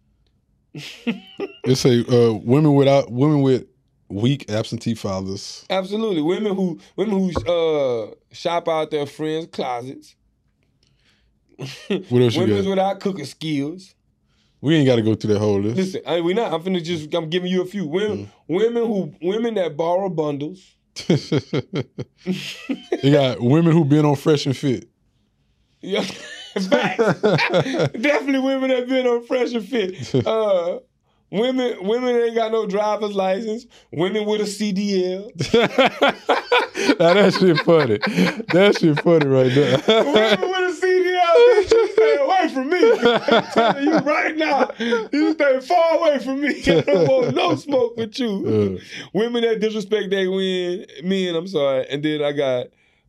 It 1.65 1.75
say 1.77 2.01
uh, 2.01 2.33
women 2.33 2.73
without 2.75 3.09
women 3.11 3.41
with 3.41 3.65
weak 4.09 4.49
absentee 4.51 4.95
fathers. 4.95 5.65
Absolutely, 5.69 6.21
women 6.21 6.55
who 6.55 6.79
women 6.95 7.31
who 7.31 7.31
uh 7.49 8.13
shop 8.31 8.67
out 8.67 8.91
their 8.91 9.05
friends' 9.05 9.47
closets. 9.47 10.15
What 11.57 12.21
else 12.21 12.35
you 12.35 12.41
Women 12.41 12.69
without 12.69 12.99
cooking 12.99 13.25
skills. 13.25 13.95
We 14.63 14.75
ain't 14.75 14.87
got 14.87 14.95
to 14.95 15.01
go 15.01 15.13
through 15.13 15.33
that 15.33 15.39
whole 15.39 15.59
list. 15.59 15.75
Listen, 15.75 16.01
I, 16.07 16.21
we 16.21 16.33
not. 16.33 16.53
I'm 16.53 16.63
finna 16.63 16.81
just. 16.81 17.13
I'm 17.13 17.29
giving 17.29 17.51
you 17.51 17.61
a 17.61 17.65
few 17.65 17.85
women. 17.85 18.31
Women 18.47 18.85
who 18.85 19.13
women 19.21 19.55
that 19.55 19.75
borrow 19.75 20.07
bundles. 20.07 20.75
you 21.09 23.11
got 23.11 23.41
women 23.41 23.73
who 23.73 23.83
been 23.83 24.05
on 24.05 24.15
Fresh 24.15 24.45
and 24.45 24.55
Fit. 24.55 24.87
Yeah, 25.81 26.01
facts. 26.69 26.97
Definitely 27.91 28.39
women 28.39 28.69
that 28.69 28.87
been 28.87 29.05
on 29.05 29.25
Fresh 29.25 29.51
and 29.51 29.67
Fit. 29.67 30.25
Uh, 30.25 30.79
women, 31.29 31.85
women 31.85 32.15
ain't 32.15 32.35
got 32.35 32.53
no 32.53 32.65
driver's 32.65 33.13
license. 33.13 33.65
Women 33.91 34.23
with 34.25 34.39
a 34.39 34.45
CDL. 34.45 35.29
now 36.99 37.13
that 37.15 37.33
shit 37.33 37.59
funny. 37.59 37.97
That 38.53 38.77
shit 38.79 39.01
funny 39.01 39.25
right 39.25 39.53
there. 39.53 39.77
women 40.05 40.49
with 40.51 40.71
a 40.71 40.73
CDL. 40.81 41.82
Stay 42.03 42.23
away 42.23 42.49
from 42.53 42.69
me. 42.69 42.91
I'm 43.31 43.43
telling 43.43 43.83
you 43.85 43.97
right 43.99 44.35
now. 44.35 44.69
You 45.11 45.33
stay 45.33 45.59
far 45.61 45.97
away 45.97 46.19
from 46.19 46.41
me. 46.41 46.61
I 46.67 46.81
don't 46.81 47.07
want 47.07 47.35
no 47.35 47.55
smoke 47.55 47.97
with 47.97 48.19
you. 48.19 48.33
Uh, 48.53 48.79
women 49.13 49.41
that 49.41 49.59
disrespect 49.59 50.09
they 50.09 50.27
win 50.27 50.85
men, 51.03 51.35
I'm 51.35 51.47
sorry. 51.47 51.87
And 51.89 52.03
then 52.03 52.21
I 52.23 52.31
got 52.31 52.67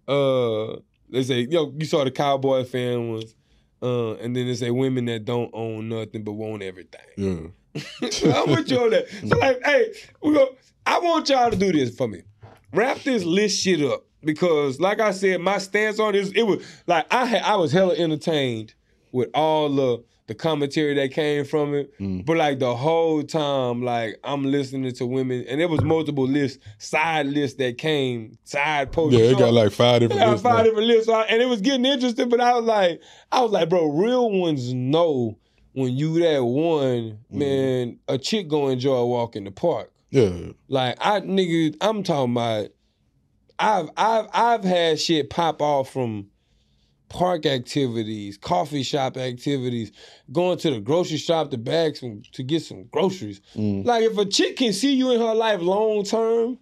uh 0.09 0.80
they 1.11 1.22
say, 1.22 1.40
yo, 1.50 1.72
you 1.76 1.85
saw 1.85 2.04
the 2.04 2.11
cowboy 2.11 2.64
fan 2.64 3.11
ones. 3.11 3.35
Uh, 3.83 4.14
and 4.14 4.35
then 4.35 4.46
they 4.46 4.54
say 4.54 4.70
women 4.70 5.04
that 5.07 5.24
don't 5.24 5.50
own 5.52 5.88
nothing 5.88 6.22
but 6.24 6.33
want 6.33 6.62
everything. 6.62 7.00
yeah. 7.16 8.42
I'm 8.42 8.50
with 8.50 8.70
you 8.70 8.78
on 8.80 8.90
that. 8.90 9.09
So 9.28 9.37
like, 9.38 9.61
hey, 9.64 9.92
go, 10.22 10.54
I 10.87 10.98
want 11.00 11.28
y'all 11.28 11.50
to 11.50 11.57
do 11.57 11.72
this 11.72 11.94
for 11.94 12.09
me. 12.09 12.22
Wrap 12.72 13.00
this 13.02 13.24
list 13.24 13.61
shit 13.61 13.83
up. 13.83 14.04
Because 14.24 14.80
like 14.80 15.00
I 15.00 15.11
said, 15.11 15.40
my 15.40 15.59
stance 15.59 15.98
on 15.98 16.12
this, 16.12 16.30
it 16.35 16.44
was 16.44 16.64
like 16.87 17.07
I 17.12 17.26
had 17.26 17.42
I 17.42 17.57
was 17.57 17.72
hella 17.72 17.94
entertained 17.94 18.74
with 19.14 19.31
all 19.33 19.68
the 19.70 20.05
the 20.27 20.35
commentary 20.35 20.94
that 20.94 21.11
came 21.12 21.44
from 21.44 21.74
it. 21.74 21.92
Mm. 22.00 22.24
But 22.24 22.38
like 22.38 22.59
the 22.59 22.74
whole 22.74 23.22
time, 23.22 23.83
like 23.83 24.18
I'm 24.24 24.42
listening 24.44 24.90
to 24.94 25.07
women, 25.07 25.44
and 25.48 25.61
there 25.61 25.68
was 25.68 25.83
multiple 25.83 26.27
lists, 26.27 26.64
side 26.79 27.27
lists 27.27 27.59
that 27.59 27.77
came, 27.79 28.37
side 28.44 28.90
posts. 28.90 29.18
Yeah, 29.18 29.27
it 29.27 29.38
got 29.38 29.53
like 29.53 29.70
five 29.72 30.00
different 30.00 30.20
yeah, 30.22 30.31
lists. 30.31 30.42
five 30.42 30.59
now. 30.59 30.62
different 30.64 30.87
lists, 30.88 31.07
So 31.07 31.12
I- 31.14 31.24
and 31.24 31.42
it 31.42 31.46
was 31.46 31.61
getting 31.61 31.85
interesting. 31.85 32.29
But 32.31 32.40
I 32.40 32.55
was 32.55 32.64
like, 32.64 33.03
I 33.33 33.42
was 33.42 33.53
like, 33.53 33.68
bro, 33.68 33.87
real 33.87 34.31
ones 34.31 34.72
know 34.72 35.38
when 35.74 35.92
you 35.96 36.18
that 36.20 36.42
one 36.42 37.18
Mm-hmm. 37.31 37.38
man, 37.38 37.98
a 38.09 38.16
chick 38.16 38.48
gonna 38.48 38.68
enjoy 38.72 38.94
a 38.96 39.07
walk 39.07 39.37
in 39.37 39.44
the 39.44 39.50
park. 39.50 39.92
Yeah. 40.11 40.31
Like 40.68 40.96
I 41.00 41.20
nigga, 41.20 41.77
I'm 41.83 42.03
talking 42.03 42.33
about. 42.33 42.68
I've 43.59 43.88
I've 43.96 44.27
I've 44.33 44.64
had 44.64 44.98
shit 45.00 45.31
pop 45.31 45.61
off 45.62 45.90
from 45.90 46.29
park 47.14 47.46
activities, 47.46 48.37
coffee 48.37 48.83
shop 48.83 49.16
activities, 49.16 49.92
going 50.33 50.59
to 50.59 50.70
the 50.72 50.81
grocery 50.81 51.16
shop 51.16 51.48
to 51.53 51.57
bag 51.57 51.96
some 51.96 52.22
to 52.33 52.42
get 52.42 52.61
some 52.62 52.85
groceries. 52.90 53.40
Mm. 53.55 53.85
Like 53.85 54.03
if 54.03 54.18
a 54.18 54.24
chick 54.27 54.57
can 54.57 54.72
see 54.72 54.94
you 54.94 55.12
in 55.12 55.20
her 55.20 55.33
life 55.35 55.61
long 55.61 56.03
term, 56.05 56.59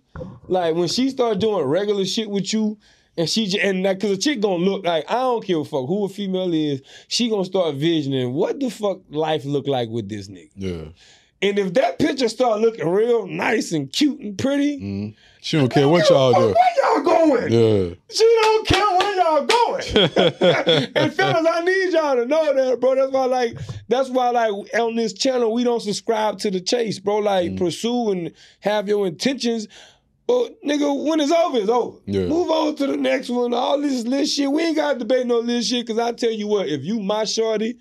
like 0.49 0.75
when 0.75 0.89
she 0.89 1.09
start 1.09 1.39
doing 1.39 1.65
regular 1.65 2.05
shit 2.05 2.29
with 2.29 2.53
you, 2.53 2.79
and 3.17 3.29
she 3.31 3.47
j- 3.47 3.61
and 3.61 3.83
that 3.87 3.99
cause 3.99 4.11
a 4.11 4.17
chick 4.19 4.41
gonna 4.41 4.63
look 4.63 4.85
like 4.85 5.11
I 5.11 5.15
don't 5.15 5.43
give 5.43 5.59
a 5.59 5.65
fuck 5.65 5.87
who 5.87 6.05
a 6.05 6.09
female 6.11 6.53
is, 6.53 6.83
she 7.09 7.31
gonna 7.31 7.47
start 7.47 7.75
visioning 7.77 8.35
what 8.35 8.61
the 8.61 8.69
fuck 8.71 9.01
life 9.09 9.47
look 9.47 9.67
like 9.67 9.89
with 9.89 10.11
this 10.11 10.29
nigga. 10.29 10.51
Yeah. 10.55 10.85
And 11.43 11.59
if 11.59 11.75
that 11.75 11.99
picture 11.99 12.29
start 12.29 12.61
looking 12.61 12.89
real 12.89 13.27
nice 13.27 13.73
and 13.73 13.93
cute 13.93 14.21
and 14.21 14.39
pretty, 14.39 14.79
Mm. 14.79 15.15
She 15.41 15.57
don't 15.59 15.69
care 15.71 15.89
what 15.89 16.09
y'all 16.09 16.33
do. 16.33 16.55
where 16.55 16.55
y'all 16.85 17.03
going? 17.03 17.53
Yeah. 17.53 17.95
She 18.11 18.39
don't 18.43 18.65
care 18.69 18.87
where 18.97 19.17
y'all 19.17 19.45
going. 19.45 19.83
and 20.95 21.13
fellas, 21.13 21.47
I 21.51 21.65
need 21.65 21.93
y'all 21.93 22.15
to 22.15 22.25
know 22.27 22.55
that, 22.55 22.79
bro. 22.81 22.95
That's 22.95 23.11
why, 23.11 23.25
like, 23.25 23.59
that's 23.89 24.09
why, 24.09 24.31
like, 24.31 24.53
on 24.79 24.95
this 24.95 25.13
channel, 25.13 25.53
we 25.53 25.65
don't 25.65 25.83
subscribe 25.83 26.39
to 26.41 26.51
the 26.53 26.61
chase, 26.61 27.01
bro. 27.01 27.17
Like, 27.19 27.57
pursue 27.57 28.13
and 28.13 28.31
have 28.61 28.87
your 28.89 29.05
intentions. 29.09 29.67
But 30.29 30.63
nigga, 30.63 31.05
when 31.09 31.19
it's 31.19 31.33
over, 31.33 31.59
it's 31.59 31.69
over. 31.69 31.99
Yeah. 32.07 32.27
Move 32.27 32.49
on 32.49 32.77
to 32.77 32.87
the 32.87 32.97
next 32.97 33.29
one. 33.29 33.53
All 33.53 33.81
this 33.81 34.05
list 34.07 34.37
shit, 34.37 34.51
we 34.51 34.63
ain't 34.63 34.77
got 34.77 34.93
to 34.93 34.99
debate 35.01 35.27
no 35.27 35.41
list 35.41 35.71
shit. 35.71 35.85
Cause 35.89 35.99
I 35.99 36.13
tell 36.13 36.31
you 36.31 36.47
what, 36.47 36.69
if 36.69 36.85
you 36.85 37.01
my 37.01 37.25
shorty 37.25 37.79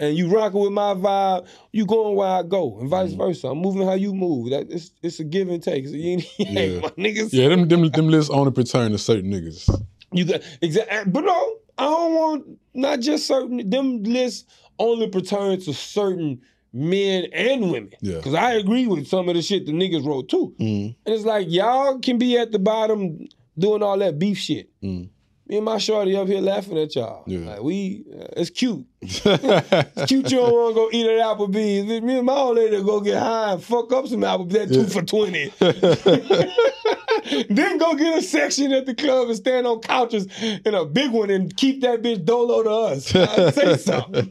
and 0.00 0.16
you 0.16 0.28
rocking 0.28 0.60
with 0.60 0.72
my 0.72 0.94
vibe, 0.94 1.46
you 1.72 1.86
going 1.86 2.16
where 2.16 2.28
I 2.28 2.42
go, 2.42 2.78
and 2.80 2.88
vice 2.88 3.12
versa. 3.12 3.48
I'm 3.48 3.58
moving 3.58 3.86
how 3.86 3.94
you 3.94 4.12
move. 4.14 4.50
That 4.50 4.66
it's 4.70 4.90
it's 5.02 5.20
a 5.20 5.24
give 5.24 5.48
and 5.48 5.62
take. 5.62 5.86
So 5.86 5.94
you 5.94 6.10
ain't, 6.12 6.22
hey, 6.38 6.74
Yeah. 6.74 6.80
my 6.80 6.88
niggas. 6.90 7.32
Yeah, 7.32 7.48
them 7.48 7.68
them 7.68 7.88
them 7.90 8.08
lists 8.08 8.30
only 8.30 8.52
pertain 8.52 8.90
to 8.92 8.98
certain 8.98 9.30
niggas. 9.30 9.68
You 10.12 10.24
got 10.24 10.40
exactly, 10.60 11.10
but 11.12 11.24
no, 11.24 11.56
I 11.78 11.84
don't 11.84 12.14
want 12.14 12.44
not 12.74 13.00
just 13.00 13.26
certain. 13.26 13.68
Them 13.70 14.02
lists 14.02 14.44
only 14.78 15.08
pertain 15.08 15.60
to 15.60 15.72
certain 15.74 16.40
men 16.72 17.26
and 17.32 17.70
women. 17.70 17.90
Yeah. 18.00 18.16
Because 18.16 18.34
I 18.34 18.52
agree 18.54 18.86
with 18.86 19.06
some 19.06 19.28
of 19.28 19.34
the 19.34 19.42
shit 19.42 19.66
the 19.66 19.72
niggas 19.72 20.06
wrote 20.06 20.28
too. 20.28 20.54
Mm. 20.58 20.94
And 21.04 21.14
it's 21.14 21.24
like 21.24 21.46
y'all 21.50 21.98
can 21.98 22.18
be 22.18 22.38
at 22.38 22.52
the 22.52 22.58
bottom 22.58 23.26
doing 23.58 23.82
all 23.82 23.98
that 23.98 24.18
beef 24.18 24.38
shit. 24.38 24.70
Mm. 24.82 25.10
Me 25.50 25.56
and 25.56 25.64
my 25.64 25.78
shorty 25.78 26.14
up 26.16 26.28
here 26.28 26.40
laughing 26.40 26.78
at 26.78 26.94
y'all. 26.94 27.24
Yeah. 27.26 27.40
Like 27.40 27.62
we, 27.62 28.04
uh, 28.14 28.26
it's 28.36 28.50
cute. 28.50 28.86
It's 29.02 30.04
cute 30.06 30.30
you 30.30 30.38
don't 30.38 30.52
want 30.52 30.74
to 30.76 30.80
go 30.80 30.88
eat 30.92 31.06
at 31.06 31.18
Applebee's. 31.26 32.02
Me 32.02 32.18
and 32.18 32.26
my 32.26 32.34
old 32.34 32.56
lady 32.56 32.80
go 32.84 33.00
get 33.00 33.18
high 33.18 33.54
and 33.54 33.64
fuck 33.64 33.92
up 33.92 34.06
some 34.06 34.20
Applebee's. 34.20 34.52
That 34.52 34.72
two 34.72 34.86
for 34.86 35.02
twenty. 35.02 35.52
then 37.52 37.78
go 37.78 37.96
get 37.96 38.18
a 38.18 38.22
section 38.22 38.70
at 38.70 38.86
the 38.86 38.94
club 38.94 39.26
and 39.26 39.36
stand 39.36 39.66
on 39.66 39.80
couches 39.80 40.28
in 40.40 40.72
a 40.72 40.84
big 40.84 41.10
one 41.10 41.30
and 41.30 41.56
keep 41.56 41.80
that 41.80 42.00
bitch 42.00 42.24
dolo 42.24 42.62
to 42.62 42.70
us. 42.70 43.12
I 43.12 43.50
say 43.50 43.76
something. 43.76 44.30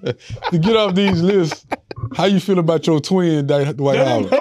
to 0.52 0.58
get 0.58 0.78
off 0.78 0.96
these 0.96 1.22
lists, 1.22 1.66
how 2.16 2.26
you 2.28 2.40
feel 2.40 2.60
about 2.60 2.88
your 2.88 3.02
twin, 3.02 3.46
Dwight 3.46 3.76
Dwight 3.76 3.98
Howard? 3.98 4.32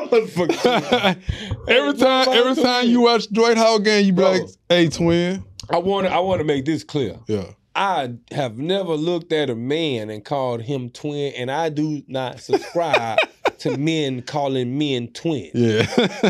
every 1.68 1.94
time, 1.94 2.28
every 2.28 2.62
time 2.62 2.86
you 2.86 3.00
watch 3.00 3.26
Dwight 3.30 3.56
Howard 3.56 3.82
game, 3.82 4.06
you 4.06 4.12
be 4.12 4.22
Bro. 4.22 4.30
like, 4.30 4.42
"Hey, 4.68 4.88
twin." 4.88 5.44
I 5.70 5.78
want. 5.78 6.06
I 6.06 6.18
want 6.20 6.40
to 6.40 6.44
make 6.44 6.64
this 6.64 6.84
clear. 6.84 7.18
Yeah. 7.26 7.52
I 7.74 8.14
have 8.32 8.58
never 8.58 8.94
looked 8.94 9.32
at 9.32 9.50
a 9.50 9.54
man 9.54 10.10
and 10.10 10.24
called 10.24 10.62
him 10.62 10.90
twin, 10.90 11.32
and 11.34 11.50
I 11.50 11.68
do 11.68 12.02
not 12.08 12.40
subscribe 12.40 13.18
to 13.58 13.76
men 13.76 14.22
calling 14.22 14.76
men 14.76 15.08
twins. 15.08 15.52
Yeah. 15.54 15.86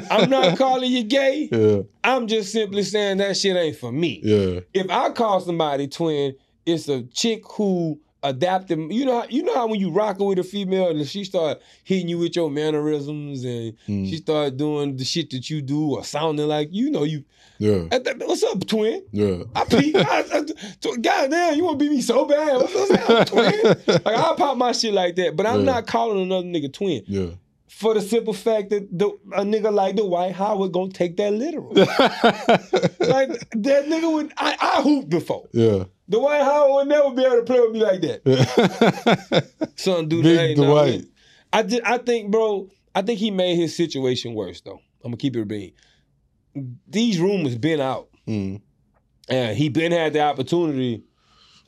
I'm 0.10 0.28
not 0.28 0.58
calling 0.58 0.92
you 0.92 1.04
gay. 1.04 1.48
yeah. 1.50 1.82
I'm 2.04 2.26
just 2.26 2.52
simply 2.52 2.82
saying 2.82 3.18
that 3.18 3.36
shit 3.36 3.56
ain't 3.56 3.76
for 3.76 3.90
me. 3.92 4.20
Yeah. 4.22 4.60
If 4.74 4.90
I 4.90 5.10
call 5.10 5.40
somebody 5.40 5.88
twin, 5.88 6.34
it's 6.66 6.88
a 6.88 7.02
chick 7.04 7.42
who 7.52 7.98
adapted. 8.22 8.78
You 8.92 9.04
know, 9.04 9.24
you 9.28 9.42
know 9.42 9.54
how 9.54 9.66
when 9.68 9.78
you 9.80 9.90
rocking 9.90 10.26
with 10.26 10.38
a 10.38 10.42
female 10.44 10.88
and 10.90 11.06
she 11.06 11.24
start 11.24 11.60
hitting 11.84 12.08
you 12.08 12.18
with 12.18 12.34
your 12.36 12.50
mannerisms 12.50 13.44
and 13.44 13.74
Mm. 13.88 14.08
she 14.08 14.16
start 14.16 14.56
doing 14.56 14.96
the 14.96 15.04
shit 15.04 15.30
that 15.30 15.48
you 15.50 15.62
do 15.62 15.94
or 15.96 16.04
sounding 16.04 16.46
like 16.48 16.68
you 16.72 16.90
know 16.90 17.04
you. 17.04 17.24
Yeah. 17.60 17.84
What's 18.18 18.42
up, 18.44 18.64
twin? 18.66 19.02
Yeah. 19.12 19.42
I 19.54 19.64
peep. 19.64 19.96
I, 19.96 20.24
I, 20.32 20.42
t- 20.80 20.96
goddamn, 21.00 21.56
you 21.56 21.64
want 21.64 21.78
to 21.80 21.84
beat 21.84 21.90
me 21.92 22.00
so 22.02 22.24
bad? 22.24 22.56
What's 22.56 22.74
what's 22.74 22.90
up, 23.10 23.26
twin? 23.28 23.62
Like 24.04 24.06
I'll 24.16 24.36
pop 24.36 24.56
my 24.56 24.72
shit 24.72 24.94
like 24.94 25.16
that, 25.16 25.34
but 25.36 25.46
I'm 25.46 25.60
Yeah. 25.60 25.72
not 25.72 25.86
calling 25.88 26.22
another 26.22 26.46
nigga 26.46 26.72
twin 26.72 27.02
Yeah. 27.08 27.30
for 27.68 27.94
the 27.94 28.00
simple 28.00 28.32
fact 28.32 28.70
that 28.70 28.88
the, 28.96 29.06
a 29.32 29.42
nigga 29.42 29.72
like 29.72 29.96
the 29.96 30.02
Dwight 30.02 30.32
Howard 30.36 30.70
gonna 30.72 30.90
take 30.92 31.16
that 31.16 31.32
literal. 31.32 31.72
like 31.74 33.28
that 33.50 33.86
nigga 33.86 34.12
would. 34.12 34.32
I, 34.36 34.56
I 34.60 34.82
hooped 34.82 35.08
before. 35.10 35.48
yeah. 35.52 35.84
The 36.08 36.18
Dwight 36.18 36.42
Howard 36.42 36.74
would 36.74 36.88
never 36.88 37.10
be 37.14 37.24
able 37.24 37.36
to 37.36 37.42
play 37.42 37.60
with 37.60 37.72
me 37.72 37.82
like 37.82 38.00
that. 38.00 39.48
Son, 39.76 40.08
dude, 40.08 40.22
Big 40.22 40.56
nah, 40.56 40.64
Dwight. 40.64 40.90
man. 41.00 41.08
I 41.52 41.62
did, 41.62 41.82
I 41.82 41.98
think, 41.98 42.30
bro. 42.30 42.68
I 42.94 43.02
think 43.02 43.18
he 43.18 43.30
made 43.30 43.56
his 43.56 43.76
situation 43.76 44.34
worse 44.34 44.60
though. 44.62 44.80
I'm 45.04 45.10
gonna 45.10 45.16
keep 45.18 45.36
it 45.36 45.46
being. 45.46 45.72
These 46.88 47.20
rumors 47.20 47.56
been 47.56 47.80
out. 47.80 48.08
Mm. 48.26 48.60
And 49.28 49.56
he 49.56 49.68
been 49.68 49.92
had 49.92 50.14
the 50.14 50.22
opportunity 50.22 51.04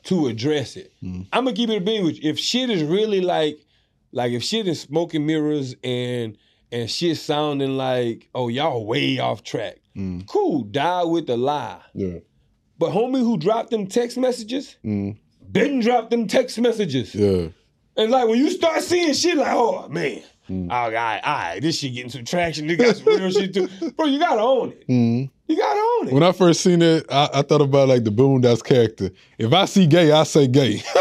to 0.03 0.27
address 0.27 0.75
it. 0.75 0.91
Mm. 1.03 1.27
I'm 1.31 1.45
gonna 1.45 1.55
keep 1.55 1.69
it 1.69 1.77
a 1.77 1.81
being 1.81 2.03
with 2.03 2.21
you. 2.21 2.29
If 2.29 2.39
shit 2.39 2.69
is 2.69 2.83
really 2.83 3.21
like, 3.21 3.59
like 4.11 4.31
if 4.31 4.43
shit 4.43 4.67
is 4.67 4.81
smoking 4.81 5.25
mirrors 5.25 5.75
and 5.83 6.37
and 6.71 6.89
shit 6.89 7.17
sounding 7.17 7.77
like, 7.77 8.27
oh 8.33 8.47
y'all 8.47 8.85
way 8.85 9.19
off 9.19 9.43
track. 9.43 9.77
Mm. 9.95 10.25
Cool, 10.27 10.63
die 10.63 11.03
with 11.03 11.27
the 11.27 11.37
lie. 11.37 11.81
Yeah. 11.93 12.19
But 12.81 12.93
homie 12.93 13.19
who 13.19 13.37
dropped 13.37 13.69
them 13.69 13.85
text 13.85 14.17
messages, 14.17 14.75
Mm. 14.83 15.15
been 15.51 15.81
dropped 15.81 16.09
them 16.09 16.25
text 16.27 16.59
messages. 16.59 17.13
Yeah. 17.13 17.49
And 17.95 18.09
like 18.09 18.27
when 18.27 18.39
you 18.39 18.49
start 18.49 18.81
seeing 18.81 19.13
shit 19.13 19.37
like, 19.37 19.53
oh 19.53 19.87
man, 19.87 20.23
Mm. 20.49 20.67
oh, 20.71 20.73
all 20.75 20.91
right, 20.91 21.21
all 21.23 21.33
right, 21.35 21.61
this 21.61 21.77
shit 21.77 21.93
getting 21.93 22.09
some 22.09 22.25
traction. 22.25 22.65
They 22.65 22.75
got 22.75 22.95
some 22.97 23.05
real 23.05 23.29
shit 23.29 23.53
too. 23.53 23.69
Bro, 23.95 24.07
you 24.07 24.17
gotta 24.17 24.41
own 24.41 24.69
it. 24.69 24.87
Mm. 24.87 25.29
You 25.47 25.57
gotta 25.57 25.79
own 25.99 26.07
it. 26.07 26.13
When 26.15 26.23
I 26.23 26.31
first 26.31 26.61
seen 26.61 26.81
it, 26.81 27.05
I, 27.07 27.29
I 27.35 27.41
thought 27.43 27.61
about 27.61 27.87
like 27.87 28.03
the 28.03 28.09
Boondocks 28.09 28.63
character. 28.63 29.11
If 29.37 29.53
I 29.53 29.65
see 29.65 29.85
gay, 29.85 30.11
I 30.11 30.23
say 30.23 30.47
gay. 30.47 30.77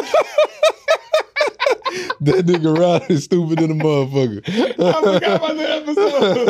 that 2.20 2.44
nigga 2.46 2.76
Rod 2.78 3.10
is 3.10 3.24
stupid 3.24 3.58
than 3.60 3.70
a 3.70 3.74
motherfucker. 3.74 4.42
I 4.46 4.92
forgot 5.00 5.36
about 5.36 5.56
that 5.56 5.70
episode. 5.82 6.48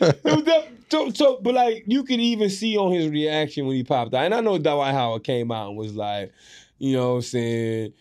it 0.24 0.24
was 0.24 0.44
that, 0.44 0.57
so, 0.90 1.10
so, 1.10 1.38
but 1.40 1.54
like 1.54 1.84
you 1.86 2.04
could 2.04 2.20
even 2.20 2.50
see 2.50 2.76
on 2.76 2.92
his 2.92 3.08
reaction 3.08 3.66
when 3.66 3.76
he 3.76 3.84
popped 3.84 4.14
out. 4.14 4.24
And 4.24 4.34
I 4.34 4.40
know 4.40 4.58
Dwight 4.58 4.94
Howard 4.94 5.24
came 5.24 5.50
out 5.50 5.68
and 5.68 5.76
was 5.76 5.94
like, 5.94 6.32
you 6.78 6.94
know 6.94 7.10
what 7.10 7.16
I'm 7.16 7.22
saying, 7.22 7.92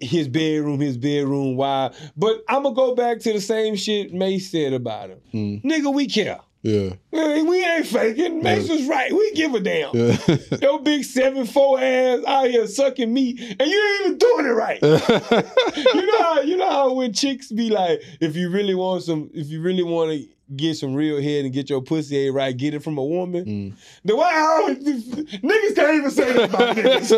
his 0.00 0.28
bedroom, 0.28 0.80
his 0.80 0.96
bedroom, 0.96 1.56
why? 1.56 1.92
But 2.16 2.42
I'm 2.48 2.62
gonna 2.62 2.74
go 2.74 2.94
back 2.94 3.20
to 3.20 3.32
the 3.32 3.40
same 3.40 3.76
shit 3.76 4.12
Mase 4.12 4.50
said 4.50 4.72
about 4.72 5.10
him. 5.10 5.20
Mm. 5.32 5.64
Nigga, 5.64 5.92
we 5.92 6.06
care. 6.06 6.40
Yeah. 6.62 6.92
We 7.10 7.64
ain't 7.64 7.86
faking. 7.86 8.40
Mase 8.40 8.68
was 8.68 8.86
right. 8.86 9.12
We 9.12 9.32
give 9.32 9.52
a 9.54 9.60
damn. 9.60 9.90
Yeah. 9.94 10.36
Your 10.62 10.80
big 10.80 11.02
seven 11.02 11.44
four 11.44 11.80
ass 11.80 12.20
out 12.24 12.48
here 12.48 12.66
sucking 12.68 13.12
meat, 13.12 13.40
and 13.40 13.68
you 13.68 13.96
ain't 13.96 14.06
even 14.06 14.18
doing 14.18 14.46
it 14.46 14.50
right. 14.50 14.80
you 15.94 16.06
know 16.06 16.22
how 16.22 16.40
you 16.40 16.56
know 16.56 16.70
how 16.70 16.92
when 16.92 17.12
chicks 17.12 17.50
be 17.50 17.68
like, 17.68 18.00
if 18.20 18.36
you 18.36 18.48
really 18.48 18.76
want 18.76 19.02
some, 19.02 19.28
if 19.34 19.48
you 19.48 19.60
really 19.60 19.82
want 19.82 20.12
to 20.12 20.28
get 20.56 20.76
some 20.76 20.94
real 20.94 21.20
head 21.20 21.44
and 21.44 21.52
get 21.54 21.68
your 21.70 21.80
pussy 21.82 22.16
ate 22.16 22.30
right, 22.30 22.56
get 22.56 22.74
it 22.74 22.82
from 22.82 22.98
a 22.98 23.04
woman. 23.04 23.44
Mm. 23.44 23.72
The 24.04 24.16
way 24.16 24.24
I 24.24 24.74
niggas 24.78 25.74
can't 25.74 25.94
even 25.96 26.10
say 26.10 26.32
that 26.34 26.48
about 26.50 26.76
niggas. 26.76 27.12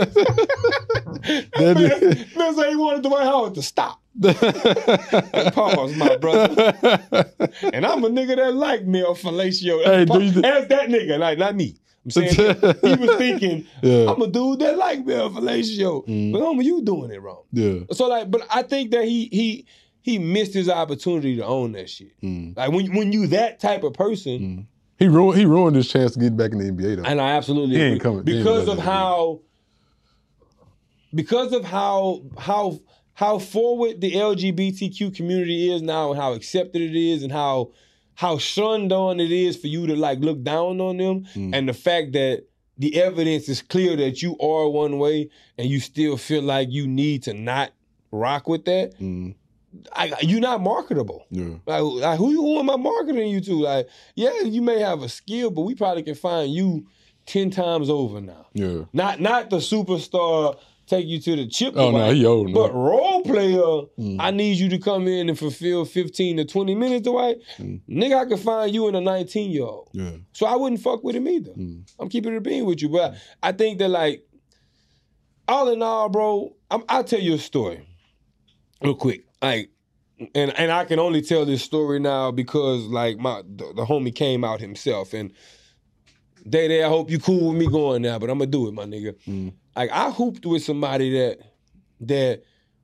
Man, 1.59 1.75
man 2.37 2.55
say 2.55 2.71
he 2.71 2.77
wanted 2.77 3.03
Dwight 3.03 3.25
Howard 3.25 3.55
to 3.55 3.63
stop. 3.63 4.01
Pause, 4.21 5.97
my 5.97 6.17
brother. 6.17 6.75
And 7.73 7.87
I'm 7.87 8.05
a 8.05 8.09
nigga 8.11 8.37
that 8.37 8.55
like 8.55 8.85
male 8.85 9.15
fellatio. 9.15 9.85
Hey, 9.85 10.01
you- 10.03 10.43
Ask 10.43 10.69
that 10.69 10.89
nigga, 10.89 11.19
like 11.19 11.39
not 11.39 11.55
me. 11.55 11.77
I'm 12.05 12.11
saying 12.11 12.35
he 12.35 12.97
was 12.97 13.17
thinking, 13.19 13.67
Yeah. 13.83 14.11
I'm 14.11 14.21
a 14.21 14.27
dude 14.27 14.59
that 14.59 14.77
like 14.77 15.05
male 15.07 15.31
fellatio. 15.31 16.07
Mm. 16.07 16.33
But 16.33 16.43
homie, 16.43 16.65
you 16.65 16.83
doing 16.83 17.11
it 17.11 17.23
wrong. 17.23 17.43
yeah. 17.53 17.81
So 17.93 18.09
like, 18.09 18.31
but 18.31 18.43
I 18.51 18.63
think 18.63 18.91
that 18.91 19.05
he 19.05 19.27
he 19.33 19.67
he 20.05 20.19
missed 20.19 20.53
his 20.53 20.69
opportunity 20.69 21.35
to 21.37 21.45
own 21.47 21.73
that 21.73 21.89
shit. 21.89 22.13
Mm. 22.23 22.55
Like 22.57 22.71
when 22.73 22.95
when 22.95 23.11
you 23.11 23.27
that 23.29 23.59
type 23.59 23.83
of 23.85 23.95
person, 23.95 24.39
Mm. 24.41 24.67
He 24.99 25.09
ruined 25.09 25.39
he 25.41 25.45
ruined 25.47 25.75
his 25.77 25.89
chance 25.89 26.13
to 26.13 26.21
get 26.21 26.37
back 26.37 26.53
in 26.53 26.59
the 26.59 26.71
NBA 26.71 26.97
though. 26.97 27.03
and 27.11 27.21
I 27.21 27.31
absolutely 27.31 27.77
He 27.77 27.83
agree. 27.83 27.99
coming- 27.99 28.23
because 28.23 28.69
of 28.69 28.79
how 28.79 29.41
because 31.15 31.53
of 31.53 31.65
how 31.65 32.23
how 32.39 32.79
how 33.15 33.39
forward 33.39 34.01
the 34.01 34.13
LGBTQ 34.13 35.15
community 35.17 35.73
is 35.73 35.83
now 35.83 36.11
and 36.13 36.21
how 36.21 36.33
accepted 36.33 36.83
it 36.83 36.97
is 36.97 37.23
and 37.23 37.33
how 37.33 37.71
how 38.15 38.39
shunned 38.39 38.93
on 38.93 39.19
it 39.21 39.33
is 39.33 39.57
for 39.57 39.67
you 39.69 39.87
to 39.87 39.97
like 39.97 40.21
look 40.21 40.43
down 40.43 40.81
on 40.81 40.97
them 40.99 41.25
Mm. 41.35 41.55
and 41.55 41.69
the 41.69 41.75
fact 41.75 42.13
that 42.13 42.45
the 42.79 43.01
evidence 43.01 43.49
is 43.49 43.63
clear 43.63 43.97
that 43.97 44.23
you 44.23 44.37
are 44.39 44.69
one 44.69 44.99
way 44.99 45.29
and 45.59 45.69
you 45.69 45.79
still 45.81 46.17
feel 46.17 46.43
like 46.43 46.69
you 46.71 46.87
need 46.87 47.23
to 47.25 47.35
not 47.35 47.71
rock 48.13 48.49
with 48.49 48.65
that 48.67 48.99
Mm. 49.01 49.35
I, 49.93 50.13
you're 50.23 50.41
not 50.41 50.61
marketable 50.61 51.27
Yeah. 51.31 51.55
like, 51.67 51.83
like 51.83 52.19
who, 52.19 52.31
who 52.33 52.59
am 52.59 52.71
I 52.71 52.77
marketing 52.77 53.29
you 53.29 53.41
to? 53.43 53.55
Like, 53.55 53.89
yeah, 54.15 54.41
you 54.43 54.63
may 54.63 54.79
have 54.81 55.03
a 55.03 55.09
skill, 55.09 55.51
but 55.51 55.63
we 55.63 55.75
probably 55.75 56.03
can 56.03 56.15
find 56.15 56.53
you 56.53 56.87
ten 57.27 57.51
times 57.51 57.89
over 57.91 58.21
now. 58.21 58.47
Yeah. 58.55 58.85
Not 58.93 59.21
not 59.21 59.51
the 59.51 59.57
superstar 59.57 60.57
take 60.87 61.07
you 61.07 61.19
to 61.19 61.37
the 61.37 61.47
chip. 61.47 61.75
Oh 61.77 61.91
no, 61.91 62.13
he 62.13 62.27
old 62.27 62.53
but 62.53 62.73
role 62.75 63.23
player, 63.23 63.59
Mm. 63.99 64.17
I 64.21 64.31
need 64.33 64.59
you 64.59 64.69
to 64.69 64.79
come 64.79 65.09
in 65.09 65.29
and 65.31 65.39
fulfill 65.39 65.87
15 65.87 66.37
to 66.37 66.45
20 66.45 66.75
minutes 66.75 67.07
away. 67.09 67.37
Mm. 67.59 67.81
Nigga, 67.89 68.19
I 68.21 68.29
can 68.29 68.37
find 68.37 68.75
you 68.75 68.89
in 68.89 68.95
a 68.95 69.01
19 69.01 69.51
year 69.51 69.63
old. 69.63 69.89
Yeah. 69.93 70.11
So 70.35 70.45
I 70.47 70.57
wouldn't 70.57 70.83
fuck 70.83 71.03
with 71.03 71.17
him 71.17 71.27
either. 71.27 71.53
Mm. 71.53 71.91
I'm 71.99 72.09
keeping 72.11 72.35
it 72.35 72.43
being 72.43 72.67
with 72.67 72.83
you. 72.83 72.91
But 72.91 73.15
I 73.43 73.53
think 73.53 73.79
that 73.79 73.89
like, 73.89 74.27
all 75.49 75.71
in 75.71 75.83
all, 75.83 76.09
bro, 76.11 76.55
I'm, 76.71 76.85
I'll 76.89 77.05
tell 77.05 77.21
you 77.21 77.35
a 77.35 77.39
story 77.39 77.87
real 78.83 78.95
quick. 78.95 79.24
Like, 79.45 79.71
and 80.35 80.57
and 80.59 80.71
I 80.73 80.85
can 80.85 80.99
only 80.99 81.23
tell 81.23 81.45
this 81.45 81.63
story 81.63 81.99
now 81.99 82.31
because 82.31 82.85
like 82.85 83.19
my 83.19 83.43
the, 83.43 83.73
the 83.75 83.85
homie 83.85 84.15
came 84.15 84.45
out 84.45 84.61
himself 84.61 85.13
and 85.13 85.33
Day 86.49 86.69
Day, 86.69 86.85
I 86.85 86.89
hope 86.89 87.11
you 87.11 87.19
cool 87.19 87.51
with 87.51 87.59
me 87.59 87.67
going 87.67 88.03
now, 88.03 88.19
but 88.19 88.29
I'm 88.31 88.39
gonna 88.39 88.51
do 88.51 88.69
it, 88.69 88.73
my 88.75 88.85
nigga. 88.85 89.15
Mm. 89.27 89.55
Like 89.75 89.91
I 89.91 90.11
hooped 90.11 90.45
with 90.45 90.63
somebody 90.63 91.11
that 91.19 91.39
that 92.01 92.43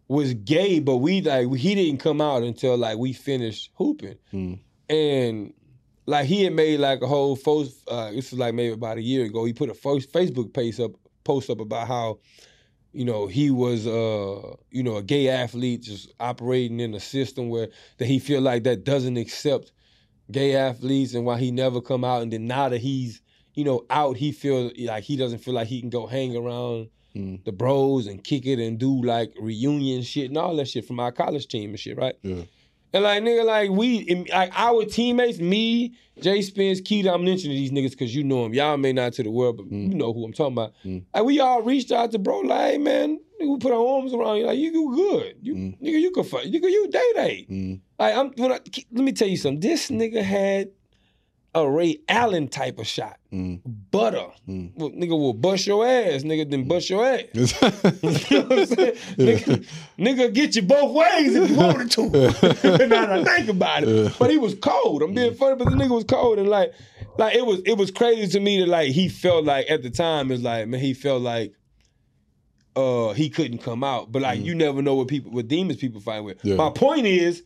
was 0.08 0.34
gay, 0.34 0.80
but 0.80 0.96
we 0.96 1.20
like 1.20 1.52
he 1.54 1.74
didn't 1.74 2.00
come 2.00 2.20
out 2.20 2.42
until 2.42 2.76
like 2.76 2.96
we 2.98 3.12
finished 3.12 3.70
hooping, 3.74 4.16
Mm. 4.32 4.58
and 4.88 5.52
like 6.06 6.26
he 6.26 6.42
had 6.44 6.54
made 6.54 6.80
like 6.80 7.02
a 7.02 7.06
whole 7.06 7.36
post. 7.36 7.86
Uh, 7.86 8.10
this 8.10 8.30
was 8.30 8.40
like 8.40 8.54
maybe 8.54 8.72
about 8.72 8.96
a 8.98 9.02
year 9.02 9.26
ago. 9.26 9.44
He 9.44 9.52
put 9.52 9.68
a 9.70 9.74
first 9.74 10.10
Facebook 10.12 10.52
post 10.54 10.80
up 10.80 10.92
post 11.22 11.50
up 11.50 11.60
about 11.60 11.86
how 11.86 12.18
you 12.92 13.04
know 13.04 13.26
he 13.28 13.50
was 13.50 13.86
uh 13.86 14.54
you 14.70 14.82
know 14.82 14.96
a 14.96 15.02
gay 15.02 15.28
athlete 15.28 15.82
just 15.82 16.12
operating 16.18 16.80
in 16.80 16.92
a 16.94 17.00
system 17.00 17.48
where 17.48 17.68
that 17.98 18.06
he 18.06 18.18
feel 18.18 18.40
like 18.40 18.64
that 18.64 18.84
doesn't 18.84 19.16
accept 19.16 19.72
gay 20.30 20.54
athletes 20.56 21.14
and 21.14 21.24
why 21.24 21.38
he 21.38 21.50
never 21.50 21.80
come 21.80 22.04
out 22.04 22.22
and 22.22 22.32
then 22.32 22.46
now 22.46 22.68
that 22.68 22.78
he's 22.80 23.20
you 23.54 23.64
know 23.64 23.84
out 23.90 24.16
he 24.16 24.32
feel 24.32 24.70
like 24.78 25.04
he 25.04 25.16
doesn't 25.16 25.38
feel 25.38 25.54
like 25.54 25.68
he 25.68 25.80
can 25.80 25.90
go 25.90 26.06
hang 26.06 26.36
around 26.36 26.88
Mm. 27.16 27.42
the 27.44 27.50
bros 27.50 28.06
and 28.06 28.22
kick 28.22 28.46
it 28.46 28.60
and 28.60 28.78
do 28.78 29.02
like 29.02 29.34
reunion 29.40 30.02
shit 30.02 30.28
and 30.28 30.38
all 30.38 30.54
that 30.54 30.68
shit 30.68 30.84
from 30.84 31.00
our 31.00 31.10
college 31.10 31.48
team 31.48 31.70
and 31.70 31.80
shit 31.80 31.96
right 31.98 32.14
Yeah. 32.22 32.42
And 32.92 33.04
like 33.04 33.22
nigga, 33.22 33.44
like 33.44 33.70
we, 33.70 34.24
like 34.32 34.50
our 34.54 34.84
teammates, 34.84 35.38
me, 35.38 35.94
Jay 36.20 36.42
Spence, 36.42 36.80
Keita, 36.80 37.14
I'm 37.14 37.24
mentioning 37.24 37.56
these 37.56 37.70
niggas 37.70 37.90
because 37.92 38.14
you 38.14 38.24
know 38.24 38.42
them. 38.42 38.54
Y'all 38.54 38.76
may 38.76 38.92
not 38.92 39.12
to 39.14 39.22
the 39.22 39.30
world, 39.30 39.56
but 39.58 39.70
Mm. 39.70 39.88
you 39.92 39.94
know 39.94 40.12
who 40.12 40.24
I'm 40.24 40.32
talking 40.32 40.52
about. 40.54 40.74
Mm. 40.84 41.04
Like 41.14 41.24
we 41.24 41.40
all 41.40 41.62
reached 41.62 41.92
out 41.92 42.10
to 42.12 42.18
bro, 42.18 42.40
like, 42.40 42.72
hey 42.72 42.78
man, 42.78 43.20
we 43.40 43.56
put 43.58 43.72
our 43.72 43.86
arms 43.96 44.12
around 44.12 44.36
you, 44.38 44.46
like 44.46 44.58
you 44.58 44.70
you 44.72 44.94
good, 44.94 45.36
you 45.40 45.54
Mm. 45.54 45.80
nigga, 45.80 46.00
you 46.00 46.10
can 46.10 46.24
fight, 46.24 46.46
you 46.46 46.60
can 46.60 46.70
you 46.70 46.88
day 46.88 47.12
day. 47.14 47.46
Mm. 47.50 47.80
Like 47.98 48.14
I'm, 48.16 48.30
when 48.36 48.52
I, 48.52 48.60
let 48.92 49.04
me 49.04 49.12
tell 49.12 49.28
you 49.28 49.36
something. 49.36 49.60
This 49.60 49.90
nigga 49.90 50.22
had 50.22 50.70
a 51.52 51.68
Ray 51.68 51.98
Allen 52.08 52.46
type 52.46 52.78
of 52.78 52.86
shot, 52.86 53.18
Mm. 53.32 53.60
butter. 53.90 54.26
Mm. 54.48 54.70
Well, 54.76 54.90
nigga 54.90 55.10
will 55.10 55.32
bust 55.34 55.66
your 55.66 55.84
ass, 55.86 56.22
nigga, 56.22 56.48
then 56.48 56.68
bust 56.68 56.88
your 56.88 57.04
ass. 57.04 57.22
you 57.34 58.38
know 58.38 58.44
what 58.46 58.58
I'm 58.60 58.66
saying? 58.66 58.96
Yeah. 59.16 59.34
Nigga, 59.36 59.66
nigga 59.98 60.32
get 60.34 60.54
you 60.54 60.62
both 60.62 60.92
ways 60.94 61.34
if 61.34 61.50
you 61.50 61.56
wanted 61.56 61.90
to. 61.90 62.02
now 62.86 63.06
that 63.06 63.10
I 63.10 63.24
think 63.24 63.48
about 63.48 63.82
it. 63.82 63.88
Yeah. 63.88 64.10
But 64.18 64.30
he 64.30 64.38
was 64.38 64.54
cold. 64.54 65.02
I'm 65.02 65.12
being 65.12 65.34
funny, 65.34 65.56
but 65.56 65.64
the 65.70 65.76
nigga 65.76 65.90
was 65.90 66.04
cold 66.04 66.38
and 66.38 66.48
like 66.48 66.72
like 67.18 67.34
it 67.34 67.44
was 67.44 67.60
it 67.66 67.76
was 67.76 67.90
crazy 67.90 68.28
to 68.28 68.40
me 68.40 68.60
that 68.60 68.68
like 68.68 68.92
he 68.92 69.08
felt 69.08 69.44
like 69.44 69.68
at 69.68 69.82
the 69.82 69.90
time 69.90 70.30
it's 70.30 70.42
like 70.42 70.68
man 70.68 70.80
he 70.80 70.94
felt 70.94 71.20
like 71.22 71.52
uh 72.76 73.12
he 73.12 73.28
couldn't 73.28 73.58
come 73.58 73.82
out. 73.82 74.12
But 74.12 74.22
like 74.22 74.40
you 74.40 74.54
never 74.54 74.82
know 74.82 74.94
what 74.94 75.08
people 75.08 75.32
what 75.32 75.48
demons 75.48 75.78
people 75.78 76.00
fight 76.00 76.20
with. 76.20 76.38
Yeah. 76.44 76.56
My 76.56 76.70
point 76.70 77.06
is 77.06 77.42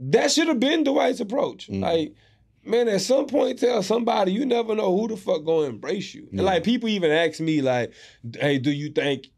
that 0.00 0.30
should 0.30 0.48
have 0.48 0.60
been 0.60 0.84
Dwight's 0.84 1.20
approach. 1.20 1.68
Mm. 1.68 1.80
Like 1.82 2.14
Man, 2.66 2.88
at 2.88 3.00
some 3.00 3.26
point, 3.26 3.58
tell 3.58 3.82
somebody 3.82 4.32
you 4.32 4.44
never 4.44 4.74
know 4.74 4.96
who 4.96 5.08
the 5.08 5.16
fuck 5.16 5.44
gonna 5.44 5.66
embrace 5.68 6.14
you. 6.14 6.28
And 6.32 6.42
like 6.42 6.64
people 6.64 6.88
even 6.88 7.10
ask 7.10 7.40
me, 7.40 7.62
like, 7.62 7.92
"Hey, 8.38 8.58
do 8.58 8.70
you 8.70 8.90
think 8.90 9.28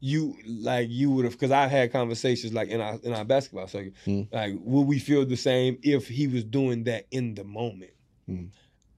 you 0.00 0.36
like 0.46 0.88
you 0.90 1.10
would 1.12 1.24
have?" 1.24 1.34
Because 1.34 1.50
I've 1.50 1.70
had 1.70 1.92
conversations 1.92 2.52
like 2.52 2.68
in 2.68 2.80
our 2.80 2.98
in 3.02 3.12
our 3.12 3.24
basketball 3.24 3.68
circuit, 3.68 3.94
Mm. 4.06 4.28
like, 4.32 4.54
would 4.60 4.82
we 4.82 4.98
feel 4.98 5.24
the 5.24 5.36
same 5.36 5.78
if 5.82 6.08
he 6.08 6.26
was 6.26 6.44
doing 6.44 6.84
that 6.84 7.06
in 7.10 7.34
the 7.34 7.44
moment? 7.44 7.92
Mm. 8.28 8.50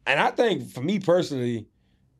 And 0.06 0.20
I 0.20 0.30
think 0.30 0.70
for 0.70 0.80
me 0.82 0.98
personally, 1.00 1.66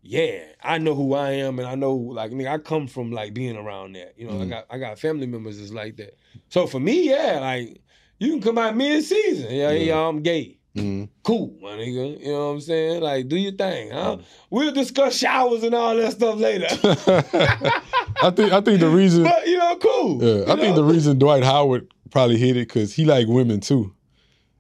yeah, 0.03 0.45
I 0.63 0.79
know 0.79 0.95
who 0.95 1.15
I 1.15 1.33
am, 1.33 1.59
and 1.59 1.67
I 1.67 1.75
know 1.75 1.95
like 1.97 2.31
nigga, 2.33 2.49
I 2.53 2.59
come 2.59 2.87
from 2.87 3.11
like 3.13 3.35
being 3.35 3.57
around 3.57 3.95
that. 3.97 4.15
You 4.17 4.27
know, 4.29 4.41
I 4.41 4.45
Mm. 4.45 4.51
got 4.51 4.67
I 4.71 4.79
got 4.79 4.99
family 4.99 5.27
members 5.27 5.59
that's 5.59 5.73
like 5.73 5.97
that. 5.97 6.17
So 6.49 6.67
for 6.67 6.81
me, 6.81 7.09
yeah, 7.11 7.39
like 7.41 7.81
you 8.19 8.31
can 8.31 8.41
come 8.43 8.59
out 8.59 8.77
mid 8.77 9.03
season, 9.05 9.51
yeah, 9.55 9.71
Yeah. 9.71 9.79
yeah, 9.95 9.99
I'm 10.09 10.23
gay 10.23 10.56
Mm. 10.77 11.09
cool, 11.23 11.57
my 11.63 11.71
nigga. 11.71 12.21
You 12.21 12.33
know 12.33 12.49
what 12.49 12.53
I'm 12.55 12.61
saying? 12.61 13.01
Like, 13.03 13.29
do 13.29 13.37
your 13.37 13.53
thing, 13.53 13.91
huh? 13.91 14.19
We'll 14.51 14.73
discuss 14.73 15.17
showers 15.17 15.63
and 15.63 15.75
all 15.75 15.97
that 15.97 16.13
stuff 16.13 16.37
later. 16.39 16.67
I 18.23 18.31
think 18.31 18.53
I 18.53 18.61
think 18.61 18.81
the 18.81 18.89
reason 18.89 19.25
but 19.25 19.47
you 19.47 19.57
know, 19.59 19.77
cool. 19.77 20.23
Yeah, 20.23 20.53
I 20.53 20.57
think 20.57 20.77
the 20.77 20.85
reason 20.85 21.19
Dwight 21.19 21.43
Howard 21.45 21.89
probably 22.11 22.37
hit 22.39 22.57
it 22.57 22.69
because 22.69 22.93
he 22.95 23.05
like 23.05 23.27
women 23.27 23.61
too, 23.61 23.95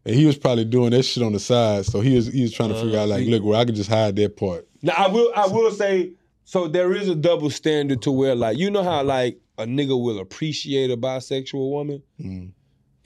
and 0.04 0.14
he 0.14 0.26
was 0.26 0.36
probably 0.38 0.64
doing 0.64 0.90
that 0.90 1.02
shit 1.04 1.22
on 1.22 1.32
the 1.32 1.38
side. 1.40 1.84
So 1.86 2.00
he 2.00 2.14
was 2.16 2.26
he 2.26 2.42
was 2.42 2.52
trying 2.52 2.70
to 2.70 2.80
figure 2.80 2.98
Uh, 2.98 3.02
out 3.02 3.08
like, 3.08 3.24
see. 3.24 3.30
look, 3.30 3.42
well, 3.44 3.60
I 3.60 3.64
could 3.64 3.74
just 3.76 3.90
hide 3.90 4.16
that 4.16 4.36
part. 4.36 4.66
Now 4.82 4.94
I 4.96 5.08
will 5.08 5.32
I 5.36 5.46
will 5.46 5.70
say 5.70 6.12
so 6.44 6.68
there 6.68 6.92
is 6.94 7.08
a 7.08 7.14
double 7.14 7.50
standard 7.50 8.02
to 8.02 8.10
where 8.10 8.34
like 8.34 8.56
you 8.58 8.70
know 8.70 8.82
how 8.82 9.02
like 9.02 9.38
a 9.58 9.64
nigga 9.64 10.00
will 10.00 10.18
appreciate 10.20 10.90
a 10.90 10.96
bisexual 10.96 11.70
woman. 11.70 12.02
Mm. 12.20 12.52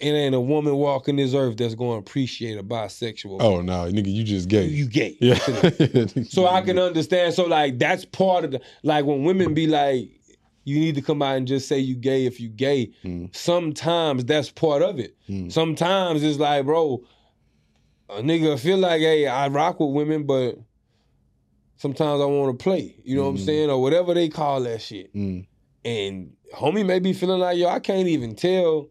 It 0.01 0.11
ain't 0.13 0.35
a 0.35 0.41
woman 0.41 0.77
walking 0.77 1.17
this 1.17 1.35
earth 1.35 1.57
that's 1.59 1.75
going 1.75 2.03
to 2.03 2.09
appreciate 2.09 2.59
a 2.59 2.63
bisexual. 2.63 3.37
Oh 3.41 3.61
no, 3.61 3.85
nigga, 3.91 4.13
you 4.13 4.25
just 4.25 4.49
gay. 4.49 4.65
you 4.67 4.87
gay. 4.87 5.17
yeah. 5.21 5.39
So 6.29 6.47
I 6.47 6.63
can 6.63 6.79
understand. 6.79 7.35
So 7.35 7.45
like 7.47 7.79
that's 7.79 8.05
part 8.07 8.45
of 8.45 8.53
the 8.53 8.61
like 8.83 9.05
when 9.05 9.25
women 9.25 9.53
be 9.55 9.67
like, 9.67 10.09
you 10.65 10.79
need 10.79 10.95
to 10.95 11.03
come 11.03 11.21
out 11.23 11.37
and 11.37 11.47
just 11.47 11.69
say 11.69 11.79
you 11.79 11.95
gay 11.97 12.27
if 12.27 12.41
you 12.41 12.49
gay. 12.49 12.93
Mm. 13.05 13.35
Sometimes 13.37 14.25
that's 14.25 14.51
part 14.51 14.83
of 14.83 14.99
it. 14.99 15.17
Mm. 15.29 15.51
Sometimes 15.53 16.23
it's 16.23 16.39
like, 16.39 16.65
bro, 16.65 17.03
a 18.09 18.23
nigga 18.23 18.59
feel 18.59 18.79
like, 18.79 19.01
hey, 19.01 19.27
I 19.27 19.49
rock 19.49 19.81
with 19.81 19.91
women, 19.91 20.25
but 20.25 20.57
sometimes 21.77 22.21
I 22.21 22.25
want 22.27 22.59
to 22.59 22.63
play. 22.63 22.95
You 23.05 23.17
know 23.17 23.23
what 23.25 23.29
I'm 23.31 23.37
Mm. 23.37 23.45
saying, 23.47 23.71
or 23.71 23.81
whatever 23.83 24.15
they 24.15 24.29
call 24.29 24.63
that 24.63 24.81
shit. 24.83 25.15
Mm. 25.15 25.47
And 25.85 26.33
homie 26.55 26.85
may 26.87 26.99
be 27.01 27.13
feeling 27.13 27.41
like, 27.41 27.57
yo, 27.57 27.69
I 27.69 27.81
can't 27.81 28.09
even 28.09 28.35
tell 28.35 28.89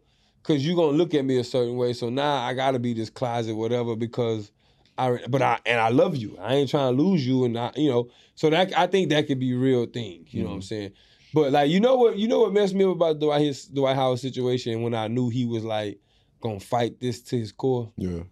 because 0.50 0.66
you 0.66 0.74
gonna 0.74 0.96
look 0.96 1.14
at 1.14 1.24
me 1.24 1.38
a 1.38 1.44
certain 1.44 1.76
way. 1.76 1.92
So 1.92 2.10
now 2.10 2.36
I 2.42 2.54
gotta 2.54 2.80
be 2.80 2.92
this 2.92 3.08
closet, 3.08 3.54
whatever, 3.54 3.94
because 3.94 4.50
I 4.98 5.18
but 5.28 5.42
I 5.42 5.60
and 5.64 5.80
I 5.80 5.90
love 5.90 6.16
you. 6.16 6.36
I 6.40 6.54
ain't 6.56 6.70
trying 6.70 6.96
to 6.96 7.02
lose 7.02 7.24
you 7.24 7.44
and 7.44 7.56
I, 7.56 7.70
you 7.76 7.88
know, 7.88 8.10
so 8.34 8.50
that 8.50 8.76
I 8.76 8.86
think 8.88 9.10
that 9.10 9.28
could 9.28 9.38
be 9.38 9.54
real 9.54 9.86
thing. 9.86 10.26
You 10.30 10.42
know 10.42 10.48
what 10.48 10.54
I'm 10.54 10.60
mm-hmm. 10.60 10.66
saying? 10.66 10.92
But 11.32 11.52
like 11.52 11.70
you 11.70 11.78
know 11.78 11.94
what 11.94 12.16
you 12.16 12.26
know 12.26 12.40
what 12.40 12.52
messed 12.52 12.74
me 12.74 12.84
up 12.84 12.96
about 12.96 13.20
Dwight 13.20 13.42
his 13.42 13.66
Dwight 13.66 13.94
Howard 13.94 14.18
situation 14.18 14.82
when 14.82 14.94
I 14.94 15.06
knew 15.06 15.28
he 15.28 15.46
was 15.46 15.64
like 15.64 16.00
gonna 16.40 16.58
fight 16.58 16.98
this 16.98 17.22
to 17.22 17.38
his 17.38 17.52
core. 17.52 17.92
Yeah. 17.96 18.22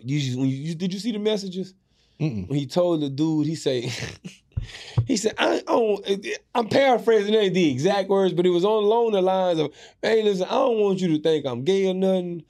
You, 0.00 0.20
just- 0.20 0.38
when 0.38 0.48
you 0.48 0.74
did 0.76 0.94
you 0.94 1.00
see 1.00 1.12
the 1.12 1.18
messages? 1.18 1.74
Mm-mm. 2.20 2.48
when 2.48 2.58
he 2.58 2.66
told 2.66 3.00
the 3.00 3.10
dude, 3.10 3.48
he 3.48 3.56
say, 3.56 3.90
he 5.06 5.16
said, 5.16 5.34
I, 5.38 5.56
I 5.56 5.60
don't, 5.66 6.26
I'm 6.54 6.68
paraphrasing, 6.68 7.34
ain't 7.34 7.54
the 7.54 7.70
exact 7.70 8.08
words, 8.08 8.34
but 8.34 8.46
it 8.46 8.50
was 8.50 8.64
on 8.64 8.84
along 8.84 9.12
the 9.12 9.22
lines 9.22 9.58
of, 9.58 9.72
hey, 10.00 10.22
listen, 10.22 10.46
I 10.46 10.52
don't 10.54 10.78
want 10.78 11.00
you 11.00 11.08
to 11.16 11.22
think 11.22 11.46
I'm 11.46 11.64
gay 11.64 11.88
or 11.88 11.94
nothing. 11.94 12.44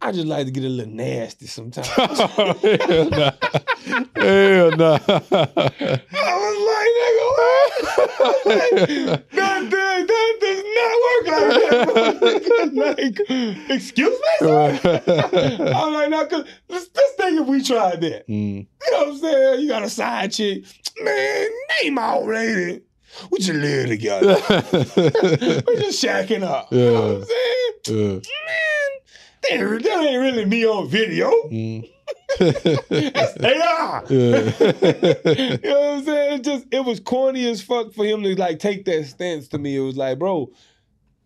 I 0.00 0.12
just 0.12 0.26
like 0.26 0.44
to 0.46 0.52
get 0.52 0.64
a 0.64 0.68
little 0.68 0.92
nasty 0.92 1.46
sometimes. 1.46 1.88
Hell 1.96 3.10
nah. 3.10 3.30
Hell 4.16 4.70
nah. 4.76 4.98
I 5.08 6.32
was 6.42 6.58
like, 6.68 6.90
nigga, 6.98 7.35
what? 7.80 8.10
I 8.20 8.28
was 8.28 8.46
like, 8.46 9.30
that, 9.30 9.70
that, 9.70 10.06
that 10.08 10.36
does 10.40 10.62
not 10.76 10.94
work 11.06 11.24
like 11.26 11.52
that. 11.70 12.70
like, 12.74 13.70
excuse 13.70 14.18
me? 14.18 14.34
sir? 14.38 15.72
I'm 15.74 15.92
like, 15.92 16.10
no, 16.10 16.26
cause 16.26 16.46
let's, 16.68 16.88
let's 16.94 17.12
think 17.14 17.40
if 17.40 17.46
we 17.46 17.62
tried 17.62 18.00
that. 18.02 18.28
Mm. 18.28 18.66
You 18.86 18.92
know 18.92 18.98
what 18.98 19.08
I'm 19.08 19.18
saying? 19.18 19.60
You 19.60 19.68
got 19.68 19.82
a 19.82 19.90
side 19.90 20.32
chick. 20.32 20.64
Man, 21.00 21.48
name 21.82 21.98
our 21.98 22.22
lady. 22.22 22.82
We 23.30 23.38
just 23.38 23.58
live 23.58 23.88
together. 23.88 24.34
we 24.36 25.76
just 25.76 26.02
shacking 26.02 26.42
up. 26.42 26.72
You 26.72 26.78
know 26.78 26.92
what 26.92 27.16
I'm 27.16 27.24
saying? 27.24 27.72
Yeah. 27.88 28.12
Man, 28.12 28.20
that 29.42 29.52
ain't, 29.52 29.82
that 29.84 30.04
ain't 30.04 30.20
really 30.20 30.44
me 30.44 30.66
on 30.66 30.88
video. 30.88 31.30
Mm. 31.48 31.90
That's 32.38 33.32
they 33.34 33.60
are. 33.60 34.04
Yeah. 34.08 34.52
you 34.60 35.58
know 35.62 35.80
what 35.80 35.98
I'm 35.98 36.04
saying? 36.04 36.32
It 36.40 36.44
just 36.44 36.66
it 36.70 36.84
was 36.84 37.00
corny 37.00 37.46
as 37.46 37.62
fuck 37.62 37.92
for 37.92 38.04
him 38.04 38.22
to 38.22 38.34
like 38.36 38.58
take 38.58 38.84
that 38.86 39.06
stance 39.06 39.48
to 39.48 39.58
me. 39.58 39.76
It 39.76 39.80
was 39.80 39.96
like, 39.96 40.18
bro, 40.18 40.50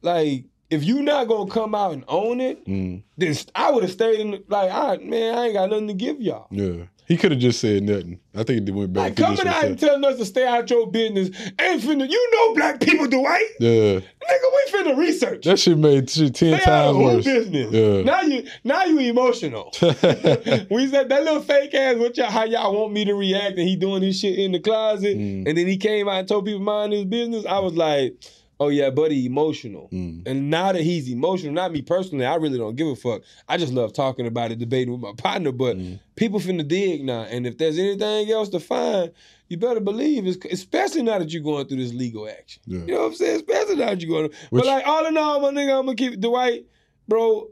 like 0.02 0.44
if 0.70 0.84
you 0.84 1.02
not 1.02 1.26
gonna 1.28 1.50
come 1.50 1.74
out 1.74 1.92
and 1.92 2.04
own 2.08 2.40
it, 2.40 2.64
Mm. 2.66 3.02
then 3.16 3.36
I 3.54 3.70
would 3.72 3.82
have 3.82 3.92
stayed 3.92 4.20
in. 4.20 4.30
The, 4.32 4.44
like, 4.48 4.70
I 4.70 4.96
man, 4.98 5.36
I 5.36 5.44
ain't 5.46 5.54
got 5.54 5.70
nothing 5.70 5.88
to 5.88 5.94
give 5.94 6.20
y'all. 6.20 6.46
Yeah. 6.50 6.84
He 7.10 7.16
could 7.16 7.32
have 7.32 7.40
just 7.40 7.58
said 7.60 7.82
nothing. 7.82 8.20
I 8.36 8.44
think 8.44 8.68
it 8.68 8.70
went 8.72 8.92
back. 8.92 9.02
Like 9.02 9.16
coming 9.16 9.44
out 9.48 9.64
and 9.64 9.76
telling 9.76 10.04
us 10.04 10.16
to 10.18 10.24
stay 10.24 10.46
out 10.46 10.70
your 10.70 10.88
business 10.88 11.30
ain't 11.60 11.82
finna. 11.82 12.08
You 12.08 12.30
know, 12.32 12.54
black 12.54 12.80
people, 12.80 13.08
Dwight. 13.08 13.42
Yeah. 13.58 13.98
Nigga, 13.98 14.04
we 14.22 14.72
finna 14.72 14.96
research. 14.96 15.44
That 15.44 15.58
shit 15.58 15.76
made 15.76 16.08
shit 16.08 16.36
ten 16.36 16.60
Stay 16.60 16.70
out 16.70 16.92
times 16.92 16.96
worse. 16.98 17.24
business. 17.24 17.72
Yeah. 17.72 18.02
Now 18.02 18.20
you, 18.22 18.46
now 18.62 18.84
you 18.84 19.00
emotional. 19.00 19.72
we 19.82 20.86
said 20.86 21.08
that 21.08 21.22
little 21.24 21.42
fake 21.42 21.74
ass. 21.74 21.96
What 21.96 22.16
y'all? 22.16 22.30
How 22.30 22.44
y'all 22.44 22.72
want 22.80 22.92
me 22.92 23.04
to 23.06 23.14
react? 23.14 23.58
And 23.58 23.68
he 23.68 23.74
doing 23.74 24.02
his 24.02 24.20
shit 24.20 24.38
in 24.38 24.52
the 24.52 24.60
closet, 24.60 25.18
Mm. 25.18 25.48
and 25.48 25.58
then 25.58 25.66
he 25.66 25.78
came 25.78 26.08
out 26.08 26.20
and 26.20 26.28
told 26.28 26.44
people 26.44 26.60
mind 26.60 26.92
his 26.92 27.06
business. 27.06 27.44
I 27.44 27.58
was 27.58 27.74
like, 27.74 28.14
oh 28.60 28.68
yeah, 28.68 28.90
buddy, 28.90 29.26
emotional. 29.26 29.88
Mm. 29.90 30.22
And 30.26 30.50
now 30.50 30.70
that 30.72 30.82
he's 30.82 31.08
emotional, 31.10 31.52
not 31.52 31.72
me 31.72 31.82
personally, 31.82 32.26
I 32.26 32.36
really 32.36 32.58
don't 32.58 32.76
give 32.76 32.86
a 32.88 32.94
fuck. 32.94 33.22
I 33.48 33.56
just 33.56 33.72
love 33.72 33.92
talking 33.92 34.26
about 34.26 34.52
it, 34.52 34.58
debating 34.58 34.92
with 34.92 35.00
my 35.00 35.12
partner. 35.18 35.50
But 35.50 35.76
Mm. 35.78 35.98
people 36.14 36.38
finna 36.38 36.66
dig 36.68 37.02
now, 37.04 37.22
and 37.22 37.46
if 37.46 37.58
there's 37.58 37.78
anything 37.78 38.30
else 38.30 38.50
to 38.50 38.60
find, 38.60 39.10
you 39.48 39.56
better 39.56 39.80
believe 39.80 40.26
it's 40.26 40.38
especially 40.52 41.02
now 41.02 41.18
that 41.18 41.32
you're 41.32 41.42
going 41.42 41.66
through 41.66 41.78
this 41.78 41.92
legal 41.94 42.28
action. 42.28 42.62
Yeah. 42.66 42.80
You 42.80 42.86
know 42.94 43.00
what 43.00 43.06
I'm 43.06 43.14
saying? 43.14 43.36
Especially 43.36 43.76
now 43.76 43.86
that 43.86 44.00
you're 44.00 44.10
going. 44.10 44.28
Through, 44.30 44.38
Which- 44.50 44.64
but 44.64 44.66
like 44.68 44.86
all 44.86 45.06
in 45.06 45.16
all, 45.16 45.40
my 45.40 45.48
nigga, 45.50 45.78
I'm 45.78 45.86
gonna 45.86 45.96
keep 45.96 46.20
Dwight, 46.20 46.66
bro. 47.08 47.48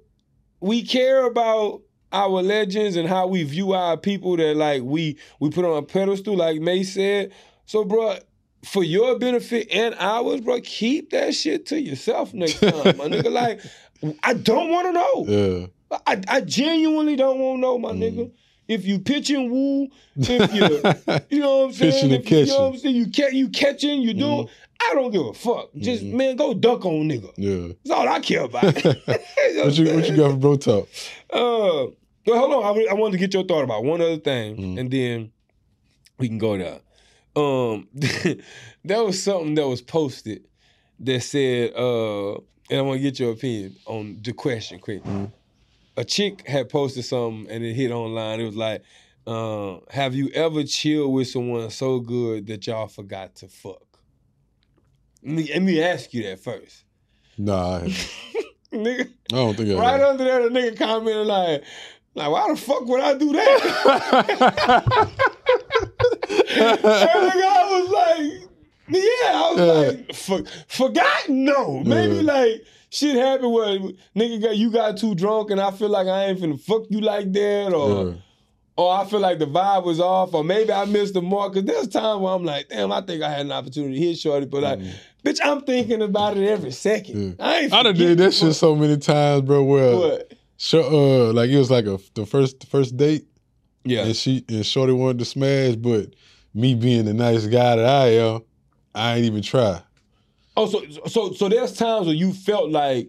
we 0.61 0.83
care 0.83 1.25
about 1.27 1.83
our 2.13 2.43
legends 2.43 2.97
and 2.97 3.09
how 3.09 3.27
we 3.27 3.43
view 3.45 3.73
our 3.73 3.97
people 3.97 4.37
that 4.37 4.57
like 4.57 4.83
we 4.83 5.17
we 5.41 5.51
put 5.51 5.65
on 5.65 5.77
a 5.79 5.83
pedestal, 5.83 6.37
like 6.37 6.61
Mase 6.61 6.93
said. 6.95 7.33
So, 7.67 7.85
bro, 7.85 8.17
for 8.65 8.83
your 8.85 9.19
benefit 9.19 9.69
and 9.73 9.95
ours, 9.99 10.41
bro, 10.41 10.61
keep 10.61 11.11
that 11.11 11.35
shit 11.35 11.67
to 11.67 11.81
yourself 11.81 12.35
next 12.35 12.61
time, 12.61 12.97
my 12.97 13.07
nigga. 13.09 13.31
Like, 13.31 13.61
I 14.23 14.35
don't 14.35 14.71
want 14.71 14.87
to 14.89 14.93
know. 14.93 15.25
Yeah. 15.91 16.01
I, 16.07 16.21
I 16.29 16.41
genuinely 16.43 17.17
don't 17.17 17.39
want 17.39 17.57
to 17.57 17.61
know, 17.63 17.79
my 17.79 17.93
nigga. 17.93 18.31
If 18.69 18.85
you 18.85 18.99
pitching 18.99 19.51
woo, 19.51 19.89
if 20.17 20.53
you 20.53 20.63
you 21.31 21.41
know 21.41 21.59
what 21.61 21.65
I'm 21.69 21.73
saying, 21.73 21.93
Pitching 21.93 22.13
and 22.13 22.25
if 22.27 22.31
you, 22.31 22.39
you 22.41 22.47
know 22.47 22.59
what 22.59 22.67
I'm 22.67 22.73
catching. 22.73 22.81
saying, 22.83 22.97
you 22.97 23.07
catch 23.11 23.33
you 23.33 23.49
catching, 23.49 24.03
you 24.03 24.13
doing. 24.13 24.49
I 24.87 24.93
don't 24.95 25.11
give 25.11 25.25
a 25.25 25.33
fuck. 25.33 25.71
Just 25.79 26.03
man, 26.03 26.37
go 26.37 26.53
dunk 26.53 26.85
on 26.85 27.09
nigga. 27.09 27.33
Yeah. 27.39 27.73
That's 27.85 27.91
all 27.99 28.07
I 28.07 28.21
care 28.21 28.43
about. 28.43 28.65
What 28.85 29.79
you 29.79 29.95
what 29.95 30.09
you 30.11 30.17
got 30.17 30.33
for 30.33 30.37
bro 30.37 30.57
talk? 30.57 30.89
Uh, 31.33 31.87
well, 32.27 32.39
hold 32.39 32.53
on. 32.53 32.65
I, 32.79 32.87
I 32.91 32.93
wanted 32.95 33.13
to 33.13 33.19
get 33.19 33.33
your 33.33 33.45
thought 33.45 33.65
about 33.65 33.83
one 33.85 34.03
other 34.03 34.19
thing, 34.19 34.57
Mm. 34.59 34.79
and 34.81 34.91
then 34.91 35.33
we 36.19 36.29
can 36.29 36.37
go 36.37 36.59
there. 36.59 36.81
Um, 37.37 37.89
there 38.85 39.05
was 39.05 39.23
something 39.23 39.55
that 39.55 39.67
was 39.67 39.83
posted 39.83 40.45
that 41.01 41.21
said, 41.21 41.73
uh, 41.75 42.35
and 42.71 42.79
I 42.79 42.81
want 42.83 42.99
to 42.99 43.03
get 43.03 43.21
your 43.21 43.33
opinion 43.33 43.77
on 43.87 44.19
the 44.23 44.33
question 44.33 44.79
quick. 44.79 45.03
Mm. 45.05 45.33
A 45.97 46.05
chick 46.05 46.47
had 46.47 46.69
posted 46.69 47.05
something, 47.05 47.51
and 47.51 47.65
it 47.65 47.75
hit 47.75 47.91
online. 47.91 48.41
It 48.41 48.45
was 48.45 48.57
like, 48.57 48.83
uh, 49.27 49.79
"Have 49.91 50.15
you 50.15 50.31
ever 50.35 50.65
chilled 50.65 51.13
with 51.13 51.29
someone 51.29 51.71
so 51.71 52.01
good 52.01 52.47
that 52.47 52.67
y'all 52.67 52.89
forgot 52.89 53.35
to 53.37 53.49
fuck?" 53.49 53.83
Let 55.23 55.33
me, 55.33 55.51
let 55.53 55.63
me 55.63 55.83
ask 55.83 56.15
you 56.15 56.23
that 56.25 56.39
first, 56.39 56.85
Nah, 57.39 57.77
I, 57.77 57.81
nigga. 58.73 59.09
I 59.33 59.37
don't 59.37 59.57
think 59.57 59.71
I 59.71 59.75
Right 59.75 60.01
under 60.01 60.25
there, 60.25 60.49
the 60.49 60.49
nigga 60.49 60.77
commented 60.77 61.27
like, 61.27 61.63
like, 62.15 62.31
why 62.31 62.49
the 62.49 62.57
fuck 62.57 62.85
would 62.87 63.01
I 63.01 63.15
do 63.15 63.33
that? 63.33 65.11
I 66.61 67.81
was 67.81 67.89
like, 67.91 68.49
yeah, 68.89 69.01
I 69.33 69.53
was 69.55 69.59
Yeah. 69.59 69.73
like, 69.89 70.15
for, 70.15 70.43
forgot? 70.69 71.29
No. 71.29 71.81
Maybe 71.81 72.17
Yeah. 72.17 72.23
like 72.33 72.65
shit 72.91 73.17
happened 73.17 73.53
where 73.53 73.79
nigga 74.17 74.43
got 74.43 74.57
you 74.57 74.71
got 74.71 74.97
too 74.97 75.15
drunk 75.15 75.51
and 75.51 75.61
I 75.61 75.71
feel 75.71 75.89
like 75.91 76.07
I 76.07 76.27
ain't 76.27 76.41
finna 76.41 76.61
fuck 76.61 76.85
you 76.89 77.01
like 77.01 77.33
that, 77.33 77.73
or 77.75 78.07
Yeah. 78.07 78.13
or 78.77 78.95
I 78.95 79.05
feel 79.05 79.21
like 79.21 79.39
the 79.39 79.47
vibe 79.47 79.85
was 79.85 80.01
off, 80.01 80.33
or 80.35 80.43
maybe 80.45 80.73
I 80.73 80.85
missed 80.87 81.15
the 81.15 81.23
mark. 81.23 81.55
Cause 81.55 81.65
there's 81.65 81.89
times 81.89 82.21
where 82.23 82.33
I'm 82.33 82.45
like, 82.45 82.69
damn, 82.69 82.93
I 82.93 83.01
think 83.03 83.23
I 83.23 83.31
had 83.31 83.47
an 83.47 83.53
opportunity 83.53 83.99
to 83.99 84.07
hit 84.07 84.19
shorty, 84.19 84.47
but 84.47 84.63
like, 84.63 84.81
bitch, 85.25 85.39
I'm 85.45 85.61
thinking 85.63 86.01
about 86.03 86.37
it 86.37 86.49
every 86.49 86.71
second. 86.73 87.15
Mm. 87.17 87.37
Yeah. 87.39 87.47
I 87.47 87.59
ain't 87.61 87.73
I 87.73 87.83
done 87.83 87.95
did 87.97 88.19
that 88.19 88.33
shit 88.35 88.55
so 88.55 88.75
many 88.75 88.97
times, 88.97 89.43
bro. 89.43 89.65
Where 89.65 89.97
What? 89.97 90.33
Sure, 90.61 90.83
uh, 90.85 91.33
like 91.35 91.51
it 91.51 91.59
was 91.59 91.71
like 91.71 91.87
a 91.87 91.99
the 92.15 92.25
first 92.27 92.67
first 92.69 92.97
date, 92.97 93.27
Yeah. 93.85 94.05
and 94.07 94.17
she 94.17 94.45
and 94.49 94.65
Shorty 94.67 94.93
wanted 94.93 95.19
to 95.21 95.25
smash, 95.25 95.77
but 95.77 96.15
me 96.55 96.75
being 96.75 97.05
the 97.05 97.15
nice 97.15 97.47
guy 97.47 97.77
that 97.77 97.85
I 97.85 98.07
am, 98.15 98.41
I 98.95 99.17
ain't 99.17 99.25
even 99.27 99.43
try. 99.43 99.83
Oh, 100.57 100.67
so 100.67 100.83
so 101.07 101.33
so 101.33 101.49
there's 101.49 101.75
times 101.77 102.07
where 102.07 102.15
you 102.15 102.33
felt 102.33 102.71
like, 102.71 103.09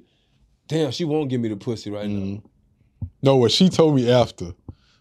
damn, 0.67 0.91
she 0.91 1.03
won't 1.05 1.29
give 1.29 1.41
me 1.41 1.49
the 1.49 1.55
pussy 1.57 1.89
right 1.89 2.07
now. 2.07 2.19
Mhm. 2.37 2.43
No, 3.23 3.35
what 3.37 3.51
she 3.51 3.69
told 3.69 3.95
me 3.95 4.09
after. 4.11 4.53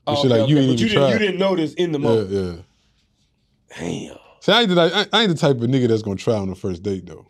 Oh, 0.06 0.22
she 0.22 0.28
like 0.28 0.40
okay, 0.40 0.50
you 0.50 0.56
okay. 0.58 0.66
ain't 0.66 0.78
but 0.78 0.78
even 0.78 0.78
you 0.78 0.88
didn't, 0.88 0.94
try. 0.94 1.12
you 1.12 1.18
didn't 1.18 1.38
notice 1.38 1.74
in 1.74 1.92
the 1.92 1.98
moment. 1.98 2.30
yeah. 2.30 3.76
Damn. 3.78 4.16
See, 4.40 4.52
I 4.52 4.60
ain't, 4.62 4.70
the, 4.70 4.80
I, 4.80 5.06
I 5.12 5.22
ain't 5.22 5.30
the 5.30 5.36
type 5.36 5.56
of 5.56 5.62
nigga 5.64 5.88
that's 5.88 6.00
gonna 6.02 6.16
try 6.16 6.34
on 6.36 6.48
the 6.48 6.54
first 6.54 6.82
date 6.82 7.04
though. 7.06 7.26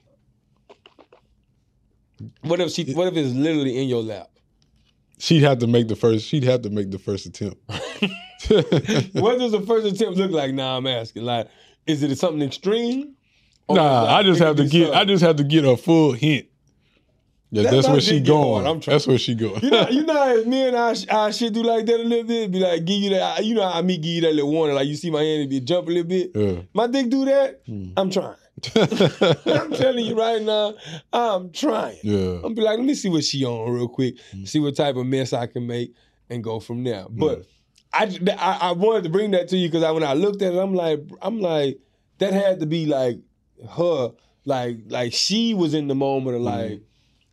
What 2.42 2.60
if 2.60 2.70
she? 2.70 2.92
What 2.92 3.08
if 3.08 3.16
it's 3.16 3.34
literally 3.34 3.76
in 3.80 3.88
your 3.88 4.02
lap? 4.02 4.30
She'd 5.18 5.42
have 5.42 5.58
to 5.58 5.66
make 5.66 5.88
the 5.88 5.96
first. 5.96 6.26
She'd 6.26 6.44
have 6.44 6.62
to 6.62 6.70
make 6.70 6.90
the 6.90 6.98
first 6.98 7.26
attempt. 7.26 7.60
what 8.48 9.38
does 9.38 9.52
the 9.52 9.64
first 9.66 9.86
attempt 9.86 10.18
look 10.18 10.30
like? 10.30 10.52
Now 10.54 10.76
I'm 10.76 10.86
asking. 10.86 11.24
Like, 11.24 11.48
is 11.86 12.02
it 12.02 12.16
something 12.18 12.42
extreme? 12.42 13.14
Nah, 13.70 14.02
like, 14.02 14.10
I 14.10 14.22
just 14.22 14.40
have 14.40 14.56
to 14.56 14.66
get. 14.66 14.94
I 14.94 15.04
just 15.04 15.22
have 15.22 15.36
to 15.36 15.44
get 15.44 15.64
a 15.64 15.76
full 15.76 16.12
hint. 16.12 16.46
Yeah, 17.50 17.62
That- 17.62 17.72
that's 17.72 17.88
where 17.88 18.00
she 18.00 18.12
did 18.20 18.26
get 18.26 18.32
hard. 18.34 18.44
going. 18.44 18.66
I'm 18.66 18.80
trying- 18.80 18.94
That's 18.94 19.06
where 19.06 19.18
she 19.18 19.34
going. 19.34 19.60
You 19.62 19.70
know, 19.70 19.88
you 19.88 20.02
know, 20.06 20.14
how 20.14 20.44
me 20.48 20.68
and 20.68 20.76
I, 20.76 20.94
I 21.10 21.30
shit 21.30 21.52
do 21.54 21.62
like 21.62 21.86
that 21.86 21.98
a 21.98 22.02
little 22.04 22.24
bit. 22.24 22.50
Be 22.50 22.60
like, 22.60 22.84
give 22.84 23.00
you 23.02 23.10
that. 23.10 23.42
You 23.44 23.54
know 23.54 23.62
I 23.64 23.80
me 23.82 23.96
give 23.96 24.10
you 24.10 24.20
that 24.22 24.34
little 24.34 24.50
warning. 24.50 24.76
Like 24.76 24.86
you 24.86 24.96
see 24.96 25.10
my 25.10 25.22
hand, 25.22 25.42
it 25.44 25.48
be 25.50 25.60
jump 25.60 25.88
a 25.88 25.90
little 25.90 26.04
bit. 26.04 26.30
yeah. 26.34 26.60
My 26.74 26.86
dick 26.86 27.08
do 27.08 27.24
that. 27.24 27.62
Hmm. 27.66 27.86
I'm 27.96 28.10
trying. 28.10 28.36
I'm 28.76 29.72
telling 29.72 30.04
you 30.04 30.18
right 30.18 30.42
now, 30.42 30.74
I'm 31.12 31.50
trying. 31.52 31.96
yeah. 32.02 32.40
I'm 32.44 32.54
be 32.54 32.60
like, 32.62 32.76
let 32.76 32.84
me 32.86 32.94
see 32.94 33.08
what 33.08 33.24
she 33.24 33.44
on 33.44 33.70
real 33.72 33.88
quick, 33.88 34.16
Mm. 34.34 34.48
see 34.48 34.58
what 34.58 34.74
type 34.76 34.96
of 34.96 35.06
mess 35.06 35.32
I 35.32 35.46
can 35.46 35.66
make, 35.66 35.94
and 36.28 36.42
go 36.44 36.58
from 36.60 36.82
there. 36.84 37.06
But 37.08 37.46
I, 37.92 38.04
I 38.38 38.58
I 38.68 38.72
wanted 38.72 39.04
to 39.04 39.08
bring 39.10 39.30
that 39.32 39.48
to 39.48 39.56
you 39.56 39.68
because 39.68 39.82
I, 39.82 39.90
when 39.90 40.02
I 40.04 40.12
looked 40.14 40.42
at 40.42 40.52
it, 40.54 40.58
I'm 40.58 40.74
like, 40.74 41.00
I'm 41.22 41.40
like, 41.40 41.78
that 42.18 42.32
had 42.32 42.60
to 42.60 42.66
be 42.66 42.86
like 42.86 43.18
her, 43.76 44.12
like 44.44 44.78
like 44.88 45.12
she 45.12 45.54
was 45.54 45.74
in 45.74 45.88
the 45.88 45.94
moment 45.94 46.36
of 46.36 46.42
Mm-hmm. 46.42 46.70
like, 46.72 46.82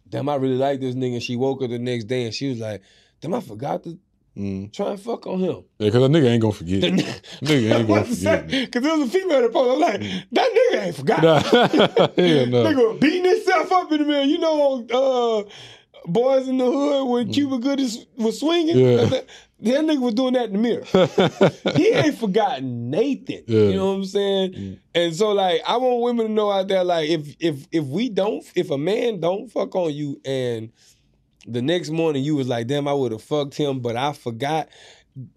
damn, 0.09 0.29
I 0.29 0.35
really 0.35 0.55
like 0.57 0.79
this 0.79 0.95
nigga. 0.95 1.15
And 1.15 1.23
she 1.23 1.35
woke 1.35 1.61
up 1.61 1.69
the 1.69 1.79
next 1.79 2.05
day 2.05 2.25
and 2.25 2.33
she 2.33 2.49
was 2.49 2.59
like, 2.59 2.81
damn, 3.21 3.33
I 3.33 3.41
forgot 3.41 3.83
to 3.83 3.97
Mm. 4.37 4.69
try 4.73 4.89
and 4.89 4.99
fuck 4.99 5.25
on 5.27 5.39
him. 5.39 5.63
Yeah, 5.79 5.89
cause 5.91 6.03
a 6.03 6.07
nigga 6.07 6.25
ain't 6.27 6.41
gonna 6.41 6.51
forget. 6.53 6.83
nigga 6.83 7.73
ain't 7.73 7.87
gonna 7.87 8.03
forget. 8.03 8.47
Because 8.49 8.83
there 8.83 8.97
was 8.97 9.07
a 9.07 9.11
female 9.11 9.41
that 9.43 9.53
posted. 9.53 9.73
I'm 9.73 9.79
like, 9.79 10.01
that 10.33 10.51
nigga 10.73 10.83
ain't 10.87 10.95
forgot. 10.97 11.23
Nah, 11.23 11.39
hell 11.39 12.09
no. 12.47 12.63
Nigga 12.65 12.91
was 12.91 12.99
beating 12.99 13.23
himself 13.23 13.71
up 13.71 13.89
in 13.93 13.99
the 13.99 14.05
mirror. 14.05 14.23
You 14.23 14.39
know, 14.39 14.85
uh, 14.91 15.49
boys 16.05 16.49
in 16.49 16.57
the 16.57 16.65
hood 16.65 17.07
when 17.07 17.31
Cuba 17.31 17.59
Gooding 17.59 17.87
was 18.17 18.37
swinging. 18.41 18.75
Mm. 18.75 18.97
Yeah. 18.99 19.05
That, 19.05 19.25
that 19.61 19.85
nigga 19.85 19.99
was 19.99 20.13
doing 20.13 20.33
that 20.33 20.49
in 20.49 20.53
the 20.53 20.59
mirror. 20.59 21.75
he 21.77 21.87
ain't 21.89 22.17
forgotten 22.17 22.89
Nathan. 22.89 23.43
Yeah. 23.47 23.59
You 23.69 23.75
know 23.75 23.91
what 23.91 23.97
I'm 23.97 24.05
saying? 24.05 24.51
Mm. 24.53 24.79
And 24.93 25.15
so 25.15 25.31
like 25.31 25.61
I 25.67 25.77
want 25.77 26.01
women 26.01 26.27
to 26.27 26.31
know 26.31 26.51
out 26.51 26.67
there, 26.67 26.83
like, 26.83 27.09
if 27.09 27.35
if 27.39 27.67
if 27.71 27.85
we 27.85 28.09
don't, 28.09 28.43
if 28.55 28.69
a 28.71 28.77
man 28.77 29.19
don't 29.19 29.49
fuck 29.49 29.75
on 29.75 29.93
you 29.93 30.19
and 30.25 30.71
the 31.47 31.61
next 31.61 31.89
morning 31.91 32.23
you 32.23 32.35
was 32.35 32.47
like, 32.47 32.67
damn, 32.67 32.87
I 32.87 32.93
would 32.93 33.11
have 33.11 33.21
fucked 33.21 33.55
him, 33.55 33.79
but 33.79 33.95
I 33.95 34.13
forgot, 34.13 34.67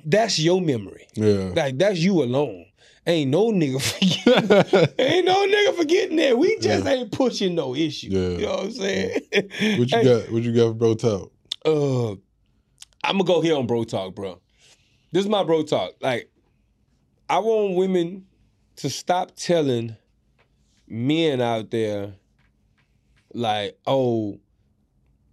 that's 0.04 0.38
your 0.38 0.60
memory. 0.60 1.06
yeah. 1.14 1.52
Like 1.54 1.78
that's 1.78 1.98
you 1.98 2.22
alone. 2.22 2.64
Ain't 3.06 3.30
no 3.30 3.46
nigga 3.52 3.80
forgetting. 3.80 4.94
ain't 4.98 5.24
no 5.26 5.46
nigga 5.46 5.76
forgetting 5.76 6.16
that. 6.16 6.36
We 6.36 6.58
just 6.58 6.86
ain't 6.86 7.10
pushing 7.12 7.54
no 7.54 7.74
issue. 7.74 8.08
Yeah. 8.10 8.28
You 8.30 8.46
know 8.46 8.52
what 8.56 8.64
I'm 8.64 8.72
saying? 8.72 9.20
What 9.32 9.52
you 9.62 9.86
Hey, 9.98 10.04
got? 10.04 10.32
What 10.32 10.42
you 10.42 10.52
got 10.54 10.68
for 10.68 10.74
bro 10.74 10.94
talk? 10.94 11.32
Uh, 11.64 12.16
I'm 13.04 13.18
gonna 13.18 13.24
go 13.24 13.40
here 13.40 13.56
on 13.56 13.66
bro 13.66 13.84
talk, 13.84 14.14
bro. 14.14 14.40
This 15.12 15.24
is 15.24 15.30
my 15.30 15.44
bro 15.44 15.62
talk. 15.62 15.92
Like, 16.00 16.30
I 17.28 17.38
want 17.38 17.76
women 17.76 18.26
to 18.76 18.90
stop 18.90 19.34
telling 19.36 19.96
men 20.86 21.40
out 21.40 21.70
there, 21.70 22.12
like, 23.32 23.78
oh, 23.86 24.38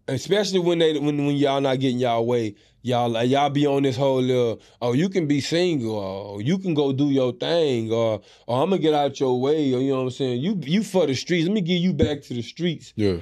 especially 0.08 0.60
when 0.60 0.80
they 0.80 0.98
when 1.00 1.26
when 1.26 1.36
y'all 1.36 1.62
not 1.62 1.80
getting 1.80 2.00
y'all 2.00 2.26
way, 2.26 2.56
y'all 2.82 3.10
like 3.10 3.30
y'all 3.30 3.50
be 3.50 3.66
on 3.66 3.84
this 3.84 3.98
whole 3.98 4.22
little, 4.22 4.62
oh, 4.82 4.94
you 4.94 5.10
can 5.10 5.28
be 5.28 5.42
single, 5.42 5.96
or 5.96 6.36
oh, 6.36 6.40
you 6.40 6.58
can 6.58 6.74
go 6.74 6.92
do 6.94 7.10
your 7.10 7.34
thing, 7.34 7.92
or 7.92 8.16
oh, 8.16 8.24
or 8.48 8.64
I'm 8.64 8.70
gonna 8.70 8.82
get 8.82 8.94
out 8.94 9.20
your 9.20 9.40
way, 9.40 9.74
or 9.74 9.80
you 9.80 9.90
know 9.90 9.98
what 9.98 10.04
I'm 10.04 10.12
saying? 10.12 10.42
You 10.42 10.60
you 10.64 10.84
for 10.84 11.08
the 11.08 11.16
streets. 11.16 11.48
Let 11.48 11.54
me 11.54 11.62
get 11.62 11.76
you 11.76 11.94
back 11.94 12.22
to 12.24 12.34
the 12.34 12.42
streets. 12.42 12.94
Yeah. 12.96 13.18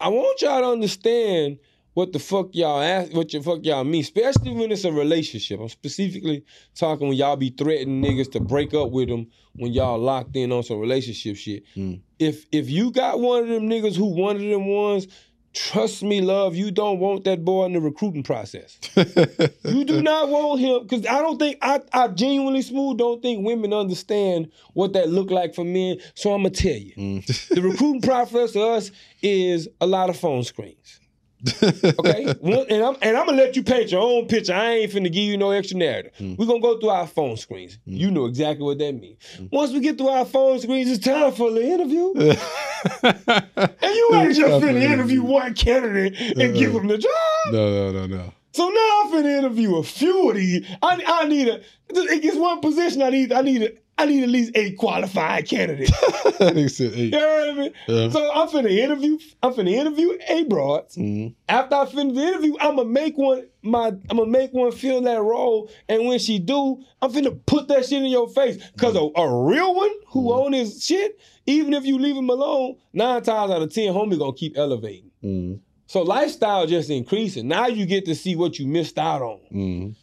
I 0.00 0.08
want 0.08 0.40
y'all 0.42 0.60
to 0.60 0.68
understand 0.68 1.58
what 1.98 2.12
the 2.12 2.18
fuck 2.20 2.50
y'all 2.52 2.80
ask, 2.80 3.12
what 3.12 3.28
the 3.28 3.42
fuck 3.42 3.58
y'all 3.64 3.82
mean, 3.82 4.02
especially 4.02 4.52
when 4.52 4.70
it's 4.70 4.84
a 4.84 4.92
relationship. 4.92 5.58
I'm 5.58 5.68
specifically 5.68 6.44
talking 6.76 7.08
when 7.08 7.16
y'all 7.16 7.34
be 7.34 7.50
threatening 7.50 8.04
niggas 8.04 8.30
to 8.32 8.40
break 8.40 8.72
up 8.72 8.92
with 8.92 9.08
them 9.08 9.26
when 9.56 9.72
y'all 9.72 9.98
locked 9.98 10.36
in 10.36 10.52
on 10.52 10.62
some 10.62 10.78
relationship 10.78 11.34
shit. 11.34 11.64
Mm. 11.76 12.00
If 12.20 12.46
if 12.52 12.70
you 12.70 12.92
got 12.92 13.18
one 13.18 13.42
of 13.42 13.48
them 13.48 13.68
niggas 13.68 13.96
who 13.96 14.04
one 14.14 14.36
of 14.36 14.42
them 14.42 14.66
ones, 14.66 15.08
trust 15.54 16.04
me, 16.04 16.20
love, 16.20 16.54
you 16.54 16.70
don't 16.70 17.00
want 17.00 17.24
that 17.24 17.44
boy 17.44 17.64
in 17.64 17.72
the 17.72 17.80
recruiting 17.80 18.22
process. 18.22 18.78
You 19.64 19.84
do 19.84 20.00
not 20.00 20.28
want 20.28 20.60
him 20.60 20.82
because 20.84 21.04
I 21.04 21.18
don't 21.20 21.36
think 21.38 21.58
I, 21.62 21.80
I 21.92 22.06
genuinely 22.08 22.62
smooth 22.62 22.96
don't 22.98 23.20
think 23.20 23.44
women 23.44 23.72
understand 23.72 24.52
what 24.72 24.92
that 24.92 25.08
look 25.08 25.32
like 25.32 25.52
for 25.52 25.64
men. 25.64 25.98
So 26.14 26.32
I'm 26.32 26.42
gonna 26.44 26.50
tell 26.54 26.76
you, 26.76 26.92
Mm. 26.96 27.48
the 27.48 27.60
recruiting 27.60 28.02
process 28.02 28.52
for 28.52 28.74
us 28.76 28.92
is 29.20 29.68
a 29.80 29.86
lot 29.86 30.10
of 30.10 30.16
phone 30.16 30.44
screens. 30.44 31.00
Okay, 31.62 32.24
and 32.42 32.82
I'm 32.82 32.96
and 33.00 33.16
I'm 33.16 33.26
gonna 33.26 33.36
let 33.36 33.54
you 33.56 33.62
paint 33.62 33.90
your 33.92 34.00
own 34.02 34.26
picture. 34.26 34.54
I 34.54 34.70
ain't 34.72 34.92
finna 34.92 35.04
give 35.12 35.22
you 35.24 35.36
no 35.36 35.50
extra 35.50 35.76
narrative. 35.76 36.12
We're 36.18 36.46
gonna 36.46 36.60
go 36.60 36.78
through 36.80 36.88
our 36.90 37.06
phone 37.06 37.36
screens. 37.36 37.78
You 37.84 38.10
know 38.10 38.26
exactly 38.26 38.64
what 38.64 38.78
that 38.78 38.92
means. 38.92 39.18
Once 39.52 39.72
we 39.72 39.80
get 39.80 39.98
through 39.98 40.08
our 40.08 40.24
phone 40.24 40.58
screens, 40.60 40.90
it's 40.90 41.04
time 41.04 41.32
for 41.32 41.50
the 41.50 41.62
interview. 41.62 42.12
And 42.84 43.94
you 43.94 44.10
ain't 44.14 44.36
just 44.36 44.62
finna 44.64 44.82
interview 44.82 45.22
one 45.22 45.52
candidate 45.54 46.14
and 46.38 46.54
give 46.54 46.72
him 46.72 46.86
the 46.86 46.98
job. 46.98 47.12
no, 47.52 47.90
no, 47.90 47.92
no, 47.92 48.06
no. 48.06 48.32
So 48.52 48.68
now 48.68 49.02
I'm 49.04 49.12
finna 49.12 49.38
interview 49.38 49.76
a 49.76 49.82
few 49.82 50.30
of 50.30 50.36
these. 50.36 50.66
I, 50.82 51.02
I 51.06 51.28
need 51.28 51.48
a. 51.48 51.60
It 51.90 52.22
gets 52.22 52.36
one 52.36 52.60
position. 52.60 53.02
I 53.02 53.10
need. 53.10 53.32
I 53.32 53.42
need. 53.42 53.62
A, 53.62 53.72
I 53.98 54.06
need 54.06 54.22
at 54.22 54.28
least 54.28 54.52
eight 54.54 54.78
qualified 54.78 55.48
candidates. 55.48 55.90
said 56.38 56.92
eight. 56.92 56.96
You 56.96 57.10
know 57.10 57.18
what 57.18 57.50
I 57.50 57.52
mean? 57.54 57.72
Yeah. 57.88 58.10
So 58.10 58.32
I'm 58.32 58.48
finna 58.48 58.70
interview. 58.70 59.18
I'm 59.42 59.52
finna 59.52 59.72
interview 59.72 60.16
eight 60.28 60.48
broads. 60.48 60.96
Mhm. 60.96 61.34
After 61.48 61.74
I 61.74 61.86
finish 61.86 62.14
the 62.14 62.22
interview, 62.22 62.54
I'm 62.60 62.76
gonna 62.76 62.88
make 62.88 63.18
one. 63.18 63.46
My 63.62 63.88
I'm 63.88 64.16
gonna 64.16 64.26
make 64.26 64.52
one 64.52 64.70
fill 64.70 65.02
that 65.02 65.20
role. 65.20 65.68
And 65.88 66.06
when 66.06 66.20
she 66.20 66.38
do, 66.38 66.80
I'm 67.02 67.12
finna 67.12 67.38
put 67.46 67.66
that 67.68 67.86
shit 67.86 68.02
in 68.02 68.08
your 68.10 68.28
face. 68.28 68.62
Cause 68.78 68.94
a, 68.94 69.00
a 69.20 69.44
real 69.44 69.74
one 69.74 69.90
who 70.06 70.32
own 70.32 70.52
his 70.52 70.84
shit, 70.84 71.18
even 71.46 71.74
if 71.74 71.84
you 71.84 71.98
leave 71.98 72.16
him 72.16 72.30
alone, 72.30 72.76
nine 72.92 73.22
times 73.24 73.50
out 73.50 73.62
of 73.62 73.72
ten, 73.74 73.92
homie 73.92 74.16
gonna 74.18 74.32
keep 74.32 74.56
elevating. 74.56 75.10
Mhm. 75.24 75.58
So 75.88 76.02
lifestyle 76.02 76.66
just 76.68 76.88
increasing. 76.88 77.48
Now 77.48 77.66
you 77.66 77.84
get 77.84 78.04
to 78.04 78.14
see 78.14 78.36
what 78.36 78.60
you 78.60 78.66
missed 78.68 78.96
out 78.98 79.22
on. 79.22 79.40
Mhm. 79.52 79.94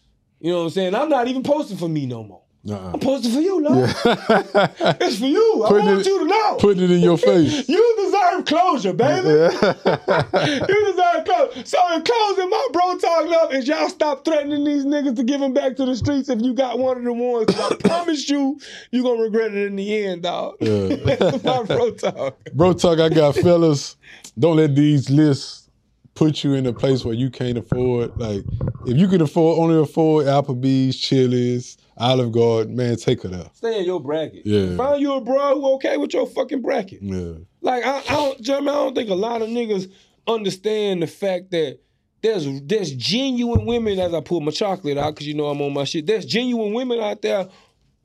You 0.41 0.51
know 0.51 0.57
what 0.57 0.63
I'm 0.65 0.69
saying? 0.71 0.95
I'm 0.95 1.09
not 1.09 1.27
even 1.29 1.43
posting 1.43 1.77
for 1.77 1.87
me 1.87 2.05
no 2.05 2.23
more. 2.23 2.41
Uh-uh. 2.67 2.91
I'm 2.93 2.99
posting 2.99 3.31
for 3.31 3.41
you, 3.41 3.61
Lord. 3.61 3.89
Yeah. 4.05 4.95
It's 4.99 5.19
for 5.19 5.25
you. 5.25 5.63
I 5.63 5.71
want 5.71 5.99
it- 5.99 6.05
you 6.07 6.19
to 6.19 6.25
know. 6.25 6.55
Putting 6.59 6.83
it 6.83 6.89
in 6.91 6.99
your 7.01 7.17
face. 7.17 7.69
you 7.69 7.95
deserve 7.97 8.45
closure, 8.45 8.93
baby. 8.93 9.27
Yeah. 9.27 9.73
You 10.67 10.85
deserve 10.93 11.25
closure. 11.25 11.65
So 11.65 11.77
in 11.93 12.01
closing, 12.03 12.49
my 12.49 12.67
bro 12.73 12.97
talk 12.97 13.27
love 13.27 13.53
is 13.53 13.67
y'all 13.67 13.89
stop 13.89 14.25
threatening 14.25 14.63
these 14.63 14.85
niggas 14.85 15.15
to 15.17 15.23
give 15.23 15.41
them 15.41 15.53
back 15.53 15.75
to 15.77 15.85
the 15.85 15.95
streets 15.95 16.29
if 16.29 16.41
you 16.41 16.53
got 16.53 16.79
one 16.79 16.97
of 16.97 17.03
the 17.03 17.13
ones. 17.13 17.47
I 17.55 17.75
promise 17.79 18.29
you, 18.29 18.59
you 18.91 19.03
gonna 19.03 19.21
regret 19.21 19.53
it 19.53 19.67
in 19.67 19.75
the 19.75 20.05
end, 20.05 20.23
dog. 20.23 20.55
Yeah. 20.59 20.95
That's 20.95 21.43
my 21.43 21.63
bro 21.63 21.91
talk. 21.91 22.37
Bro, 22.53 22.73
talk. 22.73 22.99
I 22.99 23.09
got 23.09 23.35
fellas. 23.35 23.95
Don't 24.39 24.57
let 24.57 24.75
these 24.75 25.09
lists 25.09 25.69
put 26.15 26.43
you 26.43 26.53
in 26.53 26.65
a 26.65 26.73
place 26.73 27.05
where 27.05 27.13
you 27.13 27.29
can't 27.29 27.57
afford. 27.57 28.17
Like, 28.17 28.43
if 28.87 28.97
you 28.97 29.07
can 29.07 29.21
afford 29.21 29.59
only 29.59 29.81
afford 29.81 30.25
Applebee's, 30.25 30.95
Chili's, 30.97 31.77
Olive 31.97 32.31
Garden, 32.31 32.75
man, 32.75 32.97
take 32.97 33.21
her 33.23 33.29
there. 33.29 33.49
Stay 33.53 33.79
in 33.79 33.85
your 33.85 33.99
bracket. 34.01 34.45
Yeah. 34.45 34.75
Find 34.75 35.01
you 35.01 35.13
a 35.13 35.21
bro 35.21 35.55
who 35.55 35.73
okay 35.75 35.95
with 35.97 36.13
your 36.13 36.27
fucking 36.27 36.61
bracket. 36.61 37.01
Yeah. 37.01 37.33
Like 37.61 37.85
I, 37.85 37.99
I 37.99 38.03
don't, 38.03 38.41
Jeremy, 38.41 38.69
I 38.69 38.73
don't 38.73 38.95
think 38.95 39.09
a 39.09 39.15
lot 39.15 39.41
of 39.41 39.49
niggas 39.49 39.91
understand 40.27 41.01
the 41.01 41.07
fact 41.07 41.51
that 41.51 41.79
there's 42.21 42.47
there's 42.63 42.91
genuine 42.93 43.65
women 43.65 43.99
as 43.99 44.13
I 44.13 44.19
pull 44.21 44.41
my 44.41 44.51
chocolate 44.51 44.97
out 44.97 45.13
because 45.15 45.27
you 45.27 45.35
know 45.35 45.45
I'm 45.45 45.61
on 45.61 45.73
my 45.73 45.83
shit. 45.83 46.05
There's 46.07 46.25
genuine 46.25 46.73
women 46.73 46.99
out 46.99 47.21
there 47.21 47.47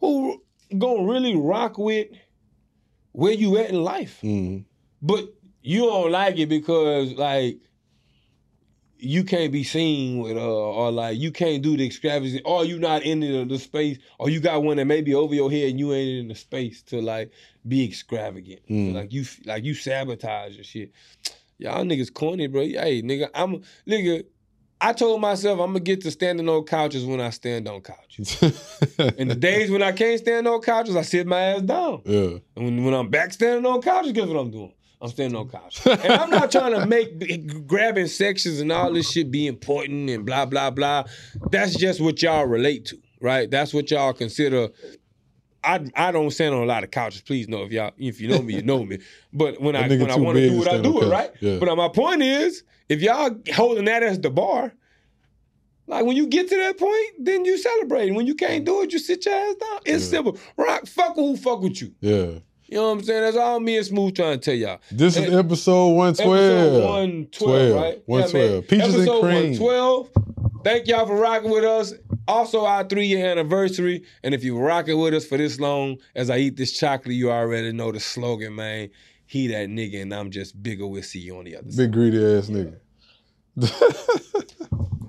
who 0.01 0.41
gonna 0.79 1.05
really 1.05 1.35
rock 1.37 1.79
with 1.79 2.09
where 3.13 3.33
you 3.33 3.57
at 3.59 3.71
in 3.71 3.83
life, 3.83 4.21
Mhm. 4.23 4.65
but 5.03 5.33
you 5.63 5.81
don't 5.83 6.11
like 6.13 6.39
it 6.39 6.49
because 6.49 7.13
like 7.15 7.59
you 9.03 9.25
can't 9.25 9.53
be 9.53 9.65
seen 9.65 10.19
with 10.19 10.37
uh 10.37 10.41
or 10.41 10.91
like 10.91 11.19
you 11.19 11.31
can't 11.33 11.63
do 11.63 11.77
the 11.77 11.85
extravagant 11.87 12.43
or 12.45 12.65
you 12.65 12.79
not 12.79 13.03
in 13.03 13.21
the, 13.21 13.45
the 13.45 13.59
space 13.59 13.99
or 14.19 14.29
you 14.31 14.41
got 14.41 14.63
one 14.63 14.77
that 14.77 14.85
may 14.87 15.01
be 15.01 15.15
over 15.15 15.35
your 15.35 15.51
head 15.51 15.71
and 15.71 15.79
you 15.79 15.93
ain't 15.93 16.21
in 16.21 16.29
the 16.29 16.35
space 16.35 16.83
to 16.83 17.01
like 17.01 17.31
be 17.67 17.85
extravagant 17.85 18.61
Mm. 18.71 18.95
like 18.95 19.13
you 19.13 19.25
like 19.47 19.65
you 19.65 19.75
sabotage 19.75 20.55
your 20.55 20.65
shit 20.65 20.93
y'all 21.59 21.85
niggas 21.85 22.13
corny 22.13 22.47
bro 22.47 22.63
hey 22.63 23.03
nigga 23.03 23.29
i'm 23.35 23.63
nigga 23.87 24.25
I 24.83 24.95
told 24.95 25.21
myself 25.21 25.61
I'm 25.61 25.67
gonna 25.75 25.81
get 25.81 26.01
to 26.05 26.11
standing 26.11 26.49
on 26.49 26.65
couches 26.65 27.05
when 27.05 27.21
I 27.21 27.29
stand 27.29 27.69
on 27.69 27.83
couches. 27.83 28.43
In 29.19 29.29
the 29.29 29.35
days 29.35 29.71
when 29.71 29.83
I 29.83 29.93
can't 29.93 30.19
stand 30.19 30.49
on 30.49 30.63
couches, 30.63 30.97
I 30.97 31.03
sit 31.03 31.27
my 31.27 31.39
ass 31.39 31.61
down. 31.61 32.01
yeah. 32.07 32.39
And 32.57 32.65
when, 32.65 32.85
when 32.85 32.95
I'm 32.95 33.11
back 33.11 33.35
standing 33.35 33.67
on 33.71 33.83
couches, 33.83 34.13
guess 34.13 34.27
what 34.27 34.39
I'm 34.39 34.51
doing? 34.51 34.73
I'm 35.03 35.09
standing 35.09 35.37
on 35.39 35.49
couches. 35.49 35.87
and 35.87 36.13
I'm 36.13 36.31
not 36.31 36.51
trying 36.53 36.73
to 36.73 36.87
make 36.87 37.67
grabbing 37.67 38.07
sections 38.07 38.61
and 38.61 38.71
all 38.71 38.93
this 38.93 39.11
shit 39.11 39.31
be 39.31 39.47
important 39.47 40.11
and 40.11 40.27
blah, 40.27 40.45
blah, 40.45 40.71
blah. 40.71 41.05
That's 41.51 41.75
just 41.75 42.01
what 42.01 42.21
y'all 42.23 42.45
relate 42.47 42.85
to, 42.87 42.99
right? 43.21 43.51
That's 43.51 43.73
what 43.73 43.91
y'all 43.91 44.13
consider. 44.13 44.69
I, 45.65 45.87
I 45.95 46.11
don't 46.13 46.31
stand 46.31 46.55
on 46.55 46.63
a 46.63 46.67
lot 46.67 46.85
of 46.85 46.91
couches. 46.91 47.23
Please 47.23 47.49
know 47.49 47.63
if 47.63 47.73
y'all 47.73 47.93
if 47.99 48.21
you 48.21 48.29
know 48.29 48.43
me, 48.43 48.55
you 48.55 48.63
know 48.63 48.85
me. 48.85 48.99
But 49.33 49.61
when 49.61 49.77
I 49.77 49.89
when 49.89 50.11
I 50.11 50.17
want 50.17 50.37
to 50.39 50.49
do 50.49 50.63
it, 50.63 50.69
I 50.69 50.81
do 50.81 50.99
it, 50.99 51.03
couch. 51.03 51.11
right? 51.11 51.31
Yeah. 51.41 51.59
But 51.59 51.69
uh, 51.69 51.77
my 51.77 51.89
point 51.89 52.23
is, 52.23 52.63
if 52.89 53.01
y'all 53.03 53.31
holding 53.55 53.85
that 53.87 54.03
as 54.03 54.19
the 54.21 54.31
bar, 54.31 54.73
like 55.87 56.05
when 56.07 56.17
you 56.17 56.27
get 56.29 56.49
to 56.49 56.57
that 56.57 56.79
point, 56.79 57.11
then 57.19 57.45
you 57.45 57.59
celebrate. 57.59 58.07
And 58.09 58.17
when 58.17 58.27
you 58.27 58.35
can't 58.35 58.65
do 58.65 58.81
it, 58.83 58.93
you 58.93 58.99
sit 58.99 59.25
your 59.27 59.35
ass 59.35 59.55
down. 59.57 59.81
It's 59.85 60.05
Yeah. 60.05 60.11
simple. 60.11 60.39
Rock, 60.57 60.87
fuck 60.87 61.15
who 61.17 61.37
fuck 61.37 61.61
with 61.61 61.81
you. 61.83 61.95
Yeah. 62.01 62.39
You 62.71 62.77
know 62.77 62.85
what 62.91 62.99
I'm 62.99 63.03
saying? 63.03 63.23
That's 63.23 63.37
all 63.37 63.59
me 63.59 63.77
and 63.79 63.85
Smooth 63.85 64.15
trying 64.15 64.39
to 64.39 64.45
tell 64.45 64.55
y'all. 64.55 64.79
This 64.93 65.17
is 65.17 65.29
Eh, 65.29 65.37
episode 65.37 65.89
112. 65.89 66.39
Episode 66.39 66.85
112, 66.85 67.73
12, 67.73 67.75
right? 67.75 68.03
112. 68.07 68.53
man. 68.53 68.63
Peaches 68.63 68.95
and 68.95 69.21
cream. 69.21 69.59
112. 69.61 70.11
Thank 70.63 70.87
y'all 70.87 71.05
for 71.05 71.17
rocking 71.17 71.51
with 71.51 71.65
us. 71.65 71.95
Also, 72.29 72.65
our 72.65 72.85
three 72.85 73.07
year 73.07 73.27
anniversary. 73.29 74.05
And 74.23 74.35
if 74.35 74.45
you're 74.45 74.63
rocking 74.63 75.01
with 75.01 75.15
us 75.15 75.27
for 75.27 75.37
this 75.37 75.59
long, 75.59 75.97
as 76.15 76.31
I 76.31 76.39
eat 76.39 76.57
this 76.57 76.79
chocolate, 76.79 77.17
you 77.17 77.33
already 77.33 77.73
know 77.73 77.91
the 77.91 77.99
slogan, 77.99 78.55
man. 78.55 78.91
He 79.27 79.49
that 79.49 79.69
nigga, 79.69 80.03
and 80.03 80.15
I'm 80.15 80.31
just 80.31 80.63
bigger. 80.63 80.87
We'll 80.87 81.03
see 81.03 81.19
you 81.19 81.39
on 81.39 81.47
the 81.47 81.57
other 81.57 81.71
side. 81.73 81.77
Big 81.77 81.93
greedy 81.93 82.19
ass 82.25 82.51
nigga. 82.51 82.77